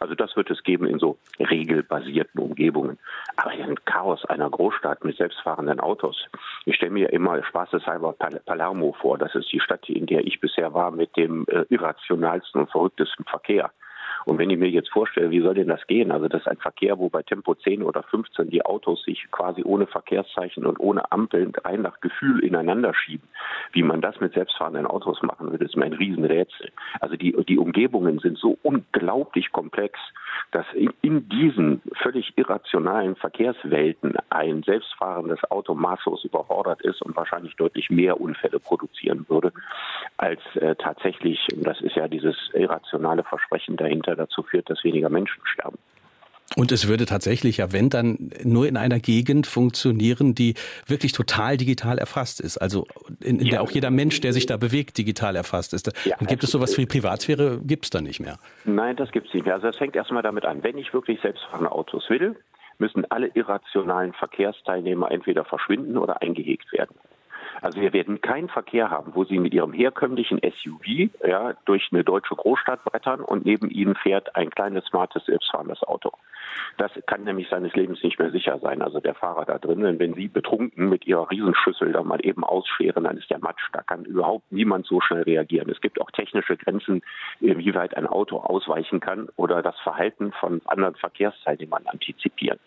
Also 0.00 0.14
das 0.14 0.36
wird 0.36 0.50
es 0.50 0.62
geben 0.62 0.86
in 0.86 0.98
so 0.98 1.18
regelbasierten 1.38 2.40
Umgebungen. 2.40 2.98
Aber 3.36 3.50
ein 3.50 3.76
Chaos 3.84 4.24
einer 4.24 4.50
Großstadt 4.50 5.04
mit 5.04 5.16
selbstfahrenden 5.58 5.80
Autos. 5.80 6.26
Ich 6.64 6.76
stelle 6.76 6.92
mir 6.92 7.12
immer 7.12 7.42
spaßeshalber 7.42 8.14
Palermo 8.46 8.94
vor. 9.00 9.18
Das 9.18 9.34
ist 9.34 9.52
die 9.52 9.60
Stadt, 9.60 9.88
in 9.88 10.06
der 10.06 10.26
ich 10.26 10.40
bisher 10.40 10.72
war 10.74 10.90
mit 10.90 11.16
dem 11.16 11.46
äh, 11.48 11.64
irrationalsten 11.68 12.62
und 12.62 12.70
verrücktesten 12.70 13.24
Verkehr. 13.24 13.70
Und 14.24 14.38
wenn 14.38 14.50
ich 14.50 14.58
mir 14.58 14.68
jetzt 14.68 14.90
vorstelle, 14.90 15.30
wie 15.30 15.40
soll 15.40 15.54
denn 15.54 15.68
das 15.68 15.86
gehen? 15.86 16.12
Also 16.12 16.28
das 16.28 16.42
ist 16.42 16.48
ein 16.48 16.58
Verkehr, 16.58 16.98
wo 16.98 17.08
bei 17.08 17.22
Tempo 17.22 17.54
10 17.54 17.82
oder 17.82 18.02
15 18.02 18.50
die 18.50 18.64
Autos 18.64 19.02
sich 19.04 19.26
quasi 19.30 19.62
ohne 19.64 19.86
Verkehrszeichen 19.86 20.66
und 20.66 20.78
ohne 20.80 21.10
Ampeln 21.12 21.52
rein 21.64 21.82
nach 21.82 22.00
Gefühl 22.00 22.44
ineinander 22.44 22.94
schieben. 22.94 23.28
Wie 23.72 23.82
man 23.82 24.00
das 24.00 24.20
mit 24.20 24.34
selbstfahrenden 24.34 24.86
Autos 24.86 25.22
machen 25.22 25.50
würde, 25.50 25.64
ist 25.64 25.76
mir 25.76 25.86
ein 25.86 25.92
Riesenrätsel. 25.92 26.70
Also 27.00 27.16
die, 27.16 27.36
die 27.48 27.58
Umgebungen 27.58 28.18
sind 28.18 28.38
so 28.38 28.58
unglaublich 28.62 29.52
komplex, 29.52 29.98
dass 30.52 30.66
in, 30.74 30.92
in 31.02 31.28
diesen 31.28 31.82
völlig 32.02 32.32
irrationalen 32.36 33.16
Verkehrswelten 33.16 34.14
ein 34.30 34.62
selbstfahrendes 34.62 35.38
Auto 35.50 35.74
maßlos 35.74 36.24
überfordert 36.24 36.82
ist 36.82 37.02
und 37.02 37.16
wahrscheinlich 37.16 37.56
deutlich 37.56 37.90
mehr 37.90 38.20
Unfälle 38.20 38.58
produzieren 38.60 39.26
würde, 39.28 39.52
als 40.16 40.40
äh, 40.56 40.74
tatsächlich, 40.76 41.46
das 41.56 41.80
ist 41.80 41.96
ja 41.96 42.08
dieses 42.08 42.36
irrationale 42.54 43.24
Versprechen 43.24 43.76
dahinter, 43.76 44.07
dazu 44.16 44.42
führt, 44.42 44.68
dass 44.70 44.82
weniger 44.84 45.08
Menschen 45.08 45.40
sterben. 45.44 45.78
Und 46.56 46.72
es 46.72 46.88
würde 46.88 47.04
tatsächlich 47.04 47.58
ja, 47.58 47.72
wenn 47.72 47.90
dann 47.90 48.30
nur 48.42 48.66
in 48.66 48.76
einer 48.76 48.98
Gegend 49.00 49.46
funktionieren, 49.46 50.34
die 50.34 50.54
wirklich 50.86 51.12
total 51.12 51.56
digital 51.56 51.98
erfasst 51.98 52.40
ist. 52.40 52.56
Also 52.56 52.86
in, 53.20 53.38
in 53.38 53.46
ja. 53.46 53.50
der 53.50 53.62
auch 53.62 53.70
jeder 53.70 53.90
Mensch, 53.90 54.20
der 54.20 54.32
sich 54.32 54.46
da 54.46 54.56
bewegt, 54.56 54.96
digital 54.96 55.36
erfasst 55.36 55.74
ist. 55.74 55.92
Ja, 56.06 56.16
dann 56.18 56.26
gibt 56.26 56.42
es 56.42 56.50
sowas 56.50 56.76
wie 56.78 56.86
Privatsphäre, 56.86 57.60
gibt 57.62 57.84
es 57.84 57.90
da 57.90 58.00
nicht 58.00 58.20
mehr. 58.20 58.38
Nein, 58.64 58.96
das 58.96 59.10
gibt 59.12 59.28
es 59.28 59.34
nicht 59.34 59.44
mehr. 59.44 59.54
Also 59.54 59.68
es 59.68 59.76
fängt 59.76 59.94
erstmal 59.94 60.22
damit 60.22 60.46
an, 60.46 60.62
wenn 60.62 60.78
ich 60.78 60.92
wirklich 60.94 61.20
selbstfahrende 61.20 61.70
Autos 61.70 62.08
will, 62.08 62.34
müssen 62.78 63.04
alle 63.10 63.28
irrationalen 63.34 64.12
Verkehrsteilnehmer 64.14 65.10
entweder 65.10 65.44
verschwinden 65.44 65.98
oder 65.98 66.22
eingehegt 66.22 66.72
werden. 66.72 66.94
Also 67.60 67.80
wir 67.80 67.92
werden 67.92 68.20
keinen 68.20 68.48
Verkehr 68.48 68.90
haben, 68.90 69.14
wo 69.14 69.24
Sie 69.24 69.38
mit 69.38 69.54
Ihrem 69.54 69.72
herkömmlichen 69.72 70.40
SUV 70.40 71.10
ja, 71.26 71.54
durch 71.64 71.88
eine 71.92 72.04
deutsche 72.04 72.34
Großstadt 72.34 72.84
brettern 72.84 73.20
und 73.20 73.44
neben 73.44 73.70
Ihnen 73.70 73.94
fährt 73.94 74.36
ein 74.36 74.50
kleines, 74.50 74.84
smartes, 74.86 75.24
selbstfahrendes 75.26 75.82
Auto. 75.82 76.12
Das 76.76 76.92
kann 77.06 77.24
nämlich 77.24 77.48
seines 77.48 77.74
Lebens 77.74 78.02
nicht 78.02 78.18
mehr 78.18 78.30
sicher 78.30 78.58
sein, 78.60 78.82
also 78.82 79.00
der 79.00 79.14
Fahrer 79.14 79.44
da 79.44 79.58
drin. 79.58 79.80
Denn 79.80 79.98
wenn 79.98 80.14
Sie 80.14 80.28
betrunken 80.28 80.88
mit 80.88 81.06
Ihrer 81.06 81.30
Riesenschüssel 81.30 81.92
da 81.92 82.02
mal 82.02 82.24
eben 82.24 82.44
ausscheren, 82.44 83.04
dann 83.04 83.16
ist 83.16 83.30
der 83.30 83.38
Matsch. 83.38 83.68
Da 83.72 83.82
kann 83.82 84.04
überhaupt 84.04 84.50
niemand 84.52 84.86
so 84.86 85.00
schnell 85.00 85.22
reagieren. 85.22 85.68
Es 85.70 85.80
gibt 85.80 86.00
auch 86.00 86.10
technische 86.10 86.56
Grenzen, 86.56 87.02
wie 87.40 87.74
weit 87.74 87.96
ein 87.96 88.06
Auto 88.06 88.38
ausweichen 88.38 89.00
kann 89.00 89.28
oder 89.36 89.62
das 89.62 89.78
Verhalten 89.80 90.32
von 90.32 90.62
anderen 90.66 90.94
Verkehrsteilnehmern 90.94 91.86
antizipieren. 91.86 92.58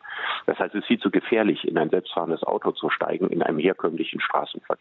Das 0.46 0.60
heißt, 0.60 0.76
es 0.76 0.82
ist 0.82 0.88
viel 0.88 1.00
zu 1.00 1.10
gefährlich, 1.10 1.68
in 1.68 1.78
ein 1.78 1.90
selbstfahrendes 1.90 2.44
Auto 2.44 2.72
zu 2.72 2.90
steigen 2.90 3.30
in 3.30 3.42
einem 3.42 3.60
herkömmlichen 3.60 4.20
Straßenverkehr. 4.20 4.81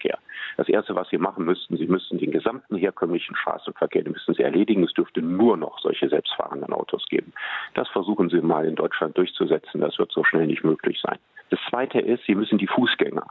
Das 0.57 0.69
Erste, 0.69 0.95
was 0.95 1.09
Sie 1.09 1.19
machen 1.19 1.45
müssten, 1.45 1.77
Sie 1.77 1.87
müssten 1.87 2.19
den 2.19 2.31
gesamten 2.31 2.77
herkömmlichen 2.77 3.37
Straßenverkehr, 3.37 4.03
den 4.03 4.13
müssten 4.13 4.35
Sie 4.35 4.43
erledigen. 4.43 4.85
Es 4.85 4.93
dürfte 4.93 5.23
nur 5.23 5.57
noch 5.57 5.79
solche 5.81 6.09
selbstfahrenden 6.09 6.73
Autos 6.73 7.07
geben. 7.09 7.33
Das 7.75 7.89
versuchen 7.89 8.29
Sie 8.29 8.41
mal 8.41 8.67
in 8.67 8.75
Deutschland 8.75 9.17
durchzusetzen. 9.17 9.81
Das 9.81 9.99
wird 9.99 10.13
so 10.13 10.25
schnell 10.25 10.47
nicht 10.47 10.65
möglich 10.65 11.01
sein. 11.03 11.19
Das 11.51 11.61
Zweite 11.69 12.01
ist, 12.01 12.25
Sie 12.27 12.35
müssen 12.35 12.59
die 12.59 12.67
Fußgänger 12.67 13.27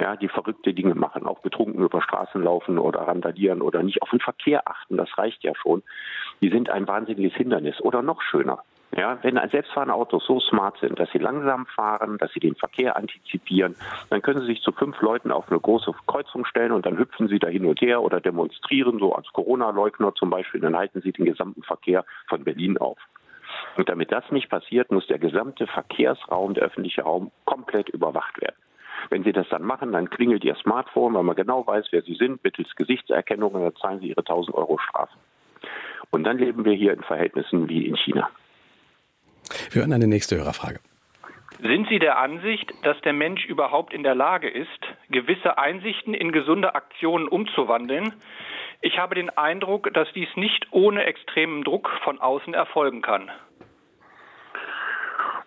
ja, 0.00 0.16
die 0.16 0.28
verrückte 0.28 0.74
Dinge 0.74 0.94
machen, 0.96 1.26
auch 1.26 1.38
betrunken 1.40 1.84
über 1.84 2.02
Straßen 2.02 2.42
laufen 2.42 2.78
oder 2.78 3.00
randalieren 3.00 3.62
oder 3.62 3.82
nicht 3.82 4.02
auf 4.02 4.10
den 4.10 4.18
Verkehr 4.18 4.66
achten, 4.66 4.96
das 4.96 5.16
reicht 5.16 5.44
ja 5.44 5.52
schon. 5.54 5.82
Die 6.40 6.50
sind 6.50 6.70
ein 6.70 6.88
wahnsinniges 6.88 7.34
Hindernis. 7.34 7.80
Oder 7.80 8.02
noch 8.02 8.20
schöner, 8.20 8.64
ja, 8.96 9.18
wenn 9.22 9.40
selbstfahrende 9.50 9.94
Autos 9.94 10.24
so 10.26 10.38
smart 10.40 10.76
sind, 10.80 10.98
dass 10.98 11.10
sie 11.12 11.18
langsam 11.18 11.66
fahren, 11.66 12.18
dass 12.18 12.32
sie 12.32 12.40
den 12.40 12.54
Verkehr 12.54 12.96
antizipieren, 12.96 13.74
dann 14.10 14.20
können 14.20 14.40
sie 14.40 14.48
sich 14.48 14.62
zu 14.62 14.72
fünf 14.72 15.00
Leuten 15.00 15.32
auf 15.32 15.50
eine 15.50 15.58
große 15.58 15.94
Kreuzung 16.06 16.44
stellen 16.44 16.72
und 16.72 16.84
dann 16.84 16.98
hüpfen 16.98 17.28
sie 17.28 17.38
da 17.38 17.48
hin 17.48 17.64
und 17.64 17.80
her 17.80 18.02
oder 18.02 18.20
demonstrieren, 18.20 18.98
so 18.98 19.14
als 19.14 19.26
Corona-Leugner 19.32 20.14
zum 20.14 20.28
Beispiel, 20.28 20.60
dann 20.60 20.76
halten 20.76 21.00
sie 21.00 21.12
den 21.12 21.24
gesamten 21.24 21.62
Verkehr 21.62 22.04
von 22.28 22.44
Berlin 22.44 22.76
auf. 22.78 22.98
Und 23.76 23.88
damit 23.88 24.12
das 24.12 24.30
nicht 24.30 24.50
passiert, 24.50 24.90
muss 24.90 25.06
der 25.06 25.18
gesamte 25.18 25.66
Verkehrsraum, 25.66 26.54
der 26.54 26.64
öffentliche 26.64 27.02
Raum, 27.02 27.30
komplett 27.44 27.88
überwacht 27.88 28.40
werden. 28.40 28.56
Wenn 29.10 29.24
Sie 29.24 29.32
das 29.32 29.48
dann 29.48 29.62
machen, 29.62 29.92
dann 29.92 30.10
klingelt 30.10 30.44
Ihr 30.44 30.54
Smartphone, 30.56 31.14
weil 31.14 31.22
man 31.22 31.36
genau 31.36 31.66
weiß, 31.66 31.86
wer 31.90 32.02
Sie 32.02 32.14
sind, 32.14 32.44
mittels 32.44 32.74
Gesichtserkennung, 32.76 33.52
und 33.52 33.62
dann 33.62 33.74
zahlen 33.76 34.00
Sie 34.00 34.08
Ihre 34.08 34.20
1000 34.20 34.54
Euro 34.56 34.78
Strafe. 34.78 35.14
Und 36.10 36.24
dann 36.24 36.38
leben 36.38 36.64
wir 36.64 36.74
hier 36.74 36.92
in 36.92 37.02
Verhältnissen 37.02 37.68
wie 37.68 37.86
in 37.86 37.96
China. 37.96 38.30
Wir 39.70 39.82
hören 39.82 39.92
eine 39.92 40.06
nächste 40.06 40.36
Hörerfrage. 40.36 40.80
Sind 41.60 41.88
Sie 41.88 42.00
der 42.00 42.18
Ansicht, 42.18 42.72
dass 42.82 43.00
der 43.02 43.12
Mensch 43.12 43.44
überhaupt 43.44 43.92
in 43.92 44.02
der 44.02 44.16
Lage 44.16 44.48
ist, 44.48 44.68
gewisse 45.10 45.58
Einsichten 45.58 46.12
in 46.12 46.32
gesunde 46.32 46.74
Aktionen 46.74 47.28
umzuwandeln? 47.28 48.12
Ich 48.80 48.98
habe 48.98 49.14
den 49.14 49.30
Eindruck, 49.30 49.94
dass 49.94 50.08
dies 50.12 50.28
nicht 50.34 50.66
ohne 50.72 51.04
extremen 51.04 51.62
Druck 51.62 51.88
von 52.02 52.20
außen 52.20 52.52
erfolgen 52.52 53.00
kann. 53.00 53.30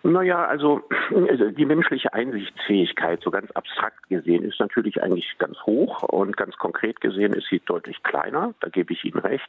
Naja, 0.06 0.44
also, 0.46 0.82
also 1.30 1.50
die 1.50 1.64
menschliche 1.64 2.12
Einsichtsfähigkeit, 2.12 3.20
so 3.22 3.30
ganz 3.30 3.50
abstrakt 3.52 4.08
gesehen, 4.08 4.44
ist 4.44 4.60
natürlich 4.60 5.02
eigentlich 5.02 5.36
ganz 5.38 5.58
hoch 5.62 6.04
und 6.04 6.36
ganz 6.36 6.56
konkret 6.56 7.00
gesehen 7.00 7.32
ist 7.32 7.48
sie 7.48 7.60
deutlich 7.60 8.02
kleiner, 8.04 8.54
da 8.60 8.68
gebe 8.68 8.92
ich 8.92 9.04
Ihnen 9.04 9.18
recht. 9.18 9.48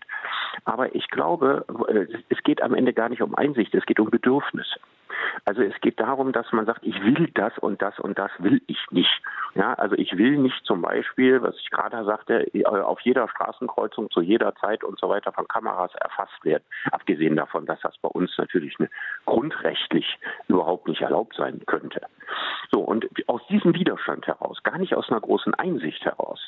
Aber 0.65 0.95
ich 0.95 1.09
glaube, 1.09 1.65
äh, 1.89 2.07
es 2.29 2.41
geht 2.43 2.61
am 2.61 2.73
Ende 2.73 2.93
gar 2.93 3.09
nicht 3.09 3.21
um 3.21 3.35
Einsicht, 3.35 3.75
es 3.75 3.85
geht 3.85 3.99
um 3.99 4.09
Bedürfnisse. 4.09 4.79
Also 5.45 5.61
es 5.61 5.79
geht 5.81 5.99
darum, 5.99 6.31
dass 6.31 6.51
man 6.51 6.65
sagt, 6.65 6.83
ich 6.83 7.01
will 7.03 7.29
das 7.33 7.57
und 7.59 7.81
das 7.81 7.97
und 7.99 8.17
das 8.17 8.31
will 8.39 8.61
ich 8.67 8.79
nicht. 8.91 9.21
Ja, 9.55 9.73
also 9.73 9.95
ich 9.95 10.17
will 10.17 10.37
nicht 10.37 10.65
zum 10.65 10.81
Beispiel, 10.81 11.41
was 11.41 11.55
ich 11.57 11.69
gerade 11.69 12.03
sagte, 12.05 12.53
äh, 12.53 12.65
auf 12.65 12.99
jeder 13.01 13.27
Straßenkreuzung 13.27 14.09
zu 14.11 14.21
jeder 14.21 14.55
Zeit 14.55 14.83
und 14.83 14.99
so 14.99 15.09
weiter 15.09 15.31
von 15.31 15.47
Kameras 15.47 15.93
erfasst 15.95 16.43
werden. 16.43 16.63
Abgesehen 16.91 17.35
davon, 17.35 17.65
dass 17.65 17.79
das 17.81 17.97
bei 18.01 18.09
uns 18.09 18.37
natürlich 18.37 18.75
eine, 18.79 18.89
grundrechtlich 19.25 20.17
überhaupt 20.47 20.87
nicht 20.87 21.01
erlaubt 21.01 21.35
sein 21.35 21.61
könnte. 21.65 22.01
So, 22.71 22.81
und 22.81 23.07
aus 23.27 23.41
diesem 23.47 23.73
Widerstand 23.73 24.27
heraus, 24.27 24.61
gar 24.63 24.77
nicht 24.77 24.93
aus 24.95 25.09
einer 25.09 25.21
großen 25.21 25.53
Einsicht 25.53 26.03
heraus, 26.03 26.39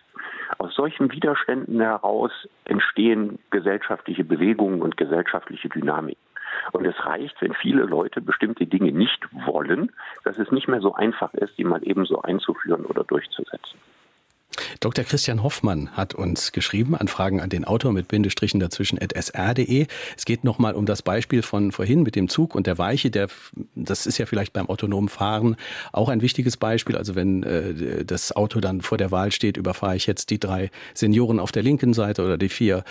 aus 0.58 0.76
solchen 0.76 1.12
Widerständen 1.12 1.80
heraus 1.80 2.32
entstehen 2.66 3.40
gesellschaftliche 3.52 4.24
Bewegungen 4.24 4.82
und 4.82 4.98
gesellschaftliche 4.98 5.70
Dynamiken. 5.70 6.29
Und 6.72 6.86
es 6.86 6.96
reicht, 7.06 7.42
wenn 7.42 7.54
viele 7.54 7.84
Leute 7.84 8.22
bestimmte 8.22 8.66
Dinge 8.66 8.92
nicht 8.92 9.28
wollen, 9.46 9.92
dass 10.24 10.38
es 10.38 10.52
nicht 10.52 10.68
mehr 10.68 10.82
so 10.82 10.94
einfach 10.94 11.34
ist, 11.34 11.58
die 11.58 11.64
mal 11.64 11.82
eben 11.84 12.06
so 12.06 12.22
einzuführen 12.22 12.86
oder 12.86 13.04
durchzusetzen. 13.04 13.80
Dr. 14.80 15.04
Christian 15.04 15.44
Hoffmann 15.44 15.90
hat 15.92 16.16
uns 16.16 16.52
geschrieben, 16.52 16.96
an 16.96 17.08
Fragen 17.08 17.42
an 17.42 17.50
den 17.50 17.66
Autor 17.66 17.92
mit 17.94 18.08
Bindestrichen 18.08 18.60
dazwischen 18.60 19.00
at 19.02 19.14
sr.de. 19.14 19.88
Es 20.18 20.26
geht 20.26 20.44
nochmal 20.44 20.74
um 20.74 20.86
das 20.86 21.02
Beispiel 21.02 21.42
von 21.42 21.72
vorhin 21.72 22.04
mit 22.04 22.16
dem 22.16 22.30
Zug 22.30 22.56
und 22.56 22.68
der 22.68 22.78
Weiche. 22.78 23.12
Der, 23.12 23.28
das 23.76 24.06
ist 24.06 24.18
ja 24.18 24.26
vielleicht 24.26 24.54
beim 24.54 24.70
autonomen 24.70 25.10
Fahren 25.10 25.56
auch 25.92 26.10
ein 26.10 26.22
wichtiges 26.22 26.58
Beispiel. 26.58 26.96
Also 26.98 27.16
wenn 27.16 27.44
äh, 27.44 28.06
das 28.06 28.36
Auto 28.36 28.60
dann 28.60 28.82
vor 28.82 28.98
der 28.98 29.12
Wahl 29.12 29.32
steht, 29.32 29.58
überfahre 29.58 29.96
ich 29.96 30.08
jetzt 30.08 30.30
die 30.30 30.40
drei 30.40 30.72
Senioren 30.94 31.40
auf 31.40 31.52
der 31.52 31.64
linken 31.64 31.94
Seite 31.94 32.24
oder 32.24 32.38
die 32.38 32.50
vier 32.50 32.84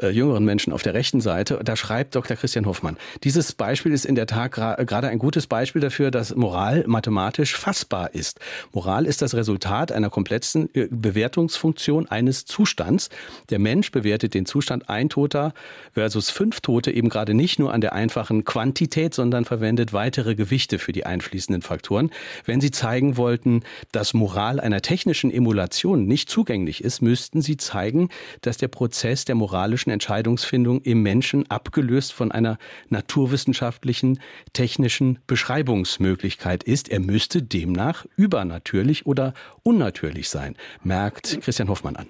äh, 0.00 0.08
jüngeren 0.08 0.44
Menschen 0.44 0.72
auf 0.72 0.82
der 0.82 0.94
rechten 0.94 1.20
Seite. 1.20 1.60
Da 1.62 1.76
schreibt 1.76 2.14
Dr. 2.14 2.36
Christian 2.36 2.66
Hoffmann, 2.66 2.96
dieses 3.24 3.52
Beispiel 3.52 3.92
ist 3.92 4.06
in 4.06 4.14
der 4.14 4.26
Tat 4.26 4.52
gerade 4.52 5.08
ein 5.08 5.18
gutes 5.18 5.46
Beispiel 5.46 5.80
dafür, 5.80 6.10
dass 6.10 6.34
Moral 6.34 6.84
mathematisch 6.86 7.56
fassbar 7.56 8.14
ist. 8.14 8.40
Moral 8.72 9.06
ist 9.06 9.22
das 9.22 9.34
Resultat 9.34 9.92
einer 9.92 10.10
komplexen 10.10 10.74
äh, 10.74 10.88
Bewertungsfunktion 11.00 12.08
eines 12.08 12.44
Zustands. 12.44 13.08
Der 13.50 13.58
Mensch 13.58 13.90
bewertet 13.90 14.34
den 14.34 14.46
Zustand 14.46 14.88
ein 14.88 15.08
Toter 15.08 15.52
versus 15.92 16.30
fünf 16.30 16.60
Tote 16.60 16.90
eben 16.90 17.08
gerade 17.08 17.34
nicht 17.34 17.58
nur 17.58 17.72
an 17.72 17.80
der 17.80 17.92
einfachen 17.92 18.44
Quantität, 18.44 19.14
sondern 19.14 19.44
verwendet 19.44 19.92
weitere 19.92 20.34
Gewichte 20.34 20.78
für 20.78 20.92
die 20.92 21.06
einfließenden 21.06 21.62
Faktoren. 21.62 22.10
Wenn 22.44 22.60
Sie 22.60 22.70
zeigen 22.70 23.16
wollten, 23.16 23.62
dass 23.92 24.14
Moral 24.14 24.60
einer 24.60 24.82
technischen 24.82 25.30
Emulation 25.30 26.06
nicht 26.06 26.30
zugänglich 26.30 26.82
ist, 26.82 27.02
müssten 27.02 27.42
Sie 27.42 27.56
zeigen, 27.56 28.08
dass 28.40 28.56
der 28.56 28.68
Prozess 28.68 29.24
der 29.24 29.34
moralischen 29.34 29.90
Entscheidungsfindung 29.90 30.82
im 30.82 31.02
Menschen 31.02 31.50
abgelöst 31.50 32.12
von 32.12 32.32
einer 32.32 32.58
naturwissenschaftlichen 32.88 34.20
technischen 34.52 35.18
Beschreibungsmöglichkeit 35.26 36.64
ist. 36.64 36.88
Er 36.88 37.00
müsste 37.00 37.42
demnach 37.42 38.06
übernatürlich 38.16 39.06
oder 39.06 39.34
unnatürlich 39.62 40.28
sein 40.28 40.56
merkt 40.86 41.40
Christian 41.42 41.68
Hoffmann 41.68 41.96
an. 41.96 42.08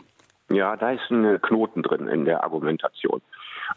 Ja, 0.49 0.77
da 0.77 0.93
ist 0.93 1.11
ein 1.11 1.41
Knoten 1.43 1.83
drin 1.83 2.07
in 2.07 2.25
der 2.25 2.45
Argumentation. 2.45 3.21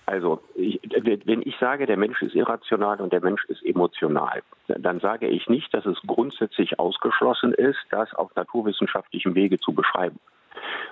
Also, 0.06 0.42
ich, 0.54 0.80
wenn 1.26 1.42
ich 1.42 1.56
sage, 1.60 1.88
der 1.88 1.98
Mensch 1.98 2.22
ist 2.22 2.36
irrational 2.36 3.02
und 3.02 3.12
der 3.12 3.22
Mensch 3.22 3.44
ist 3.46 3.66
emotional, 3.66 4.44
dann 4.68 5.00
sage 5.00 5.28
ich 5.28 5.50
nicht, 5.50 5.74
dass 5.74 5.86
es 5.88 5.98
grundsätzlich 6.06 6.80
ausgeschlossen 6.80 7.54
ist, 7.54 7.80
das 7.90 8.14
auf 8.14 8.36
naturwissenschaftlichem 8.36 9.34
Wege 9.34 9.58
zu 9.58 9.74
beschreiben, 9.74 10.20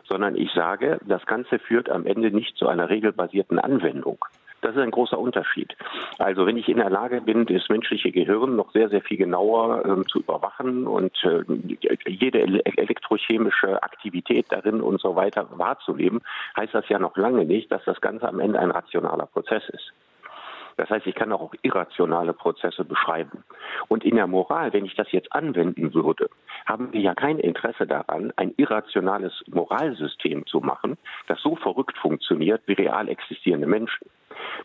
sondern 0.08 0.36
ich 0.36 0.52
sage, 0.54 1.00
das 1.06 1.26
Ganze 1.28 1.60
führt 1.60 1.90
am 1.90 2.08
Ende 2.08 2.32
nicht 2.32 2.58
zu 2.58 2.68
einer 2.68 2.90
regelbasierten 2.90 3.60
Anwendung. 3.60 4.18
Das 4.62 4.76
ist 4.76 4.82
ein 4.82 4.92
großer 4.92 5.20
Unterschied. 5.20 5.76
Also 6.18 6.46
wenn 6.46 6.58
ich 6.58 6.68
in 6.68 6.78
der 6.78 6.90
Lage 6.90 7.22
bin, 7.22 7.46
das 7.46 7.70
menschliche 7.70 8.12
Gehirn 8.12 8.56
noch 8.56 8.72
sehr, 8.72 8.90
sehr 8.90 9.02
viel 9.02 9.18
genauer 9.18 9.86
ähm, 9.86 10.08
zu 10.08 10.20
überwachen 10.20 10.88
und 10.88 11.14
äh, 11.24 11.44
jede 12.08 12.42
elektrochemische 12.42 13.82
Aktivität 13.84 14.48
darin 14.50 14.82
und 14.82 15.00
so 15.00 15.16
weiter 15.16 15.48
wahrzunehmen, 15.58 16.22
heißt 16.58 16.74
das 16.74 16.90
ja 16.90 16.98
noch 16.98 17.16
lange 17.18 17.46
nicht, 17.46 17.72
dass 17.72 17.84
das 17.86 18.02
Ganze 18.02 18.28
am 18.28 18.40
Ende 18.40 18.60
ein 18.60 18.72
rationaler 18.72 19.28
Prozess 19.28 19.64
ist. 19.70 19.94
Das 20.78 20.92
heißt, 20.92 21.08
ich 21.08 21.16
kann 21.16 21.34
auch 21.34 21.54
irrationale 21.64 22.34
Prozesse 22.34 22.86
beschreiben. 22.86 23.44
Und 23.88 24.06
in 24.06 24.16
der 24.16 24.28
Moral, 24.28 24.74
wenn 24.74 24.86
ich 24.86 24.96
das 24.96 25.12
jetzt 25.12 25.34
anwenden 25.34 25.94
würde, 25.94 26.30
haben 26.68 26.94
wir 26.94 27.02
ja 27.02 27.16
kein 27.16 27.40
Interesse 27.40 27.88
daran, 27.88 28.32
ein 28.36 28.54
irrationales 28.58 29.44
Moralsystem 29.48 30.46
zu 30.46 30.60
machen, 30.60 30.98
das 31.28 31.42
so 31.42 31.56
verrückt 31.56 31.98
funktioniert 31.98 32.62
wie 32.68 32.74
real 32.74 33.10
existierende 33.10 33.68
Menschen. 33.68 34.08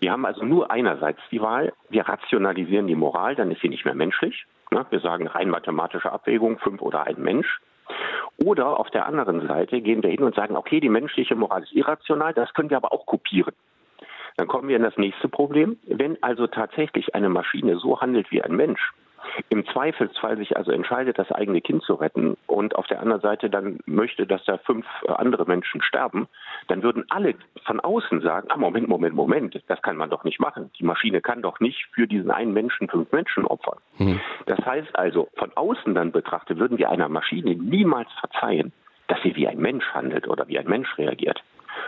Wir 0.00 0.12
haben 0.12 0.26
also 0.26 0.44
nur 0.44 0.70
einerseits 0.70 1.20
die 1.30 1.40
Wahl, 1.40 1.72
wir 1.88 2.08
rationalisieren 2.08 2.86
die 2.86 2.94
Moral, 2.94 3.34
dann 3.34 3.50
ist 3.50 3.60
sie 3.60 3.68
nicht 3.68 3.84
mehr 3.84 3.94
menschlich. 3.94 4.46
Ne? 4.70 4.84
Wir 4.90 5.00
sagen 5.00 5.26
rein 5.26 5.50
mathematische 5.50 6.10
Abwägung, 6.10 6.58
fünf 6.58 6.80
oder 6.82 7.06
ein 7.06 7.20
Mensch. 7.20 7.60
Oder 8.42 8.80
auf 8.80 8.90
der 8.90 9.06
anderen 9.06 9.46
Seite 9.46 9.80
gehen 9.80 10.02
wir 10.02 10.10
hin 10.10 10.22
und 10.22 10.34
sagen, 10.34 10.56
okay, 10.56 10.80
die 10.80 10.88
menschliche 10.88 11.36
Moral 11.36 11.62
ist 11.62 11.72
irrational, 11.72 12.32
das 12.32 12.52
können 12.54 12.70
wir 12.70 12.76
aber 12.76 12.92
auch 12.92 13.06
kopieren. 13.06 13.54
Dann 14.36 14.48
kommen 14.48 14.68
wir 14.68 14.76
in 14.76 14.82
das 14.82 14.96
nächste 14.96 15.28
Problem. 15.28 15.76
Wenn 15.86 16.22
also 16.22 16.46
tatsächlich 16.46 17.14
eine 17.14 17.28
Maschine 17.28 17.76
so 17.76 18.00
handelt 18.00 18.30
wie 18.30 18.42
ein 18.42 18.56
Mensch, 18.56 18.92
im 19.48 19.66
Zweifelsfall 19.66 20.36
sich 20.36 20.56
also 20.56 20.72
entscheidet, 20.72 21.18
das 21.18 21.30
eigene 21.32 21.60
Kind 21.60 21.82
zu 21.82 21.94
retten 21.94 22.36
und 22.46 22.76
auf 22.76 22.86
der 22.86 23.00
anderen 23.00 23.22
Seite 23.22 23.50
dann 23.50 23.78
möchte, 23.86 24.26
dass 24.26 24.44
da 24.44 24.58
fünf 24.58 24.86
äh, 25.06 25.12
andere 25.12 25.44
Menschen 25.46 25.82
sterben, 25.82 26.28
dann 26.68 26.82
würden 26.82 27.04
alle 27.08 27.34
von 27.64 27.80
außen 27.80 28.20
sagen, 28.20 28.48
ah, 28.50 28.56
Moment, 28.56 28.88
Moment, 28.88 29.14
Moment, 29.14 29.62
das 29.68 29.82
kann 29.82 29.96
man 29.96 30.10
doch 30.10 30.24
nicht 30.24 30.40
machen. 30.40 30.70
Die 30.78 30.84
Maschine 30.84 31.20
kann 31.20 31.42
doch 31.42 31.60
nicht 31.60 31.86
für 31.92 32.06
diesen 32.06 32.30
einen 32.30 32.52
Menschen 32.52 32.88
fünf 32.88 33.10
Menschen 33.12 33.46
opfern. 33.46 33.78
Mhm. 33.98 34.20
Das 34.46 34.58
heißt 34.64 34.96
also, 34.96 35.28
von 35.36 35.52
außen 35.54 35.94
dann 35.94 36.12
betrachtet, 36.12 36.58
würden 36.58 36.78
wir 36.78 36.90
einer 36.90 37.08
Maschine 37.08 37.54
niemals 37.54 38.08
verzeihen, 38.20 38.72
dass 39.08 39.20
sie 39.22 39.36
wie 39.36 39.48
ein 39.48 39.58
Mensch 39.58 39.84
handelt 39.92 40.28
oder 40.28 40.48
wie 40.48 40.58
ein 40.58 40.68
Mensch 40.68 40.96
reagiert. 40.98 41.42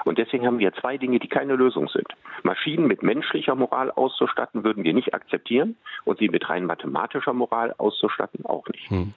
Und 0.04 0.18
deswegen 0.18 0.46
haben 0.46 0.58
wir 0.58 0.72
zwei 0.74 0.98
Dinge, 0.98 1.18
die 1.18 1.28
keine 1.28 1.54
Lösung 1.54 1.88
sind. 1.88 2.08
Maschinen 2.42 2.86
mit 2.86 3.02
menschlicher 3.02 3.54
Moral 3.54 3.90
auszustatten, 3.90 4.64
würden 4.64 4.84
wir 4.84 4.94
nicht 4.94 5.14
akzeptieren 5.14 5.76
und 6.04 6.18
sie 6.18 6.28
mit 6.28 6.48
rein 6.48 6.66
mathematischer 6.66 7.32
Moral 7.32 7.74
auszustatten 7.78 8.44
auch 8.46 8.66
nicht. 8.68 8.90
Hm. 8.90 9.14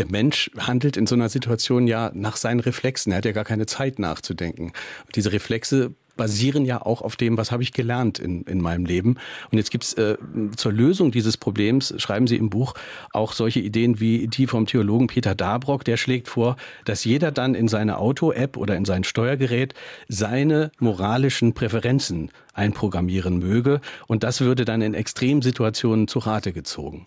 Der 0.00 0.10
Mensch 0.10 0.50
handelt 0.56 0.96
in 0.96 1.06
so 1.06 1.14
einer 1.14 1.28
Situation 1.28 1.86
ja 1.86 2.10
nach 2.14 2.36
seinen 2.36 2.60
Reflexen. 2.60 3.12
Er 3.12 3.18
hat 3.18 3.26
ja 3.26 3.32
gar 3.32 3.44
keine 3.44 3.66
Zeit 3.66 3.98
nachzudenken. 3.98 4.72
diese 5.14 5.30
Reflexe 5.30 5.94
basieren 6.16 6.64
ja 6.64 6.80
auch 6.80 7.02
auf 7.02 7.16
dem, 7.16 7.36
was 7.36 7.52
habe 7.52 7.62
ich 7.62 7.74
gelernt 7.74 8.18
in, 8.18 8.42
in 8.44 8.62
meinem 8.62 8.86
Leben. 8.86 9.16
Und 9.50 9.58
jetzt 9.58 9.70
gibt's 9.70 9.92
äh, 9.94 10.16
zur 10.56 10.72
Lösung 10.72 11.10
dieses 11.10 11.36
Problems, 11.36 11.94
schreiben 11.98 12.26
Sie 12.26 12.36
im 12.36 12.48
Buch, 12.48 12.72
auch 13.12 13.34
solche 13.34 13.60
Ideen 13.60 14.00
wie 14.00 14.26
die 14.26 14.46
vom 14.46 14.66
Theologen 14.66 15.06
Peter 15.06 15.34
Dabrock, 15.34 15.84
der 15.84 15.98
schlägt 15.98 16.28
vor, 16.28 16.56
dass 16.86 17.04
jeder 17.04 17.30
dann 17.30 17.54
in 17.54 17.68
seine 17.68 17.98
Auto-App 17.98 18.56
oder 18.56 18.76
in 18.76 18.86
sein 18.86 19.04
Steuergerät 19.04 19.74
seine 20.08 20.72
moralischen 20.78 21.52
Präferenzen 21.52 22.30
einprogrammieren 22.54 23.38
möge. 23.38 23.82
Und 24.06 24.22
das 24.22 24.40
würde 24.40 24.64
dann 24.64 24.80
in 24.80 24.94
Extremsituationen 24.94 26.08
zu 26.08 26.20
Rate 26.20 26.52
gezogen. 26.54 27.06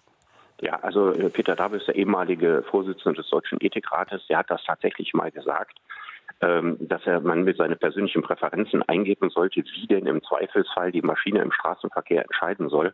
Ja, 0.64 0.80
also 0.82 1.11
äh, 1.11 1.30
Peter 1.30 1.57
ist 1.74 1.88
der 1.88 1.95
ehemalige 1.95 2.64
Vorsitzende 2.70 3.22
des 3.22 3.30
Deutschen 3.30 3.59
Ethikrates, 3.59 4.26
der 4.28 4.38
hat 4.38 4.49
das 4.49 4.64
tatsächlich 4.64 5.14
mal 5.14 5.30
gesagt. 5.30 5.78
Ähm, 6.39 6.78
dass 6.80 7.05
er 7.05 7.20
man 7.20 7.43
mit 7.43 7.57
seinen 7.57 7.78
persönlichen 7.78 8.22
Präferenzen 8.22 8.82
eingeben 8.84 9.30
sollte, 9.30 9.61
wie 9.61 9.88
denn 9.88 10.07
im 10.07 10.24
Zweifelsfall 10.24 10.91
die 10.91 11.01
Maschine 11.01 11.41
im 11.41 11.51
Straßenverkehr 11.51 12.24
entscheiden 12.24 12.70
soll. 12.70 12.93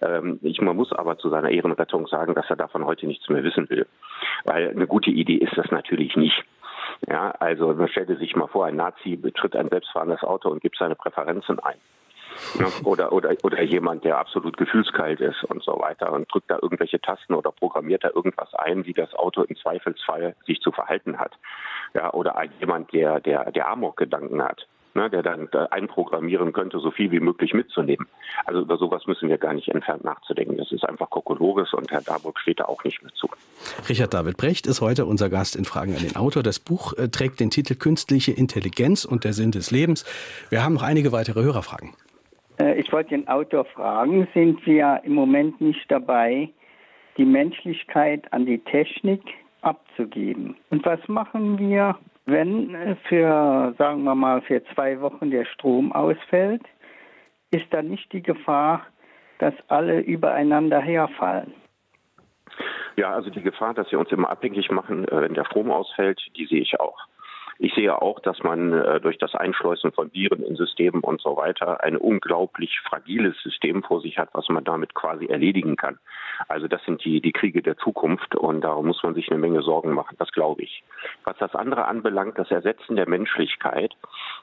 Ähm, 0.00 0.38
ich, 0.42 0.60
man 0.60 0.76
muss 0.76 0.92
aber 0.92 1.18
zu 1.18 1.28
seiner 1.28 1.50
Ehrenrettung 1.50 2.06
sagen, 2.06 2.34
dass 2.34 2.48
er 2.48 2.56
davon 2.56 2.86
heute 2.86 3.06
nichts 3.06 3.28
mehr 3.28 3.42
wissen 3.42 3.68
will. 3.68 3.86
Weil 4.44 4.70
eine 4.70 4.86
gute 4.86 5.10
Idee 5.10 5.36
ist 5.36 5.56
das 5.56 5.70
natürlich 5.70 6.16
nicht. 6.16 6.44
Ja, 7.08 7.32
also 7.40 7.74
man 7.74 7.88
stellte 7.88 8.16
sich 8.16 8.36
mal 8.36 8.48
vor, 8.48 8.66
ein 8.66 8.76
Nazi 8.76 9.16
betritt 9.16 9.56
ein 9.56 9.68
selbstfahrendes 9.68 10.22
Auto 10.22 10.48
und 10.48 10.62
gibt 10.62 10.78
seine 10.78 10.94
Präferenzen 10.94 11.58
ein. 11.58 11.78
Oder, 12.84 13.12
oder, 13.12 13.34
oder 13.42 13.62
jemand, 13.62 14.04
der 14.04 14.18
absolut 14.18 14.56
gefühlskalt 14.56 15.20
ist 15.20 15.44
und 15.44 15.62
so 15.62 15.78
weiter 15.78 16.12
und 16.12 16.32
drückt 16.32 16.50
da 16.50 16.58
irgendwelche 16.60 17.00
Tasten 17.00 17.34
oder 17.34 17.52
programmiert 17.52 18.04
da 18.04 18.10
irgendwas 18.14 18.52
ein, 18.54 18.86
wie 18.86 18.92
das 18.92 19.12
Auto 19.14 19.42
im 19.42 19.56
Zweifelsfall 19.56 20.34
sich 20.46 20.60
zu 20.60 20.72
verhalten 20.72 21.18
hat. 21.18 21.32
Ja, 21.94 22.12
oder 22.12 22.40
jemand, 22.60 22.92
der, 22.92 23.20
der, 23.20 23.50
der 23.50 23.68
Amok-Gedanken 23.68 24.42
hat. 24.42 24.66
Ne, 24.94 25.10
der 25.10 25.22
dann 25.22 25.48
einprogrammieren 25.70 26.52
könnte, 26.52 26.80
so 26.80 26.90
viel 26.90 27.12
wie 27.12 27.20
möglich 27.20 27.52
mitzunehmen. 27.52 28.08
Also 28.46 28.62
über 28.62 28.78
sowas 28.78 29.06
müssen 29.06 29.28
wir 29.28 29.36
gar 29.36 29.52
nicht 29.52 29.68
entfernt 29.68 30.02
nachzudenken. 30.02 30.56
Das 30.56 30.72
ist 30.72 30.82
einfach 30.82 31.10
kokolores 31.10 31.72
und 31.74 31.90
Herr 31.92 32.00
Darburg 32.00 32.40
steht 32.40 32.58
da 32.58 32.64
auch 32.64 32.82
nicht 32.82 33.00
mehr 33.02 33.12
zu. 33.12 33.28
Richard 33.88 34.14
David 34.14 34.38
Brecht 34.38 34.66
ist 34.66 34.80
heute 34.80 35.04
unser 35.04 35.28
Gast 35.28 35.56
in 35.56 35.66
Fragen 35.66 35.94
an 35.94 36.02
den 36.02 36.16
Autor. 36.16 36.42
Das 36.42 36.58
Buch 36.58 36.94
äh, 36.94 37.08
trägt 37.08 37.38
den 37.38 37.50
Titel 37.50 37.74
Künstliche 37.74 38.32
Intelligenz 38.32 39.04
und 39.04 39.24
der 39.24 39.34
Sinn 39.34 39.52
des 39.52 39.70
Lebens. 39.70 40.04
Wir 40.48 40.64
haben 40.64 40.74
noch 40.74 40.82
einige 40.82 41.12
weitere 41.12 41.42
Hörerfragen. 41.42 41.92
Äh, 42.60 42.80
ich 42.80 42.92
wollte 42.92 43.10
den 43.10 43.28
Autor 43.28 43.64
fragen, 43.64 44.28
sind 44.34 44.64
wir 44.66 45.00
im 45.04 45.14
Moment 45.14 45.60
nicht 45.60 45.90
dabei, 45.90 46.50
die 47.16 47.24
Menschlichkeit 47.24 48.32
an 48.32 48.46
die 48.46 48.58
Technik 48.58 49.22
abzugeben? 49.62 50.56
Und 50.70 50.84
was 50.84 51.00
machen 51.08 51.58
wir, 51.58 51.96
wenn 52.26 52.96
für, 53.08 53.74
sagen 53.78 54.04
wir 54.04 54.14
mal, 54.14 54.40
für 54.42 54.62
zwei 54.74 55.00
Wochen 55.00 55.30
der 55.30 55.44
Strom 55.44 55.92
ausfällt? 55.92 56.62
Ist 57.50 57.66
da 57.70 57.82
nicht 57.82 58.12
die 58.12 58.22
Gefahr, 58.22 58.86
dass 59.38 59.54
alle 59.68 60.00
übereinander 60.00 60.80
herfallen? 60.80 61.54
Ja, 62.96 63.12
also 63.12 63.30
die 63.30 63.42
Gefahr, 63.42 63.74
dass 63.74 63.90
wir 63.92 63.98
uns 63.98 64.10
immer 64.10 64.28
abhängig 64.28 64.70
machen, 64.70 65.06
äh, 65.08 65.22
wenn 65.22 65.34
der 65.34 65.44
Strom 65.44 65.70
ausfällt, 65.70 66.20
die 66.36 66.46
sehe 66.46 66.60
ich 66.60 66.78
auch. 66.80 66.98
Ich 67.60 67.74
sehe 67.74 68.00
auch, 68.00 68.20
dass 68.20 68.40
man 68.44 68.72
äh, 68.72 69.00
durch 69.00 69.18
das 69.18 69.34
Einschleusen 69.34 69.90
von 69.90 70.12
Viren 70.12 70.44
in 70.44 70.54
Systemen 70.54 71.00
und 71.00 71.20
so 71.20 71.36
weiter 71.36 71.82
ein 71.82 71.96
unglaublich 71.96 72.78
fragiles 72.80 73.36
System 73.42 73.82
vor 73.82 74.00
sich 74.00 74.16
hat, 74.16 74.28
was 74.32 74.48
man 74.48 74.62
damit 74.62 74.94
quasi 74.94 75.26
erledigen 75.26 75.74
kann. 75.74 75.98
Also 76.46 76.68
das 76.68 76.80
sind 76.84 77.04
die, 77.04 77.20
die 77.20 77.32
Kriege 77.32 77.60
der 77.60 77.76
Zukunft 77.76 78.36
und 78.36 78.60
darum 78.60 78.86
muss 78.86 79.02
man 79.02 79.14
sich 79.14 79.28
eine 79.28 79.40
Menge 79.40 79.62
Sorgen 79.62 79.92
machen, 79.92 80.14
das 80.20 80.30
glaube 80.30 80.62
ich. 80.62 80.84
Was 81.24 81.36
das 81.38 81.56
andere 81.56 81.86
anbelangt, 81.86 82.38
das 82.38 82.48
Ersetzen 82.52 82.94
der 82.94 83.08
Menschlichkeit, 83.08 83.92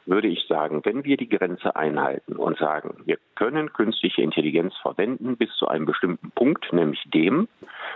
würde 0.06 0.28
ich 0.28 0.46
sagen, 0.48 0.82
wenn 0.84 1.06
wir 1.06 1.16
die 1.16 1.30
Grenze 1.30 1.74
einhalten 1.74 2.36
und 2.36 2.58
sagen, 2.58 3.02
wir 3.06 3.18
können 3.36 3.72
künstliche 3.72 4.24
Intelligenz 4.24 4.76
verwenden 4.82 5.38
bis 5.38 5.56
zu 5.56 5.70
einem 5.70 5.86
bestimmten 5.86 6.32
Punkt, 6.32 6.74
nämlich 6.74 7.02
dem, 7.14 7.48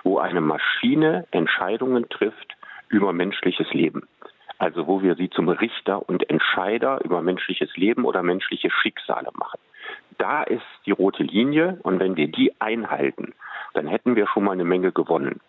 wo 0.04 0.20
eine 0.20 0.40
Maschine 0.40 1.28
Entscheidungen 1.32 2.08
trifft 2.08 2.56
über 2.88 3.12
menschliches 3.12 3.72
Leben 3.74 4.08
also 4.60 4.88
wo 4.88 5.02
wir 5.02 5.16
sie 5.16 5.30
zum 5.30 5.50
Richter 5.50 6.08
und 6.08 6.30
Entscheider 6.30 7.04
über 7.04 7.22
menschliches 7.22 7.76
Leben 7.76 8.06
oder 8.06 8.22
menschliche 8.22 8.70
Schicksale 8.70 9.30
machen. 9.34 9.60
Da 10.18 10.44
ist 10.44 10.62
die 10.86 10.92
rote 10.92 11.24
Linie 11.24 11.80
und 11.84 12.00
wenn 12.00 12.18
wir 12.18 12.28
die 12.28 12.54
einhalten, 12.60 13.34
dann 13.74 13.88
hätten 13.88 14.16
wir 14.16 14.28
schon 14.28 14.44
mal 14.44 14.52
eine 14.52 14.66
Menge 14.66 14.92
gewonnen. 14.92 15.40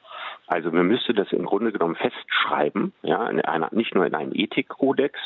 Also 0.47 0.71
man 0.71 0.87
müsste 0.87 1.13
das 1.13 1.33
im 1.33 1.45
Grunde 1.45 1.73
genommen 1.73 1.97
festschreiben, 1.97 2.93
ja, 3.03 3.29
in 3.29 3.41
einer, 3.41 3.69
nicht 3.73 3.95
nur 3.95 4.07
in 4.07 4.15
einem 4.15 4.33
Ethikkodex, 4.35 5.19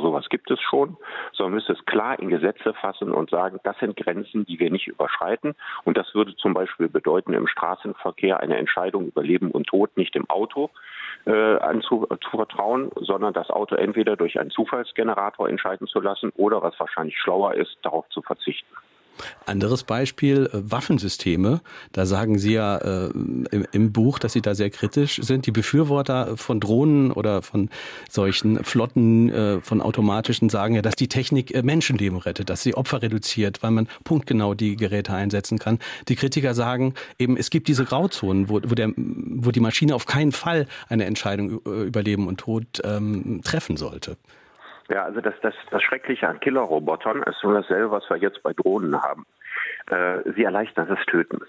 sowas 0.00 0.28
gibt 0.28 0.50
es 0.50 0.60
schon, 0.60 0.96
sondern 1.32 1.54
müsste 1.54 1.72
es 1.72 1.84
klar 1.86 2.18
in 2.18 2.28
Gesetze 2.28 2.74
fassen 2.74 3.12
und 3.12 3.30
sagen, 3.30 3.58
das 3.64 3.78
sind 3.78 3.96
Grenzen, 3.96 4.46
die 4.46 4.58
wir 4.58 4.70
nicht 4.70 4.88
überschreiten. 4.88 5.54
Und 5.84 5.96
das 5.96 6.14
würde 6.14 6.36
zum 6.36 6.54
Beispiel 6.54 6.88
bedeuten, 6.88 7.34
im 7.34 7.46
Straßenverkehr 7.46 8.40
eine 8.40 8.56
Entscheidung 8.56 9.06
über 9.08 9.22
Leben 9.22 9.50
und 9.50 9.66
Tod 9.66 9.96
nicht 9.96 10.16
im 10.16 10.28
Auto 10.30 10.70
äh, 11.26 11.56
anzuvertrauen, 11.58 12.90
sondern 12.96 13.32
das 13.32 13.50
Auto 13.50 13.74
entweder 13.74 14.16
durch 14.16 14.38
einen 14.38 14.50
Zufallsgenerator 14.50 15.48
entscheiden 15.48 15.86
zu 15.86 16.00
lassen 16.00 16.32
oder, 16.36 16.62
was 16.62 16.78
wahrscheinlich 16.78 17.18
schlauer 17.18 17.54
ist, 17.54 17.76
darauf 17.82 18.08
zu 18.08 18.22
verzichten. 18.22 18.74
Anderes 19.46 19.84
Beispiel, 19.84 20.48
äh, 20.52 20.70
Waffensysteme. 20.70 21.60
Da 21.92 22.06
sagen 22.06 22.38
Sie 22.38 22.52
ja 22.52 22.78
äh, 22.78 23.10
im, 23.10 23.66
im, 23.72 23.92
Buch, 23.92 24.18
dass 24.18 24.32
Sie 24.32 24.42
da 24.42 24.54
sehr 24.54 24.70
kritisch 24.70 25.20
sind. 25.22 25.46
Die 25.46 25.50
Befürworter 25.50 26.36
von 26.36 26.60
Drohnen 26.60 27.12
oder 27.12 27.42
von 27.42 27.68
solchen 28.08 28.62
Flotten, 28.64 29.30
äh, 29.30 29.60
von 29.60 29.80
automatischen 29.80 30.48
sagen 30.48 30.74
ja, 30.74 30.82
dass 30.82 30.96
die 30.96 31.08
Technik 31.08 31.54
äh, 31.54 31.62
Menschenleben 31.62 32.18
rettet, 32.18 32.50
dass 32.50 32.62
sie 32.62 32.74
Opfer 32.74 33.02
reduziert, 33.02 33.62
weil 33.62 33.70
man 33.70 33.88
punktgenau 34.04 34.54
die 34.54 34.76
Geräte 34.76 35.12
einsetzen 35.12 35.58
kann. 35.58 35.78
Die 36.08 36.16
Kritiker 36.16 36.54
sagen 36.54 36.94
eben, 37.18 37.36
es 37.36 37.50
gibt 37.50 37.68
diese 37.68 37.84
Grauzonen, 37.84 38.48
wo, 38.48 38.60
wo, 38.64 38.74
der, 38.74 38.92
wo 38.96 39.50
die 39.50 39.60
Maschine 39.60 39.94
auf 39.94 40.06
keinen 40.06 40.32
Fall 40.32 40.66
eine 40.88 41.04
Entscheidung 41.04 41.60
über 41.60 42.02
Leben 42.02 42.26
und 42.26 42.38
Tod 42.38 42.64
ähm, 42.84 43.40
treffen 43.42 43.76
sollte. 43.76 44.16
Ja, 44.88 45.04
also 45.04 45.20
das, 45.20 45.34
das, 45.42 45.54
das 45.70 45.82
Schreckliche 45.82 46.28
an 46.28 46.40
Killerrobotern 46.40 47.22
ist 47.22 47.42
nur 47.42 47.54
dasselbe, 47.54 47.90
was 47.90 48.08
wir 48.10 48.16
jetzt 48.16 48.42
bei 48.42 48.52
Drohnen 48.52 49.00
haben. 49.00 49.26
Äh, 49.86 50.30
sie 50.34 50.44
erleichtern 50.44 50.88
das 50.88 51.04
Töten. 51.06 51.40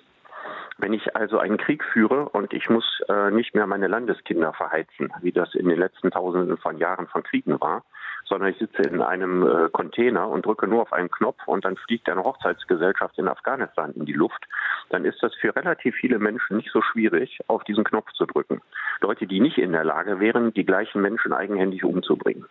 Wenn 0.77 0.93
ich 0.93 1.15
also 1.15 1.37
einen 1.37 1.57
Krieg 1.57 1.83
führe 1.83 2.29
und 2.29 2.53
ich 2.53 2.69
muss 2.69 3.01
äh, 3.07 3.31
nicht 3.31 3.53
mehr 3.53 3.67
meine 3.67 3.87
Landeskinder 3.87 4.53
verheizen, 4.53 5.11
wie 5.21 5.31
das 5.31 5.53
in 5.53 5.69
den 5.69 5.77
letzten 5.77 6.11
Tausenden 6.11 6.57
von 6.57 6.77
Jahren 6.77 7.07
von 7.07 7.23
Kriegen 7.23 7.59
war, 7.61 7.83
sondern 8.25 8.49
ich 8.49 8.57
sitze 8.57 8.81
in 8.83 9.01
einem 9.01 9.43
äh, 9.43 9.69
Container 9.69 10.27
und 10.27 10.45
drücke 10.45 10.67
nur 10.67 10.81
auf 10.81 10.93
einen 10.93 11.11
Knopf 11.11 11.39
und 11.45 11.65
dann 11.65 11.77
fliegt 11.77 12.09
eine 12.09 12.23
Hochzeitsgesellschaft 12.23 13.17
in 13.17 13.27
Afghanistan 13.27 13.91
in 13.91 14.05
die 14.05 14.13
Luft, 14.13 14.47
dann 14.89 15.05
ist 15.05 15.21
das 15.21 15.35
für 15.35 15.55
relativ 15.55 15.95
viele 15.95 16.19
Menschen 16.19 16.57
nicht 16.57 16.71
so 16.71 16.81
schwierig, 16.81 17.39
auf 17.47 17.63
diesen 17.63 17.83
Knopf 17.83 18.11
zu 18.13 18.25
drücken. 18.25 18.61
Leute, 19.01 19.27
die 19.27 19.39
nicht 19.39 19.57
in 19.57 19.71
der 19.71 19.83
Lage 19.83 20.19
wären, 20.19 20.53
die 20.53 20.65
gleichen 20.65 21.01
Menschen 21.01 21.33
eigenhändig 21.33 21.83
umzubringen. 21.83 22.45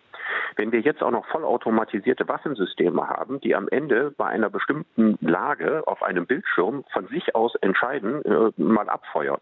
Wenn 0.56 0.72
wir 0.72 0.80
jetzt 0.80 1.02
auch 1.02 1.10
noch 1.10 1.26
vollautomatisierte 1.26 2.28
Waffensysteme 2.28 3.08
haben, 3.08 3.40
die 3.40 3.54
am 3.54 3.68
Ende 3.68 4.12
bei 4.16 4.26
einer 4.26 4.50
bestimmten 4.50 5.18
Lage 5.20 5.82
auf 5.86 6.02
einem 6.02 6.26
Bildschirm 6.26 6.84
von 6.92 7.06
sich 7.08 7.34
aus 7.34 7.54
entscheiden, 7.56 8.24
äh, 8.24 8.50
mal 8.56 8.88
abfeuern, 8.88 9.40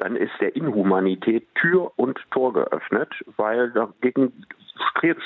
dann 0.00 0.16
ist 0.16 0.32
der 0.40 0.56
Inhumanität 0.56 1.46
Tür 1.54 1.92
und 1.96 2.18
Tor 2.30 2.52
geöffnet, 2.52 3.12
weil 3.36 3.70
dagegen 3.70 4.32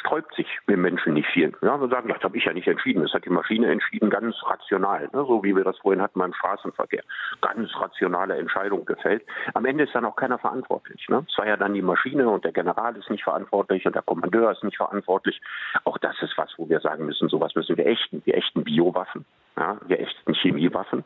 sträubt 0.00 0.34
sich 0.34 0.46
dem 0.68 0.82
Menschen 0.82 1.14
nicht 1.14 1.28
viel. 1.28 1.52
Ja, 1.62 1.80
wir 1.80 1.88
sagen, 1.88 2.08
das 2.08 2.22
habe 2.22 2.36
ich 2.36 2.44
ja 2.44 2.52
nicht 2.52 2.66
entschieden. 2.66 3.02
Das 3.02 3.12
hat 3.12 3.24
die 3.24 3.30
Maschine 3.30 3.70
entschieden, 3.70 4.10
ganz 4.10 4.36
rational. 4.44 5.08
Ne? 5.12 5.24
So 5.26 5.42
wie 5.42 5.54
wir 5.54 5.64
das 5.64 5.78
vorhin 5.78 6.02
hatten 6.02 6.18
beim 6.18 6.32
Straßenverkehr. 6.32 7.02
Ganz 7.40 7.70
rationale 7.76 8.36
Entscheidung 8.36 8.84
gefällt. 8.84 9.24
Am 9.54 9.64
Ende 9.64 9.84
ist 9.84 9.94
dann 9.94 10.04
auch 10.04 10.16
keiner 10.16 10.38
verantwortlich. 10.38 11.08
Ne? 11.08 11.24
Es 11.28 11.38
war 11.38 11.46
ja 11.46 11.56
dann 11.56 11.74
die 11.74 11.82
Maschine 11.82 12.28
und 12.28 12.44
der 12.44 12.52
General 12.52 12.96
ist 12.96 13.10
nicht 13.10 13.24
verantwortlich 13.24 13.86
und 13.86 13.94
der 13.94 14.02
Kommandeur 14.02 14.50
ist 14.52 14.64
nicht 14.64 14.76
verantwortlich. 14.76 15.40
Auch 15.84 15.98
das 15.98 16.20
ist 16.22 16.36
was, 16.36 16.52
wo 16.56 16.68
wir 16.68 16.80
sagen 16.80 17.06
müssen, 17.06 17.28
sowas 17.28 17.54
müssen 17.54 17.76
wir 17.76 17.86
ächten. 17.86 18.22
Wir 18.24 18.36
echten 18.36 18.64
Biowaffen. 18.64 19.24
Ja, 19.56 19.78
echten 19.88 20.34
Chemiewaffen. 20.34 21.04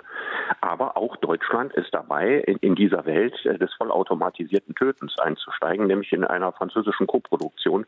Aber 0.63 0.97
auch 0.97 1.17
Deutschland 1.17 1.75
ist 1.75 1.93
dabei, 1.93 2.37
in, 2.47 2.57
in 2.59 2.75
dieser 2.75 3.05
Welt 3.05 3.35
äh, 3.45 3.59
des 3.59 3.73
vollautomatisierten 3.75 4.75
Tötens 4.75 5.19
einzusteigen, 5.19 5.87
nämlich 5.87 6.13
in 6.13 6.25
einer 6.25 6.53
französischen 6.53 7.07
Koproduktion, 7.07 7.85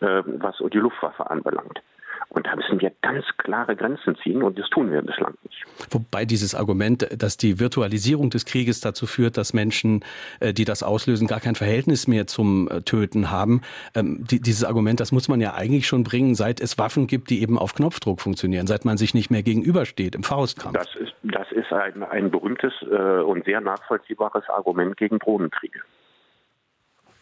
äh, 0.00 0.22
was 0.26 0.58
die 0.58 0.78
Luftwaffe 0.78 1.30
anbelangt. 1.30 1.80
Und 2.28 2.46
da 2.46 2.56
müssen 2.56 2.80
wir 2.80 2.92
ganz 3.02 3.24
klare 3.38 3.76
Grenzen 3.76 4.16
ziehen 4.22 4.42
und 4.42 4.58
das 4.58 4.68
tun 4.70 4.90
wir 4.90 5.02
bislang 5.02 5.34
nicht. 5.44 5.64
Wobei 5.90 6.24
dieses 6.24 6.54
Argument, 6.54 7.06
dass 7.16 7.36
die 7.36 7.58
Virtualisierung 7.60 8.30
des 8.30 8.44
Krieges 8.44 8.80
dazu 8.80 9.06
führt, 9.06 9.36
dass 9.36 9.52
Menschen, 9.52 10.04
äh, 10.40 10.52
die 10.52 10.64
das 10.64 10.82
auslösen, 10.82 11.26
gar 11.26 11.40
kein 11.40 11.54
Verhältnis 11.54 12.08
mehr 12.08 12.26
zum 12.26 12.68
äh, 12.68 12.82
Töten 12.82 13.30
haben, 13.30 13.62
ähm, 13.94 14.24
dieses 14.28 14.64
Argument, 14.64 15.00
das 15.00 15.12
muss 15.12 15.28
man 15.28 15.40
ja 15.40 15.54
eigentlich 15.54 15.86
schon 15.86 16.04
bringen, 16.04 16.34
seit 16.34 16.60
es 16.60 16.78
Waffen 16.78 17.06
gibt, 17.06 17.30
die 17.30 17.42
eben 17.42 17.58
auf 17.58 17.74
Knopfdruck 17.74 18.20
funktionieren, 18.20 18.66
seit 18.66 18.84
man 18.84 18.96
sich 18.96 19.14
nicht 19.14 19.30
mehr 19.30 19.42
gegenübersteht 19.42 20.14
im 20.14 20.22
Faustkampf. 20.22 20.76
Das 20.76 20.94
ist, 20.96 21.12
das 21.22 21.50
ist 21.52 21.72
ein, 21.72 22.02
ein 22.02 22.30
berühmtes 22.30 22.72
äh, 22.82 23.20
und 23.22 23.44
sehr 23.44 23.60
nachvollziehbares 23.60 24.48
Argument 24.48 24.96
gegen 24.96 25.18
Drohnenkriege. 25.18 25.80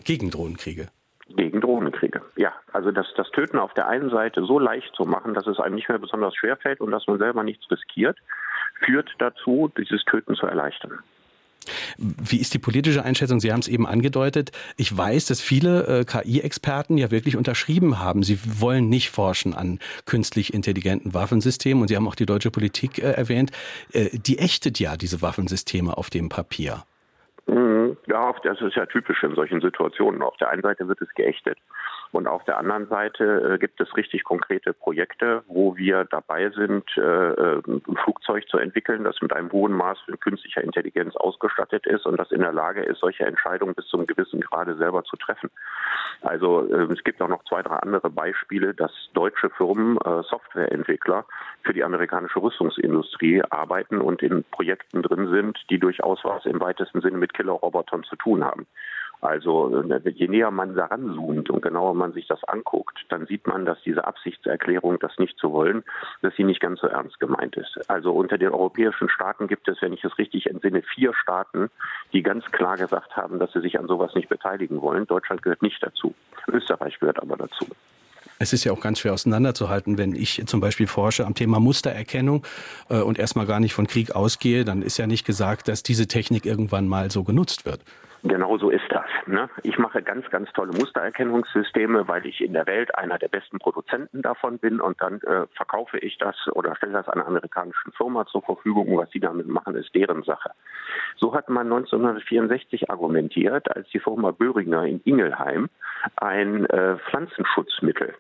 Gegen 0.05 0.31
Drohnenkriege? 0.31 0.89
Gegen 1.37 1.61
Drohnenkriege. 1.61 2.23
Ja, 2.37 2.53
also 2.73 2.91
das, 2.91 3.07
das 3.17 3.31
Töten 3.31 3.59
auf 3.59 3.73
der 3.75 3.89
einen 3.89 4.11
Seite 4.11 4.45
so 4.45 4.59
leicht 4.59 4.95
zu 4.95 5.05
machen, 5.05 5.35
dass 5.35 5.47
es 5.47 5.59
einem 5.59 5.77
nicht 5.77 5.89
mehr 5.89 5.99
besonders 5.99 6.35
schwer 6.35 6.57
fällt 6.57 6.81
und 6.81 6.91
dass 6.91 7.07
man 7.07 7.19
selber 7.19 7.43
nichts 7.43 7.71
riskiert, 7.71 8.19
führt 8.85 9.11
dazu, 9.19 9.71
dieses 9.77 10.05
Töten 10.05 10.35
zu 10.35 10.47
erleichtern. 10.47 10.99
Wie 11.99 12.39
ist 12.39 12.55
die 12.55 12.59
politische 12.59 13.05
Einschätzung? 13.05 13.41
Sie 13.41 13.53
haben 13.53 13.61
es 13.61 13.69
eben 13.69 13.87
angedeutet. 13.87 14.51
Ich 14.77 14.97
weiß, 14.97 15.27
dass 15.27 15.41
viele 15.41 16.01
äh, 16.01 16.05
KI-Experten 16.05 16.97
ja 16.97 17.11
wirklich 17.11 17.37
unterschrieben 17.37 17.99
haben. 17.99 18.23
Sie 18.23 18.39
wollen 18.61 18.89
nicht 18.89 19.11
forschen 19.11 19.55
an 19.55 19.79
künstlich 20.07 20.55
intelligenten 20.55 21.13
Waffensystemen. 21.13 21.83
Und 21.83 21.89
Sie 21.89 21.97
haben 21.97 22.09
auch 22.09 22.15
die 22.15 22.27
deutsche 22.27 22.51
Politik 22.51 22.99
äh, 22.99 23.13
erwähnt. 23.13 23.51
Äh, 23.93 24.09
die 24.13 24.39
ächtet 24.39 24.81
ja 24.81 24.97
diese 24.97 25.21
Waffensysteme 25.23 25.97
auf 25.97 26.11
dem 26.11 26.29
Papier. 26.29 26.85
Ja, 28.07 28.35
das 28.43 28.61
ist 28.61 28.77
ja 28.77 28.87
typisch 28.87 29.23
in 29.23 29.35
solchen 29.35 29.61
Situationen. 29.61 30.23
Auf 30.23 30.37
der 30.37 30.51
einen 30.51 30.63
Seite 30.63 30.89
wird 30.89 31.01
es 31.01 31.13
geächtet 31.15 31.59
und 32.13 32.27
auf 32.27 32.45
der 32.45 32.59
anderen 32.59 32.89
Seite 32.89 33.55
äh, 33.55 33.59
gibt 33.59 33.81
es 33.81 33.97
richtig 33.97 34.25
konkrete 34.25 34.73
Projekte, 34.73 35.43
wo 35.47 35.77
wir 35.77 36.05
dabei 36.05 36.51
sind, 36.51 36.85
äh, 36.97 37.01
äh, 37.01 37.63
ein 37.67 37.97
Flugzeug 38.03 38.49
zu 38.49 38.59
entwickeln, 38.59 39.05
das 39.05 39.21
mit 39.21 39.33
einem 39.33 39.53
hohen 39.53 39.73
Maß 39.73 39.99
von 40.01 40.19
künstlicher 40.19 40.63
Intelligenz 40.63 41.15
ausgestattet 41.15 41.87
ist 41.87 42.07
und 42.07 42.17
das 42.19 42.33
in 42.33 42.41
der 42.41 42.53
Lage 42.53 42.83
ist, 42.83 43.01
solche 43.01 43.25
Entscheidungen 43.25 43.75
bis 43.75 43.87
zum 43.87 44.07
gewissen 44.07 44.41
Grade 44.41 44.77
selber 44.77 45.05
zu 45.05 45.17
treffen. 45.17 45.51
Also 46.23 46.65
es 46.65 47.03
gibt 47.05 47.23
auch 47.23 47.29
noch 47.29 47.45
zwei, 47.45 47.63
drei 47.63 47.77
andere 47.77 48.11
Beispiele, 48.11 48.75
dass 48.75 48.93
deutsche 49.15 49.51
Firmen, 49.51 49.99
Softwareentwickler 50.29 51.25
für 51.63 51.73
die 51.73 51.85
amerikanische 51.85 52.43
Rüstungsindustrie 52.43 53.43
arbeiten 53.51 54.01
und 54.01 54.23
in 54.23 54.45
Projekten 54.51 55.03
drin 55.03 55.29
sind, 55.31 55.59
die 55.71 55.79
durchaus 55.79 56.21
was 56.25 56.45
im 56.47 56.61
weitesten 56.61 57.01
Sinne 57.01 57.19
mit 57.19 57.35
Killerrobotern 57.35 58.03
zu 58.05 58.17
tun 58.17 58.45
haben. 58.45 58.67
Also 59.21 59.85
je 60.05 60.29
näher 60.29 60.51
man 60.51 60.75
daran 60.75 61.15
zoomt 61.15 61.51
und 61.51 61.63
genauer 61.63 61.95
man 61.95 62.13
sich 62.13 62.27
das 62.27 62.43
anguckt, 62.45 62.99
dann 63.11 63.27
sieht 63.27 63.47
man, 63.47 63.67
dass 63.67 63.79
diese 63.83 64.07
Absichtserklärung, 64.07 64.99
das 64.99 65.19
nicht 65.19 65.39
zu 65.39 65.53
wollen, 65.53 65.85
dass 66.23 66.35
sie 66.37 66.45
nicht 66.45 66.61
ganz 66.61 66.81
so 66.81 66.87
ernst 66.87 67.21
gemeint 67.21 67.57
ist. 67.57 67.79
Also 67.91 68.13
unter 68.13 68.39
den 68.39 68.51
europäischen 68.51 69.09
Staaten 69.09 69.47
gibt 69.47 69.69
es, 69.69 69.83
wenn 69.83 69.93
ich 69.93 70.05
es 70.05 70.17
richtig 70.19 70.47
entsinne, 70.47 70.83
vier 70.83 71.13
Staaten, 71.15 71.71
die 72.13 72.23
ganz 72.23 72.45
klar 72.47 72.77
gesagt 72.77 73.17
haben, 73.17 73.39
dass 73.39 73.53
sie 73.53 73.61
sich 73.61 73.79
an 73.79 73.89
sowas 73.89 74.15
nicht 74.15 74.29
beteiligen 74.29 74.81
wollen. 74.81 75.07
Deutschland 75.07 75.43
gehört 75.43 75.63
nicht 75.63 75.83
dazu. 75.83 76.15
Österreich 76.49 76.99
gehört 76.99 77.21
aber 77.21 77.37
dazu. 77.37 77.67
Es 78.43 78.55
ist 78.55 78.65
ja 78.65 78.73
auch 78.73 78.81
ganz 78.81 79.01
schwer 79.01 79.13
auseinanderzuhalten, 79.13 79.99
wenn 79.99 80.15
ich 80.15 80.43
zum 80.47 80.61
Beispiel 80.61 80.87
forsche 80.87 81.27
am 81.27 81.35
Thema 81.35 81.61
Mustererkennung 81.61 82.47
äh, 82.89 83.01
und 83.01 83.19
erstmal 83.19 83.45
gar 83.45 83.61
nicht 83.61 83.75
von 83.75 83.87
Krieg 83.87 84.17
ausgehe, 84.17 84.65
dann 84.65 84.81
ist 84.81 84.97
ja 84.97 85.07
nicht 85.07 85.27
gesagt, 85.27 85.69
dass 85.69 85.83
diese 85.83 86.09
Technik 86.09 86.47
irgendwann 86.47 86.89
mal 86.89 87.11
so 87.11 87.23
genutzt 87.23 87.67
wird. 87.67 87.83
Genau 88.23 88.59
so 88.59 88.71
ist 88.71 88.85
das. 88.91 89.07
Ne? 89.27 89.49
Ich 89.63 89.79
mache 89.79 90.03
ganz, 90.03 90.29
ganz 90.31 90.53
tolle 90.53 90.73
Mustererkennungssysteme, 90.73 92.07
weil 92.07 92.27
ich 92.27 92.43
in 92.43 92.53
der 92.53 92.67
Welt 92.67 92.95
einer 92.95 93.19
der 93.19 93.29
besten 93.29 93.59
Produzenten 93.59 94.21
davon 94.21 94.59
bin 94.59 94.81
und 94.81 95.01
dann 95.01 95.21
äh, 95.23 95.47
verkaufe 95.55 95.99
ich 95.99 96.19
das 96.19 96.37
oder 96.53 96.77
stelle 96.77 96.93
das 96.93 97.09
einer 97.09 97.27
amerikanischen 97.27 97.93
Firma 97.93 98.27
zur 98.27 98.43
Verfügung. 98.43 98.97
Was 98.99 99.11
sie 99.11 99.21
damit 99.21 99.49
machen, 99.49 99.75
ist 99.75 99.95
deren 99.95 100.23
Sache. 100.23 100.51
So 101.17 101.35
hat 101.35 101.49
man 101.49 101.67
1964 101.67 102.91
argumentiert, 102.91 103.75
als 103.75 103.89
die 103.89 104.01
Firma 104.01 104.33
Böhringer 104.33 104.85
in 104.85 105.01
Ingelheim 105.05 105.71
ein 106.17 106.67
äh, 106.67 106.99
Pflanzenschutzmittel 106.99 108.15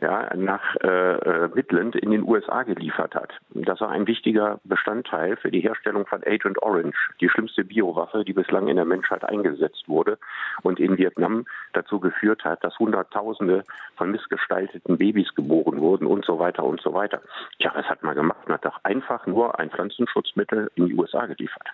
ja, 0.00 0.34
nach 0.36 0.76
äh, 0.82 1.14
äh, 1.14 1.48
Midland 1.54 1.96
in 1.96 2.10
den 2.10 2.22
USA 2.22 2.62
geliefert 2.64 3.14
hat. 3.14 3.32
Das 3.50 3.80
war 3.80 3.90
ein 3.90 4.06
wichtiger 4.06 4.60
Bestandteil 4.64 5.36
für 5.36 5.50
die 5.50 5.60
Herstellung 5.60 6.06
von 6.06 6.22
Agent 6.24 6.60
Orange, 6.62 6.96
die 7.20 7.28
schlimmste 7.28 7.64
Biowaffe, 7.64 8.24
die 8.24 8.34
bislang 8.34 8.68
in 8.68 8.76
der 8.76 8.84
Menschheit 8.84 9.24
eingesetzt 9.24 9.84
wurde 9.86 10.18
und 10.62 10.78
in 10.80 10.98
Vietnam 10.98 11.46
dazu 11.72 11.98
geführt 11.98 12.44
hat, 12.44 12.62
dass 12.62 12.78
Hunderttausende 12.78 13.64
von 13.96 14.10
missgestalteten 14.10 14.98
Babys 14.98 15.34
geboren 15.34 15.80
wurden 15.80 16.06
und 16.06 16.24
so 16.24 16.38
weiter 16.38 16.64
und 16.64 16.80
so 16.82 16.92
weiter. 16.92 17.22
Tja, 17.58 17.72
was 17.74 17.86
hat 17.86 18.02
man 18.02 18.14
gemacht? 18.14 18.40
Man 18.46 18.54
hat 18.54 18.64
doch 18.66 18.78
einfach 18.84 19.26
nur 19.26 19.58
ein 19.58 19.70
Pflanzenschutzmittel 19.70 20.70
in 20.74 20.88
die 20.88 20.94
USA 20.94 21.24
geliefert. 21.24 21.68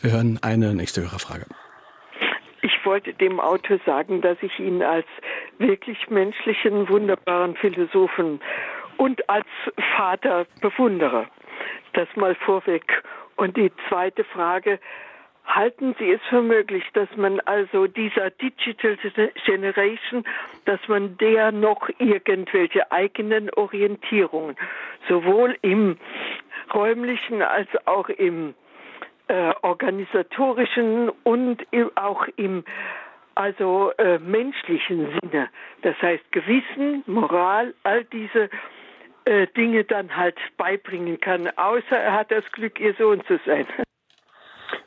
Wir 0.00 0.12
hören 0.12 0.38
eine 0.42 0.74
nächste 0.74 1.02
Hörerfrage. 1.02 1.46
Ich 2.64 2.86
wollte 2.86 3.12
dem 3.12 3.40
Autor 3.40 3.78
sagen, 3.84 4.22
dass 4.22 4.38
ich 4.40 4.58
ihn 4.58 4.82
als 4.82 5.04
wirklich 5.58 6.08
menschlichen, 6.08 6.88
wunderbaren 6.88 7.56
Philosophen 7.56 8.40
und 8.96 9.28
als 9.28 9.46
Vater 9.94 10.46
bewundere. 10.62 11.26
Das 11.92 12.08
mal 12.16 12.34
vorweg. 12.34 13.02
Und 13.36 13.58
die 13.58 13.70
zweite 13.86 14.24
Frage, 14.24 14.78
halten 15.44 15.94
Sie 15.98 16.10
es 16.10 16.22
für 16.30 16.40
möglich, 16.40 16.84
dass 16.94 17.14
man 17.16 17.38
also 17.40 17.86
dieser 17.86 18.30
Digital 18.30 18.96
Generation, 19.44 20.24
dass 20.64 20.80
man 20.88 21.18
der 21.18 21.52
noch 21.52 21.90
irgendwelche 21.98 22.90
eigenen 22.90 23.50
Orientierungen 23.50 24.56
sowohl 25.06 25.54
im 25.60 25.98
räumlichen 26.72 27.42
als 27.42 27.68
auch 27.84 28.08
im 28.08 28.54
äh, 29.28 29.52
organisatorischen 29.62 31.10
und 31.22 31.66
auch 31.94 32.26
im 32.36 32.64
also 33.34 33.90
äh, 33.98 34.18
menschlichen 34.18 35.18
Sinne. 35.20 35.48
Das 35.82 36.00
heißt 36.00 36.30
Gewissen, 36.30 37.02
Moral, 37.06 37.74
all 37.82 38.04
diese 38.04 38.48
äh, 39.24 39.46
Dinge 39.56 39.84
dann 39.84 40.16
halt 40.16 40.38
beibringen 40.56 41.18
kann, 41.20 41.48
außer 41.56 41.96
er 41.96 42.12
hat 42.12 42.30
das 42.30 42.44
Glück, 42.52 42.78
ihr 42.78 42.94
Sohn 42.94 43.24
zu 43.26 43.38
sein. 43.44 43.66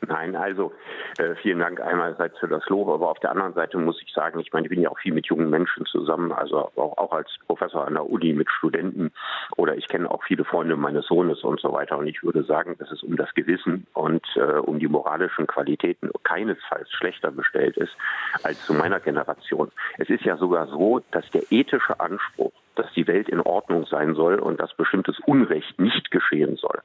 Nein, 0.06 0.36
also 0.36 0.72
äh, 1.18 1.34
vielen 1.36 1.58
Dank 1.58 1.80
einerseits 1.80 2.38
für 2.38 2.48
das 2.48 2.66
Lob, 2.68 2.88
aber 2.88 3.10
auf 3.10 3.18
der 3.20 3.30
anderen 3.30 3.54
Seite 3.54 3.78
muss 3.78 4.00
ich 4.02 4.12
sagen, 4.12 4.40
ich 4.40 4.52
meine, 4.52 4.66
ich 4.66 4.70
bin 4.70 4.80
ja 4.80 4.90
auch 4.90 4.98
viel 4.98 5.12
mit 5.12 5.26
jungen 5.26 5.50
Menschen 5.50 5.86
zusammen, 5.86 6.32
also 6.32 6.70
auch, 6.76 6.96
auch 6.96 7.12
als 7.12 7.28
Professor 7.46 7.86
an 7.86 7.94
der 7.94 8.08
Uni 8.08 8.32
mit 8.32 8.50
Studenten 8.50 9.12
oder 9.56 9.76
ich 9.76 9.88
kenne 9.88 10.10
auch 10.10 10.22
viele 10.24 10.44
Freunde 10.44 10.76
meines 10.76 11.06
Sohnes 11.06 11.42
und 11.42 11.60
so 11.60 11.72
weiter 11.72 11.98
und 11.98 12.06
ich 12.06 12.22
würde 12.22 12.42
sagen, 12.44 12.76
dass 12.78 12.90
es 12.90 13.02
um 13.02 13.16
das 13.16 13.32
Gewissen 13.34 13.86
und 13.94 14.24
äh, 14.36 14.58
um 14.58 14.78
die 14.78 14.88
moralischen 14.88 15.46
Qualitäten 15.46 16.10
keinesfalls 16.24 16.90
schlechter 16.92 17.30
bestellt 17.30 17.76
ist 17.76 17.96
als 18.42 18.64
zu 18.64 18.74
meiner 18.74 19.00
Generation. 19.00 19.70
Es 19.98 20.08
ist 20.08 20.24
ja 20.24 20.36
sogar 20.36 20.66
so, 20.68 21.00
dass 21.10 21.28
der 21.30 21.42
ethische 21.50 21.98
Anspruch 22.00 22.52
dass 22.78 22.92
die 22.92 23.06
Welt 23.06 23.28
in 23.28 23.40
Ordnung 23.40 23.86
sein 23.86 24.14
soll 24.14 24.38
und 24.38 24.60
dass 24.60 24.74
bestimmtes 24.74 25.18
Unrecht 25.26 25.78
nicht 25.78 26.10
geschehen 26.10 26.56
soll, 26.56 26.80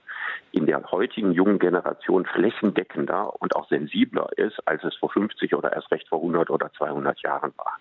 in 0.52 0.66
der 0.66 0.84
heutigen 0.92 1.32
jungen 1.32 1.60
Generation 1.60 2.26
flächendeckender 2.26 3.42
und 3.42 3.56
auch 3.56 3.68
sensibler 3.70 4.28
ist, 4.38 4.60
als 4.68 4.84
es 4.84 4.96
vor 4.96 5.10
50 5.10 5.56
oder 5.56 5.74
erst 5.74 5.92
recht 5.92 6.08
vor 6.08 6.20
100 6.20 6.50
oder 6.50 6.72
200 6.78 7.22
Jahren 7.22 7.54
war. 7.58 7.78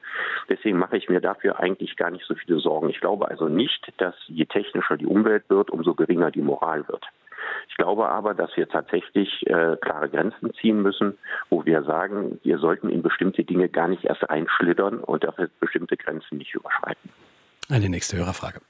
Deswegen 0.48 0.78
mache 0.78 0.96
ich 0.96 1.08
mir 1.08 1.20
dafür 1.20 1.60
eigentlich 1.60 1.96
gar 1.96 2.10
nicht 2.10 2.26
so 2.26 2.34
viele 2.34 2.58
Sorgen. 2.58 2.90
Ich 2.90 3.00
glaube 3.00 3.28
also 3.28 3.48
nicht, 3.48 3.92
dass 3.98 4.14
je 4.26 4.44
technischer 4.44 4.96
die 4.96 5.06
Umwelt 5.06 5.44
wird, 5.48 5.70
umso 5.70 5.94
geringer 5.94 6.30
die 6.30 6.42
Moral 6.42 6.86
wird. 6.88 7.06
Ich 7.68 7.76
glaube 7.76 8.08
aber, 8.08 8.34
dass 8.34 8.56
wir 8.56 8.68
tatsächlich 8.68 9.46
äh, 9.46 9.76
klare 9.80 10.08
Grenzen 10.08 10.52
ziehen 10.54 10.82
müssen, 10.82 11.18
wo 11.50 11.64
wir 11.64 11.82
sagen, 11.82 12.38
wir 12.42 12.58
sollten 12.58 12.88
in 12.88 13.02
bestimmte 13.02 13.44
Dinge 13.44 13.68
gar 13.68 13.88
nicht 13.88 14.04
erst 14.04 14.28
einschlittern 14.28 15.00
und 15.00 15.24
dafür 15.24 15.48
bestimmte 15.60 15.96
Grenzen 15.96 16.38
nicht 16.38 16.54
überschreiten. 16.54 17.10
Eine 17.70 17.88
nächste 17.88 18.16
Hörerfrage. 18.16 18.60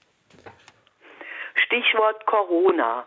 Stichwort 1.54 2.24
Corona. 2.26 3.06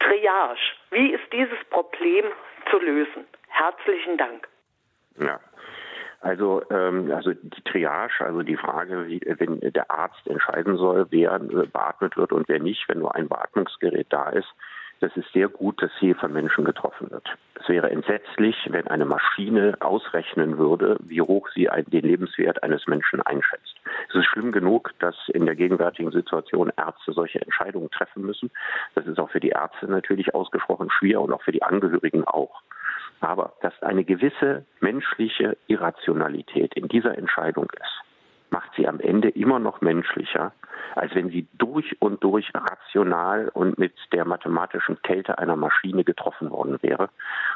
Triage. 0.00 0.60
Wie 0.90 1.12
ist 1.12 1.32
dieses 1.32 1.58
Problem 1.70 2.24
zu 2.70 2.78
lösen? 2.78 3.24
Herzlichen 3.48 4.18
Dank. 4.18 4.48
Ja. 5.18 5.40
Also, 6.20 6.62
ähm, 6.70 7.12
also 7.12 7.34
die 7.34 7.62
Triage, 7.64 8.24
also 8.24 8.42
die 8.42 8.56
Frage, 8.56 9.06
wie, 9.06 9.20
wenn 9.38 9.60
der 9.60 9.90
Arzt 9.90 10.26
entscheiden 10.26 10.78
soll, 10.78 11.06
wer 11.10 11.34
äh, 11.34 11.66
beatmet 11.66 12.16
wird 12.16 12.32
und 12.32 12.48
wer 12.48 12.60
nicht, 12.60 12.88
wenn 12.88 13.00
nur 13.00 13.14
ein 13.14 13.28
Beatmungsgerät 13.28 14.06
da 14.08 14.30
ist, 14.30 14.48
das 15.04 15.14
ist 15.18 15.30
sehr 15.34 15.48
gut, 15.48 15.82
dass 15.82 15.90
hier 16.00 16.16
von 16.16 16.32
Menschen 16.32 16.64
getroffen 16.64 17.10
wird. 17.10 17.28
Es 17.60 17.68
wäre 17.68 17.90
entsetzlich, 17.90 18.56
wenn 18.70 18.88
eine 18.88 19.04
Maschine 19.04 19.76
ausrechnen 19.80 20.56
würde, 20.56 20.96
wie 21.00 21.20
hoch 21.20 21.50
sie 21.54 21.68
den 21.88 22.04
Lebenswert 22.04 22.62
eines 22.62 22.86
Menschen 22.86 23.20
einschätzt. 23.20 23.74
Es 24.08 24.14
ist 24.14 24.24
schlimm 24.24 24.50
genug, 24.50 24.92
dass 25.00 25.14
in 25.28 25.44
der 25.44 25.56
gegenwärtigen 25.56 26.10
Situation 26.10 26.72
Ärzte 26.78 27.12
solche 27.12 27.42
Entscheidungen 27.42 27.90
treffen 27.90 28.22
müssen. 28.22 28.50
Das 28.94 29.06
ist 29.06 29.18
auch 29.18 29.28
für 29.28 29.40
die 29.40 29.50
Ärzte 29.50 29.90
natürlich 29.90 30.34
ausgesprochen 30.34 30.90
schwer 30.90 31.20
und 31.20 31.34
auch 31.34 31.42
für 31.42 31.52
die 31.52 31.62
Angehörigen 31.62 32.24
auch. 32.24 32.62
Aber 33.20 33.52
dass 33.60 33.74
eine 33.82 34.04
gewisse 34.04 34.64
menschliche 34.80 35.58
Irrationalität 35.66 36.72
in 36.76 36.88
dieser 36.88 37.18
Entscheidung 37.18 37.68
ist, 37.78 38.04
macht 38.54 38.70
sie 38.76 38.86
am 38.86 39.00
Ende 39.00 39.30
immer 39.30 39.58
noch 39.58 39.80
menschlicher, 39.80 40.52
als 40.94 41.12
wenn 41.16 41.28
sie 41.28 41.48
durch 41.58 42.00
und 42.00 42.22
durch 42.22 42.52
rational 42.54 43.48
und 43.48 43.78
mit 43.80 43.94
der 44.12 44.24
mathematischen 44.24 45.02
Kälte 45.02 45.38
einer 45.38 45.56
Maschine 45.56 46.04
getroffen 46.04 46.50
worden 46.50 46.78
wäre. 46.80 47.08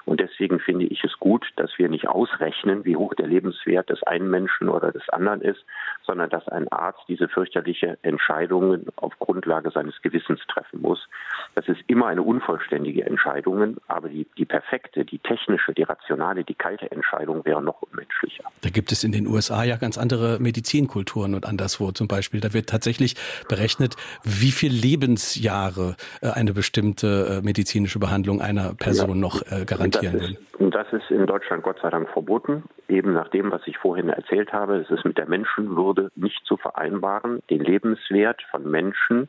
Und 0.06 0.18
deswegen 0.18 0.58
finde 0.58 0.86
ich 0.86 1.04
es 1.04 1.16
gut, 1.20 1.46
dass 1.54 1.70
wir 1.78 1.88
nicht 1.88 2.08
ausrechnen, 2.08 2.84
wie 2.84 2.96
hoch 2.96 3.14
der 3.14 3.28
Lebenswert 3.28 3.90
des 3.90 4.02
einen 4.02 4.28
Menschen 4.28 4.68
oder 4.68 4.90
des 4.90 5.08
anderen 5.10 5.40
ist, 5.40 5.64
sondern 6.04 6.30
dass 6.30 6.48
ein 6.48 6.66
Arzt 6.72 7.02
diese 7.06 7.28
fürchterliche 7.28 7.96
Entscheidungen 8.02 8.86
auf 8.96 9.16
Grundlage 9.20 9.70
seines 9.70 10.02
Gewissens 10.02 10.40
treffen 10.48 10.80
muss. 10.80 11.08
Das 11.54 11.68
ist 11.68 11.80
immer 11.86 12.06
eine 12.06 12.22
unvollständige 12.22 13.04
Entscheidung, 13.04 13.76
aber 13.86 14.08
die, 14.08 14.26
die 14.36 14.46
perfekte, 14.46 15.04
die 15.04 15.18
technische, 15.20 15.72
die 15.74 15.84
rationale, 15.84 16.42
die 16.42 16.54
kalte 16.54 16.90
Entscheidung 16.90 17.44
wäre 17.44 17.62
noch 17.62 17.82
unmenschlicher. 17.82 18.44
Da 18.62 18.70
gibt 18.70 18.90
es 18.90 19.04
in 19.04 19.12
den 19.12 19.28
USA 19.28 19.62
ja 19.62 19.76
ganz 19.76 19.96
andere 19.96 20.38
Medizin 20.40 20.87
Kulturen 20.88 21.34
und 21.34 21.46
anderswo 21.46 21.92
zum 21.92 22.08
Beispiel. 22.08 22.40
Da 22.40 22.52
wird 22.52 22.68
tatsächlich 22.68 23.14
berechnet, 23.48 23.96
wie 24.24 24.50
viel 24.50 24.72
Lebensjahre 24.72 25.96
äh, 26.20 26.30
eine 26.30 26.52
bestimmte 26.52 27.38
äh, 27.38 27.44
medizinische 27.44 27.98
Behandlung 27.98 28.40
einer 28.40 28.74
Person 28.74 29.10
ja. 29.10 29.14
noch 29.14 29.42
äh, 29.42 29.64
garantieren 29.64 30.20
will. 30.20 30.38
Und 30.58 30.74
das 30.74 30.92
ist 30.92 31.10
in 31.10 31.26
Deutschland 31.26 31.62
Gott 31.62 31.78
sei 31.80 31.90
Dank 31.90 32.08
verboten. 32.10 32.64
Eben 32.88 33.12
nach 33.12 33.28
dem, 33.28 33.52
was 33.52 33.62
ich 33.66 33.78
vorhin 33.78 34.08
erzählt 34.08 34.52
habe, 34.52 34.76
es 34.76 34.90
ist 34.90 35.04
mit 35.04 35.16
der 35.16 35.28
Menschenwürde 35.28 36.10
nicht 36.16 36.44
zu 36.44 36.56
vereinbaren, 36.56 37.40
den 37.48 37.60
Lebenswert 37.60 38.42
von 38.50 38.68
Menschen 38.68 39.28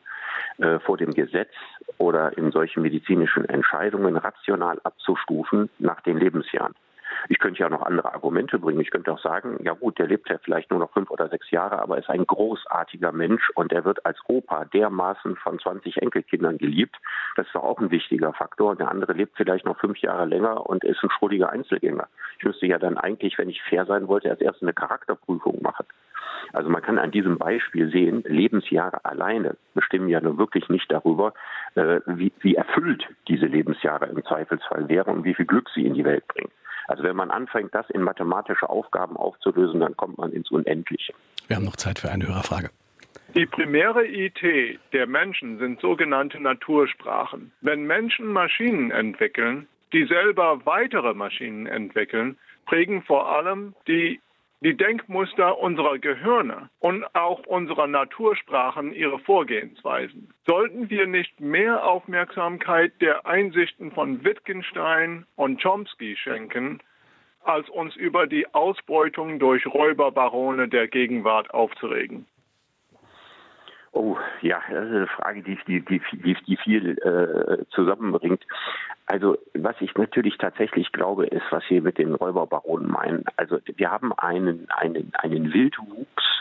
äh, 0.58 0.80
vor 0.80 0.96
dem 0.96 1.14
Gesetz 1.14 1.52
oder 1.98 2.36
in 2.36 2.50
solchen 2.50 2.82
medizinischen 2.82 3.44
Entscheidungen 3.44 4.16
rational 4.16 4.80
abzustufen 4.82 5.70
nach 5.78 6.00
den 6.00 6.18
Lebensjahren. 6.18 6.74
Ich 7.28 7.38
könnte 7.38 7.60
ja 7.60 7.68
noch 7.68 7.82
andere 7.82 8.12
Argumente 8.12 8.58
bringen. 8.58 8.80
Ich 8.80 8.90
könnte 8.90 9.12
auch 9.12 9.20
sagen, 9.20 9.58
ja 9.62 9.72
gut, 9.72 9.98
der 9.98 10.06
lebt 10.06 10.28
ja 10.28 10.38
vielleicht 10.38 10.70
nur 10.70 10.80
noch 10.80 10.92
fünf 10.92 11.10
oder 11.10 11.28
sechs 11.28 11.50
Jahre, 11.50 11.80
aber 11.80 11.98
ist 11.98 12.10
ein 12.10 12.26
großartiger 12.26 13.12
Mensch 13.12 13.50
und 13.54 13.72
er 13.72 13.84
wird 13.84 14.04
als 14.04 14.18
Opa 14.26 14.64
dermaßen 14.66 15.36
von 15.36 15.58
20 15.58 16.02
Enkelkindern 16.02 16.58
geliebt. 16.58 16.96
Das 17.36 17.46
ist 17.46 17.54
doch 17.54 17.62
auch 17.62 17.78
ein 17.78 17.90
wichtiger 17.90 18.32
Faktor. 18.32 18.76
Der 18.76 18.90
andere 18.90 19.12
lebt 19.12 19.36
vielleicht 19.36 19.64
noch 19.64 19.78
fünf 19.78 19.98
Jahre 19.98 20.26
länger 20.26 20.66
und 20.68 20.84
ist 20.84 21.02
ein 21.02 21.10
schrulliger 21.10 21.50
Einzelgänger. 21.50 22.08
Ich 22.38 22.44
müsste 22.44 22.66
ja 22.66 22.78
dann 22.78 22.98
eigentlich, 22.98 23.38
wenn 23.38 23.48
ich 23.48 23.62
fair 23.62 23.86
sein 23.86 24.08
wollte, 24.08 24.28
erst 24.28 24.42
erst 24.42 24.62
eine 24.62 24.72
Charakterprüfung 24.72 25.62
machen. 25.62 25.86
Also 26.52 26.68
man 26.68 26.82
kann 26.82 26.98
an 26.98 27.10
diesem 27.10 27.38
Beispiel 27.38 27.90
sehen, 27.90 28.22
Lebensjahre 28.26 29.04
alleine 29.04 29.56
bestimmen 29.74 30.08
ja 30.08 30.20
nur 30.20 30.38
wirklich 30.38 30.68
nicht 30.68 30.90
darüber, 30.90 31.32
äh, 31.74 32.00
wie, 32.06 32.32
wie 32.40 32.54
erfüllt 32.54 33.06
diese 33.28 33.46
Lebensjahre 33.46 34.06
im 34.06 34.24
Zweifelsfall 34.24 34.88
wären 34.88 35.18
und 35.18 35.24
wie 35.24 35.34
viel 35.34 35.46
Glück 35.46 35.68
sie 35.74 35.86
in 35.86 35.94
die 35.94 36.04
Welt 36.04 36.26
bringen. 36.28 36.50
Also 36.90 37.04
wenn 37.04 37.14
man 37.14 37.30
anfängt, 37.30 37.72
das 37.72 37.88
in 37.90 38.02
mathematische 38.02 38.68
Aufgaben 38.68 39.16
aufzulösen, 39.16 39.78
dann 39.78 39.96
kommt 39.96 40.18
man 40.18 40.32
ins 40.32 40.50
Unendliche. 40.50 41.14
Wir 41.46 41.54
haben 41.54 41.64
noch 41.64 41.76
Zeit 41.76 42.00
für 42.00 42.10
eine 42.10 42.26
Hörerfrage. 42.26 42.70
Die 43.36 43.46
primäre 43.46 44.04
IT 44.04 44.42
der 44.92 45.06
Menschen 45.06 45.60
sind 45.60 45.80
sogenannte 45.80 46.40
Natursprachen. 46.40 47.52
Wenn 47.60 47.84
Menschen 47.84 48.26
Maschinen 48.32 48.90
entwickeln, 48.90 49.68
die 49.92 50.04
selber 50.06 50.66
weitere 50.66 51.14
Maschinen 51.14 51.66
entwickeln, 51.66 52.36
prägen 52.66 53.02
vor 53.02 53.30
allem 53.30 53.74
die 53.86 54.20
die 54.62 54.76
Denkmuster 54.76 55.58
unserer 55.58 55.98
Gehirne 55.98 56.68
und 56.80 57.04
auch 57.14 57.46
unserer 57.46 57.86
Natursprachen 57.86 58.92
ihre 58.92 59.18
Vorgehensweisen. 59.20 60.34
Sollten 60.46 60.90
wir 60.90 61.06
nicht 61.06 61.40
mehr 61.40 61.84
Aufmerksamkeit 61.86 62.92
der 63.00 63.26
Einsichten 63.26 63.90
von 63.90 64.22
Wittgenstein 64.22 65.26
und 65.36 65.62
Chomsky 65.62 66.16
schenken, 66.16 66.80
als 67.42 67.70
uns 67.70 67.96
über 67.96 68.26
die 68.26 68.52
Ausbeutung 68.52 69.38
durch 69.38 69.66
Räuberbarone 69.66 70.68
der 70.68 70.88
Gegenwart 70.88 71.52
aufzuregen? 71.54 72.26
Oh, 73.92 74.16
ja, 74.40 74.60
das 74.70 74.86
ist 74.86 74.94
eine 74.94 75.06
Frage, 75.08 75.42
die, 75.42 75.58
die, 75.66 75.80
die, 75.84 76.00
die, 76.46 76.56
viel 76.56 76.96
äh, 76.98 77.64
zusammenbringt. 77.74 78.44
Also, 79.06 79.36
was 79.54 79.74
ich 79.80 79.94
natürlich 79.96 80.38
tatsächlich 80.38 80.92
glaube, 80.92 81.26
ist, 81.26 81.42
was 81.50 81.64
wir 81.68 81.82
mit 81.82 81.98
den 81.98 82.14
Räuberbaronen 82.14 82.88
meinen. 82.88 83.24
Also, 83.36 83.58
wir 83.74 83.90
haben 83.90 84.12
einen, 84.12 84.70
einen, 84.70 85.12
einen 85.14 85.52
Wildwuchs 85.52 86.39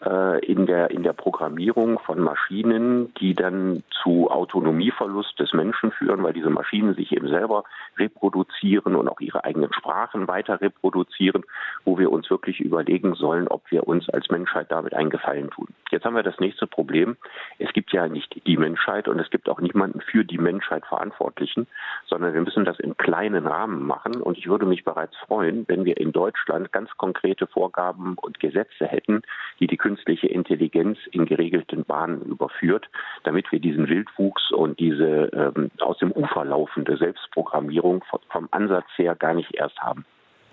in 0.00 0.66
der, 0.66 0.90
in 0.90 1.02
der 1.02 1.14
Programmierung 1.14 1.98
von 2.00 2.20
Maschinen, 2.20 3.14
die 3.14 3.34
dann 3.34 3.82
zu 3.90 4.30
Autonomieverlust 4.30 5.38
des 5.40 5.54
Menschen 5.54 5.90
führen, 5.90 6.22
weil 6.22 6.34
diese 6.34 6.50
Maschinen 6.50 6.94
sich 6.94 7.12
eben 7.12 7.28
selber 7.28 7.64
reproduzieren 7.96 8.94
und 8.94 9.08
auch 9.08 9.20
ihre 9.20 9.44
eigenen 9.44 9.72
Sprachen 9.72 10.28
weiter 10.28 10.60
reproduzieren, 10.60 11.44
wo 11.84 11.98
wir 11.98 12.12
uns 12.12 12.28
wirklich 12.28 12.60
überlegen 12.60 13.14
sollen, 13.14 13.48
ob 13.48 13.62
wir 13.70 13.88
uns 13.88 14.08
als 14.10 14.28
Menschheit 14.28 14.70
damit 14.70 14.92
einen 14.92 15.10
Gefallen 15.10 15.50
tun. 15.50 15.68
Jetzt 15.90 16.04
haben 16.04 16.14
wir 16.14 16.22
das 16.22 16.40
nächste 16.40 16.66
Problem. 16.66 17.16
Es 17.58 17.72
gibt 17.72 17.92
ja 17.92 18.06
nicht 18.06 18.46
die 18.46 18.56
Menschheit 18.56 19.08
und 19.08 19.18
es 19.18 19.30
gibt 19.30 19.48
auch 19.48 19.60
niemanden 19.60 20.00
für 20.00 20.24
die 20.24 20.38
Menschheit 20.38 20.84
Verantwortlichen, 20.84 21.66
sondern 22.06 22.34
wir 22.34 22.42
müssen 22.42 22.64
das 22.64 22.78
im 22.80 22.96
kleinen 22.96 23.46
Rahmen 23.46 23.86
machen. 23.86 24.20
Und 24.20 24.36
ich 24.36 24.46
würde 24.46 24.66
mich 24.66 24.84
bereits 24.84 25.16
freuen, 25.16 25.64
wenn 25.68 25.84
wir 25.84 25.96
in 25.96 26.12
Deutschland 26.12 26.70
ganz 26.72 26.90
konkrete 26.96 27.46
Vorgaben 27.46 28.16
und 28.20 28.40
Gesetze 28.40 28.86
hätten, 28.86 29.22
die 29.58 29.66
die 29.66 29.76
künstliche 29.86 30.26
Intelligenz 30.26 30.98
in 31.12 31.26
geregelten 31.26 31.84
Bahnen 31.84 32.20
überführt, 32.22 32.88
damit 33.22 33.52
wir 33.52 33.60
diesen 33.60 33.88
Wildwuchs 33.88 34.50
und 34.50 34.80
diese 34.80 35.30
ähm, 35.32 35.70
aus 35.78 35.96
dem 35.98 36.10
Ufer 36.10 36.44
laufende 36.44 36.96
Selbstprogrammierung 36.96 38.02
vom 38.30 38.48
Ansatz 38.50 38.86
her 38.96 39.14
gar 39.14 39.34
nicht 39.34 39.54
erst 39.54 39.78
haben. 39.78 40.04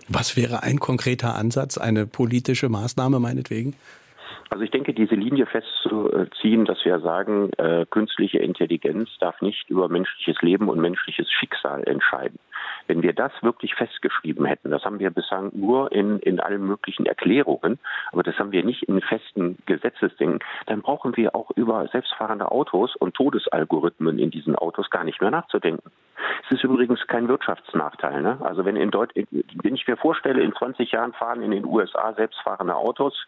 Was 0.07 0.37
wäre 0.37 0.61
ein 0.61 0.79
konkreter 0.79 1.33
Ansatz, 1.33 1.79
eine 1.79 2.05
politische 2.05 2.69
Maßnahme 2.69 3.19
meinetwegen? 3.19 3.75
Also 4.51 4.63
ich 4.63 4.69
denke, 4.69 4.93
diese 4.93 5.15
Linie 5.15 5.47
festzuziehen, 5.47 6.65
dass 6.65 6.77
wir 6.85 6.99
sagen, 6.99 7.49
äh, 7.57 7.87
künstliche 7.89 8.37
Intelligenz 8.37 9.09
darf 9.19 9.41
nicht 9.41 9.67
über 9.67 9.89
menschliches 9.89 10.39
Leben 10.43 10.69
und 10.69 10.79
menschliches 10.79 11.31
Schicksal 11.31 11.83
entscheiden. 11.85 12.37
Wenn 12.87 13.01
wir 13.01 13.13
das 13.13 13.31
wirklich 13.41 13.75
festgeschrieben 13.75 14.45
hätten, 14.45 14.71
das 14.71 14.83
haben 14.83 14.99
wir 14.99 15.09
bislang 15.09 15.51
nur 15.53 15.91
in, 15.91 16.19
in 16.19 16.39
allen 16.39 16.65
möglichen 16.65 17.05
Erklärungen, 17.05 17.79
aber 18.11 18.23
das 18.23 18.37
haben 18.37 18.51
wir 18.51 18.63
nicht 18.63 18.83
in 18.83 19.01
festen 19.01 19.57
Gesetzesdingen, 19.65 20.39
dann 20.67 20.81
brauchen 20.81 21.15
wir 21.17 21.35
auch 21.35 21.51
über 21.51 21.87
selbstfahrende 21.87 22.51
Autos 22.51 22.95
und 22.95 23.13
Todesalgorithmen 23.13 24.19
in 24.19 24.31
diesen 24.31 24.55
Autos 24.55 24.89
gar 24.89 25.03
nicht 25.03 25.21
mehr 25.21 25.31
nachzudenken. 25.31 25.91
Es 26.45 26.57
ist 26.57 26.63
übrigens 26.63 27.05
kein 27.07 27.27
Wirtschaftsnachteil. 27.27 28.21
Ne? 28.21 28.37
Also 28.41 28.65
wenn 28.65 28.75
in 28.75 28.91
wenn 28.93 29.75
ich 29.75 29.87
mir 29.87 29.97
vorstelle, 29.97 30.41
in 30.41 30.53
20 30.53 30.91
Jahren 30.91 31.13
fahren 31.13 31.41
in 31.41 31.51
den 31.51 31.65
USA 31.65 32.13
selbstfahrende 32.13 32.75
Autos, 32.75 33.25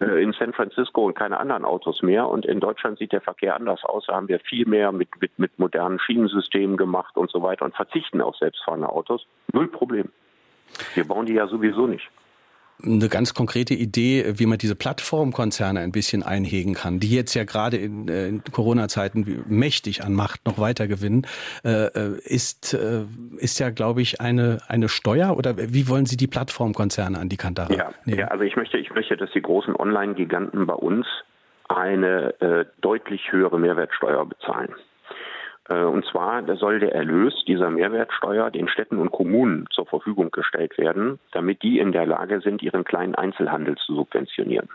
äh, 0.00 0.22
in 0.22 0.32
San 0.32 0.52
Francisco 0.52 1.06
und 1.06 1.14
keine 1.14 1.38
anderen 1.38 1.64
Autos 1.64 2.02
mehr 2.02 2.28
und 2.28 2.46
in 2.46 2.60
Deutschland 2.60 2.98
sieht 2.98 3.12
der 3.12 3.20
Verkehr 3.20 3.56
anders 3.56 3.84
aus. 3.84 4.06
Da 4.06 4.14
haben 4.14 4.28
wir 4.28 4.40
viel 4.40 4.66
mehr 4.66 4.92
mit, 4.92 5.08
mit, 5.20 5.38
mit 5.38 5.58
modernen 5.58 5.98
Schienensystemen 5.98 6.76
gemacht 6.76 7.16
und 7.16 7.30
so 7.30 7.42
weiter 7.42 7.64
und 7.64 7.74
verzichten 7.74 8.20
auf 8.20 8.36
selbstfahrende 8.62 8.88
Autos. 8.88 9.26
Null 9.52 9.68
Problem. 9.68 10.10
Wir 10.94 11.04
bauen 11.04 11.26
die 11.26 11.34
ja 11.34 11.46
sowieso 11.46 11.86
nicht 11.86 12.08
eine 12.84 13.08
ganz 13.08 13.32
konkrete 13.32 13.74
Idee, 13.74 14.24
wie 14.38 14.46
man 14.46 14.58
diese 14.58 14.74
Plattformkonzerne 14.74 15.78
ein 15.78 15.92
bisschen 15.92 16.24
einhegen 16.24 16.74
kann, 16.74 16.98
die 16.98 17.14
jetzt 17.14 17.32
ja 17.34 17.44
gerade 17.44 17.76
in, 17.76 18.08
äh, 18.08 18.26
in 18.26 18.42
Corona-Zeiten 18.42 19.44
mächtig 19.46 20.02
an 20.02 20.14
Macht 20.14 20.44
noch 20.46 20.58
weiter 20.58 20.88
gewinnen, 20.88 21.24
äh, 21.64 21.68
äh, 21.68 22.18
ist, 22.24 22.74
äh, 22.74 23.04
ist 23.36 23.60
ja, 23.60 23.70
glaube 23.70 24.02
ich, 24.02 24.20
eine, 24.20 24.62
eine 24.66 24.88
Steuer 24.88 25.36
oder 25.36 25.54
wie 25.58 25.88
wollen 25.88 26.06
Sie 26.06 26.16
die 26.16 26.26
Plattformkonzerne 26.26 27.20
an 27.20 27.28
die 27.28 27.36
Kandare 27.36 27.76
ja, 27.76 27.92
nehmen? 28.04 28.18
Ja, 28.18 28.28
also 28.28 28.42
ich 28.42 28.56
möchte, 28.56 28.78
ich 28.78 28.92
möchte, 28.92 29.16
dass 29.16 29.30
die 29.30 29.42
großen 29.42 29.76
Online-Giganten 29.76 30.66
bei 30.66 30.74
uns 30.74 31.06
eine 31.68 32.40
äh, 32.40 32.64
deutlich 32.80 33.30
höhere 33.30 33.60
Mehrwertsteuer 33.60 34.26
bezahlen. 34.26 34.74
Äh, 35.72 35.84
und 35.84 36.04
zwar 36.06 36.42
soll 36.56 36.80
der 36.80 36.94
Erlös 36.94 37.34
dieser 37.46 37.70
Mehrwertsteuer 37.70 38.50
den 38.50 38.68
Städten 38.68 38.98
und 38.98 39.10
Kommunen 39.10 39.66
zur 39.70 39.86
Verfügung 39.86 40.30
gestellt 40.30 40.76
werden, 40.78 41.18
damit 41.32 41.62
die 41.62 41.78
in 41.78 41.92
der 41.92 42.06
Lage 42.06 42.40
sind, 42.40 42.62
ihren 42.62 42.84
kleinen 42.84 43.14
Einzelhandel 43.14 43.76
zu 43.76 43.94
subventionieren. 43.94 44.68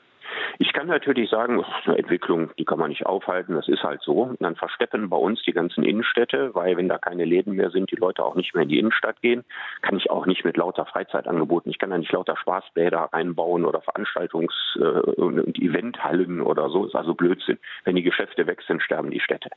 Ich 0.59 0.73
kann 0.73 0.87
natürlich 0.87 1.29
sagen, 1.29 1.63
eine 1.85 1.97
Entwicklung, 1.97 2.49
die 2.57 2.65
kann 2.65 2.79
man 2.79 2.89
nicht 2.89 3.05
aufhalten, 3.05 3.55
das 3.55 3.67
ist 3.67 3.83
halt 3.83 4.01
so. 4.01 4.23
Und 4.23 4.41
dann 4.41 4.55
versteppen 4.55 5.09
bei 5.09 5.17
uns 5.17 5.41
die 5.43 5.53
ganzen 5.53 5.83
Innenstädte, 5.83 6.53
weil 6.55 6.77
wenn 6.77 6.89
da 6.89 6.97
keine 6.97 7.25
Läden 7.25 7.53
mehr 7.55 7.69
sind, 7.69 7.91
die 7.91 7.95
Leute 7.95 8.23
auch 8.23 8.35
nicht 8.35 8.53
mehr 8.53 8.63
in 8.63 8.69
die 8.69 8.79
Innenstadt 8.79 9.21
gehen, 9.21 9.43
kann 9.81 9.97
ich 9.97 10.09
auch 10.09 10.25
nicht 10.25 10.45
mit 10.45 10.57
lauter 10.57 10.85
Freizeitangeboten, 10.85 11.71
ich 11.71 11.79
kann 11.79 11.89
da 11.89 11.97
nicht 11.97 12.11
lauter 12.11 12.37
Spaßbäder 12.37 13.13
einbauen 13.13 13.65
oder 13.65 13.79
Veranstaltungs- 13.79 14.77
äh, 14.79 15.21
und 15.21 15.57
Eventhallen 15.59 16.41
oder 16.41 16.69
so. 16.69 16.85
Ist 16.85 16.95
also 16.95 17.13
Blödsinn. 17.13 17.57
Wenn 17.83 17.95
die 17.95 18.03
Geschäfte 18.03 18.47
weg 18.47 18.61
sind, 18.67 18.81
sterben 18.81 19.11
die 19.11 19.19
Städte. 19.19 19.49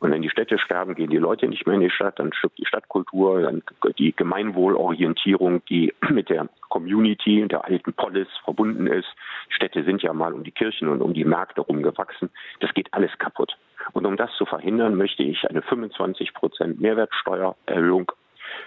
Und 0.00 0.10
wenn 0.10 0.22
die 0.22 0.30
Städte 0.30 0.58
sterben, 0.58 0.94
gehen 0.94 1.10
die 1.10 1.16
Leute 1.16 1.48
nicht 1.48 1.66
mehr 1.66 1.76
in 1.76 1.82
die 1.82 1.90
Stadt, 1.90 2.18
dann 2.18 2.32
stirbt 2.32 2.58
die 2.58 2.66
Stadtkultur, 2.66 3.42
dann 3.42 3.62
die 3.98 4.14
Gemeinwohlorientierung, 4.14 5.64
die 5.66 5.92
mit 6.10 6.28
der 6.30 6.48
Community, 6.74 7.46
der 7.46 7.64
alten 7.64 7.92
Polis 7.92 8.26
verbunden 8.42 8.88
ist. 8.88 9.06
Städte 9.48 9.84
sind 9.84 10.02
ja 10.02 10.12
mal 10.12 10.32
um 10.32 10.42
die 10.42 10.50
Kirchen 10.50 10.88
und 10.88 11.02
um 11.02 11.14
die 11.14 11.24
Märkte 11.24 11.60
rumgewachsen. 11.60 12.30
Das 12.58 12.74
geht 12.74 12.92
alles 12.92 13.16
kaputt. 13.18 13.56
Und 13.92 14.06
um 14.06 14.16
das 14.16 14.34
zu 14.36 14.44
verhindern, 14.44 14.96
möchte 14.96 15.22
ich 15.22 15.48
eine 15.48 15.62
25 15.62 16.34
Prozent 16.34 16.80
Mehrwertsteuererhöhung 16.80 18.10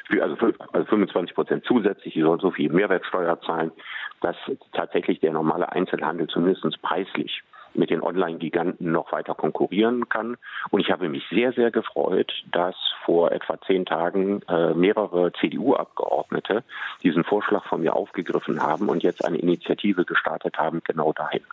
für, 0.06 0.24
also 0.24 0.38
25 0.38 1.14
also 1.14 1.34
Prozent 1.34 1.66
zusätzlich, 1.66 2.14
die 2.14 2.22
soll 2.22 2.40
so 2.40 2.52
viel 2.52 2.72
Mehrwertsteuer 2.72 3.42
zahlen, 3.42 3.72
dass 4.22 4.38
tatsächlich 4.72 5.20
der 5.20 5.34
normale 5.34 5.70
Einzelhandel 5.74 6.28
zumindest 6.28 6.82
preislich 6.82 7.44
mit 7.78 7.90
den 7.90 8.02
Online-Giganten 8.02 8.92
noch 8.92 9.12
weiter 9.12 9.36
konkurrieren 9.36 10.10
kann. 10.10 10.38
Und 10.70 10.82
ich 10.82 10.92
habe 10.92 11.10
mich 11.10 11.24
sehr, 11.30 11.54
sehr 11.54 11.72
gefreut, 11.72 12.32
dass 12.52 12.76
vor 13.06 13.32
etwa 13.32 13.60
zehn 13.62 13.86
Tagen 13.86 14.42
äh, 14.50 14.74
mehrere 14.74 15.32
CDU-Abgeordnete 15.34 16.64
diesen 17.04 17.24
Vorschlag 17.24 17.66
von 17.66 17.82
mir 17.82 17.96
aufgegriffen 17.96 18.62
haben 18.62 18.90
und 18.90 19.04
jetzt 19.04 19.24
eine 19.24 19.38
Initiative 19.38 20.06
gestartet 20.06 20.58
haben, 20.58 20.82
genau 20.84 21.14
dahin. 21.14 21.44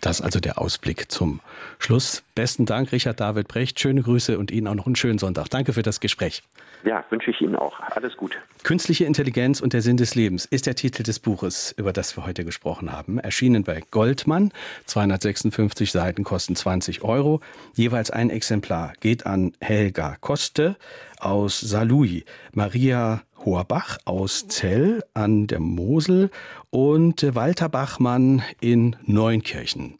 Das 0.00 0.20
also 0.20 0.40
der 0.40 0.58
Ausblick 0.58 1.10
zum 1.10 1.40
Schluss. 1.78 2.22
Besten 2.34 2.66
Dank, 2.66 2.92
Richard 2.92 3.20
David 3.20 3.48
Brecht. 3.48 3.80
Schöne 3.80 4.02
Grüße 4.02 4.38
und 4.38 4.50
Ihnen 4.50 4.66
auch 4.68 4.74
noch 4.74 4.86
einen 4.86 4.96
schönen 4.96 5.18
Sonntag. 5.18 5.48
Danke 5.50 5.72
für 5.72 5.82
das 5.82 6.00
Gespräch. 6.00 6.42
Ja, 6.84 7.04
wünsche 7.10 7.30
ich 7.30 7.40
Ihnen 7.40 7.56
auch. 7.56 7.80
Alles 7.80 8.16
gut. 8.16 8.38
Künstliche 8.62 9.04
Intelligenz 9.04 9.60
und 9.60 9.72
der 9.72 9.82
Sinn 9.82 9.96
des 9.96 10.14
Lebens 10.14 10.44
ist 10.44 10.66
der 10.66 10.76
Titel 10.76 11.02
des 11.02 11.18
Buches, 11.18 11.74
über 11.76 11.92
das 11.92 12.16
wir 12.16 12.24
heute 12.24 12.44
gesprochen 12.44 12.92
haben. 12.92 13.18
Erschienen 13.18 13.64
bei 13.64 13.82
Goldmann. 13.90 14.52
256 14.86 15.90
Seiten 15.90 16.22
kosten 16.22 16.54
20 16.54 17.02
Euro. 17.02 17.40
Jeweils 17.74 18.10
ein 18.10 18.30
Exemplar 18.30 18.92
geht 19.00 19.26
an 19.26 19.52
Helga 19.60 20.16
Koste 20.20 20.76
aus 21.18 21.58
Saarlouis, 21.60 22.24
Maria 22.52 23.22
Horbach 23.48 23.96
aus 24.04 24.46
Zell 24.48 25.02
an 25.14 25.46
der 25.46 25.58
Mosel 25.58 26.30
und 26.68 27.34
Walter 27.34 27.70
Bachmann 27.70 28.42
in 28.60 28.94
Neunkirchen. 29.06 29.94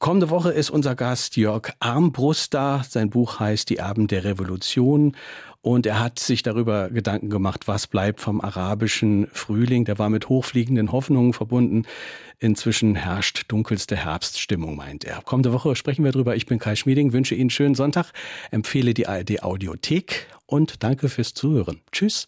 Kommende 0.00 0.30
Woche 0.30 0.50
ist 0.50 0.68
unser 0.68 0.96
Gast 0.96 1.36
Jörg 1.36 1.70
Armbrust 1.78 2.54
da. 2.54 2.82
Sein 2.82 3.08
Buch 3.08 3.38
heißt 3.38 3.70
Die 3.70 3.80
Abend 3.80 4.10
der 4.10 4.24
Revolution. 4.24 5.16
Und 5.60 5.86
er 5.86 6.00
hat 6.00 6.18
sich 6.18 6.42
darüber 6.42 6.90
Gedanken 6.90 7.30
gemacht, 7.30 7.68
was 7.68 7.86
bleibt 7.86 8.20
vom 8.20 8.40
arabischen 8.40 9.28
Frühling. 9.32 9.84
Der 9.84 10.00
war 10.00 10.10
mit 10.10 10.28
hochfliegenden 10.28 10.90
Hoffnungen 10.90 11.34
verbunden. 11.34 11.84
Inzwischen 12.40 12.96
herrscht 12.96 13.44
dunkelste 13.46 13.94
Herbststimmung, 13.94 14.74
meint 14.74 15.04
er. 15.04 15.22
Kommende 15.22 15.52
Woche 15.52 15.76
sprechen 15.76 16.04
wir 16.04 16.10
drüber. 16.10 16.34
Ich 16.34 16.46
bin 16.46 16.58
Kai 16.58 16.74
Schmieding, 16.74 17.12
wünsche 17.12 17.36
Ihnen 17.36 17.50
schönen 17.50 17.76
Sonntag, 17.76 18.10
empfehle 18.50 18.92
die 18.92 19.06
ARD 19.06 19.44
Audiothek 19.44 20.26
und 20.46 20.82
danke 20.82 21.08
fürs 21.08 21.32
Zuhören. 21.32 21.80
Tschüss. 21.92 22.26